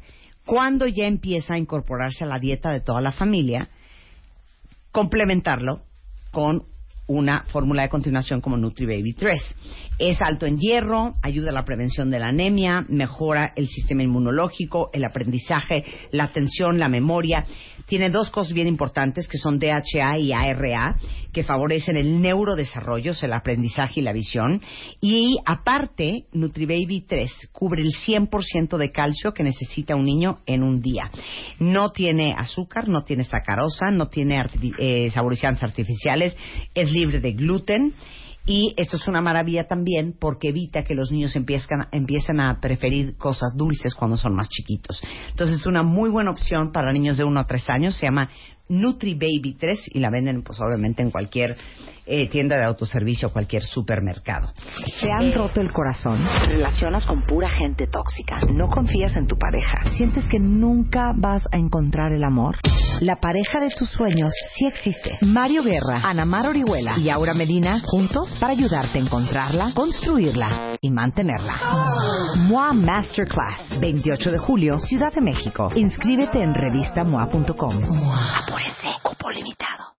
cuando 0.45 0.87
ya 0.87 1.07
empieza 1.07 1.53
a 1.53 1.57
incorporarse 1.57 2.23
a 2.23 2.27
la 2.27 2.39
dieta 2.39 2.71
de 2.71 2.81
toda 2.81 3.01
la 3.01 3.11
familia, 3.11 3.69
complementarlo 4.91 5.81
con 6.31 6.63
una 7.09 7.43
fórmula 7.47 7.81
de 7.81 7.89
continuación 7.89 8.39
como 8.39 8.55
NutriBaby 8.55 9.13
3. 9.13 9.55
Es 9.97 10.21
alto 10.21 10.45
en 10.45 10.57
hierro, 10.57 11.13
ayuda 11.21 11.49
a 11.49 11.53
la 11.53 11.65
prevención 11.65 12.09
de 12.09 12.19
la 12.19 12.27
anemia, 12.27 12.85
mejora 12.87 13.51
el 13.55 13.67
sistema 13.67 14.03
inmunológico, 14.03 14.91
el 14.93 15.03
aprendizaje, 15.03 15.83
la 16.11 16.25
atención, 16.25 16.79
la 16.79 16.87
memoria. 16.87 17.45
Tiene 17.87 18.11
dos 18.11 18.29
cosas 18.29 18.53
bien 18.53 18.67
importantes 18.67 19.27
que 19.27 19.39
son 19.39 19.57
DHA 19.57 20.19
y 20.19 20.31
ARA, 20.31 20.95
que 21.33 21.43
favorecen 21.43 21.97
el 21.97 22.21
neurodesarrollo, 22.21 23.13
el 23.19 23.33
aprendizaje 23.33 23.99
y 23.99 24.03
la 24.03 24.13
visión. 24.13 24.61
Y 25.01 25.39
aparte, 25.43 26.25
NutriBaby 26.31 27.05
3 27.07 27.49
cubre 27.51 27.81
el 27.81 27.93
100% 27.93 28.77
de 28.77 28.91
calcio 28.91 29.33
que 29.33 29.43
necesita 29.43 29.95
un 29.95 30.05
niño 30.05 30.39
en 30.45 30.61
un 30.61 30.81
día. 30.81 31.09
No 31.59 31.91
tiene 31.91 32.35
azúcar, 32.37 32.87
no 32.87 33.03
tiene 33.03 33.23
sacarosa, 33.23 33.89
no 33.89 34.07
tiene 34.07 34.45
eh, 34.77 35.09
saborizantes 35.09 35.63
artificiales, 35.63 36.37
es 36.75 36.91
libre 36.99 37.19
de 37.19 37.31
gluten. 37.31 37.93
Y 38.45 38.73
esto 38.77 38.97
es 38.97 39.07
una 39.07 39.21
maravilla 39.21 39.67
también 39.67 40.15
porque 40.19 40.49
evita 40.49 40.83
que 40.83 40.95
los 40.95 41.11
niños 41.11 41.35
empiezan, 41.35 41.87
empiecen 41.91 42.39
a 42.39 42.59
preferir 42.59 43.15
cosas 43.15 43.55
dulces 43.55 43.93
cuando 43.93 44.17
son 44.17 44.33
más 44.33 44.49
chiquitos. 44.49 45.01
Entonces 45.29 45.59
es 45.59 45.65
una 45.67 45.83
muy 45.83 46.09
buena 46.09 46.31
opción 46.31 46.71
para 46.71 46.91
niños 46.91 47.17
de 47.17 47.25
1 47.25 47.39
a 47.39 47.45
3 47.45 47.69
años. 47.69 47.95
Se 47.95 48.07
llama 48.07 48.29
NutriBaby 48.69 49.57
3 49.59 49.91
y 49.93 49.99
la 49.99 50.09
venden 50.09 50.43
pues 50.43 50.59
obviamente 50.59 51.01
en 51.01 51.11
cualquier 51.11 51.57
eh, 52.05 52.27
tienda 52.27 52.57
de 52.57 52.65
autoservicio 52.65 53.27
o 53.27 53.31
cualquier 53.31 53.63
supermercado. 53.63 54.51
¿Te 54.99 55.11
han 55.11 55.33
roto 55.33 55.61
el 55.61 55.71
corazón? 55.71 56.19
¿Te 56.41 56.47
relacionas 56.47 57.05
con 57.05 57.23
pura 57.23 57.49
gente 57.49 57.87
tóxica? 57.87 58.41
¿No 58.51 58.67
confías 58.67 59.15
en 59.15 59.27
tu 59.27 59.37
pareja? 59.37 59.91
¿Sientes 59.91 60.27
que 60.27 60.39
nunca 60.39 61.13
vas 61.15 61.47
a 61.51 61.57
encontrar 61.57 62.11
el 62.11 62.23
amor? 62.23 62.57
La 63.01 63.17
pareja 63.17 63.59
de 63.59 63.69
tus 63.69 63.89
sueños 63.89 64.33
sí 64.55 64.65
existe. 64.65 65.19
Mario 65.21 65.63
Guerra, 65.63 66.01
Ana 66.03 66.25
Mar 66.25 66.47
Orihuela 66.47 66.97
y 66.97 67.09
Aura 67.09 67.33
Medina 67.33 67.81
juntos 67.85 68.35
para 68.39 68.53
ayudarte 68.53 68.97
a 68.97 69.01
encontrarla, 69.01 69.71
construirla 69.73 70.77
y 70.81 70.91
mantenerla. 70.91 72.35
MOA 72.37 72.73
Masterclass, 72.73 73.79
28 73.79 74.31
de 74.31 74.37
julio, 74.37 74.79
Ciudad 74.79 75.13
de 75.13 75.21
México. 75.21 75.69
Inscríbete 75.75 76.41
en 76.41 76.53
revistamoa.com 76.53 77.75
por 78.59 78.87
el 78.87 79.01
cupo 79.01 79.31
limitado. 79.31 79.93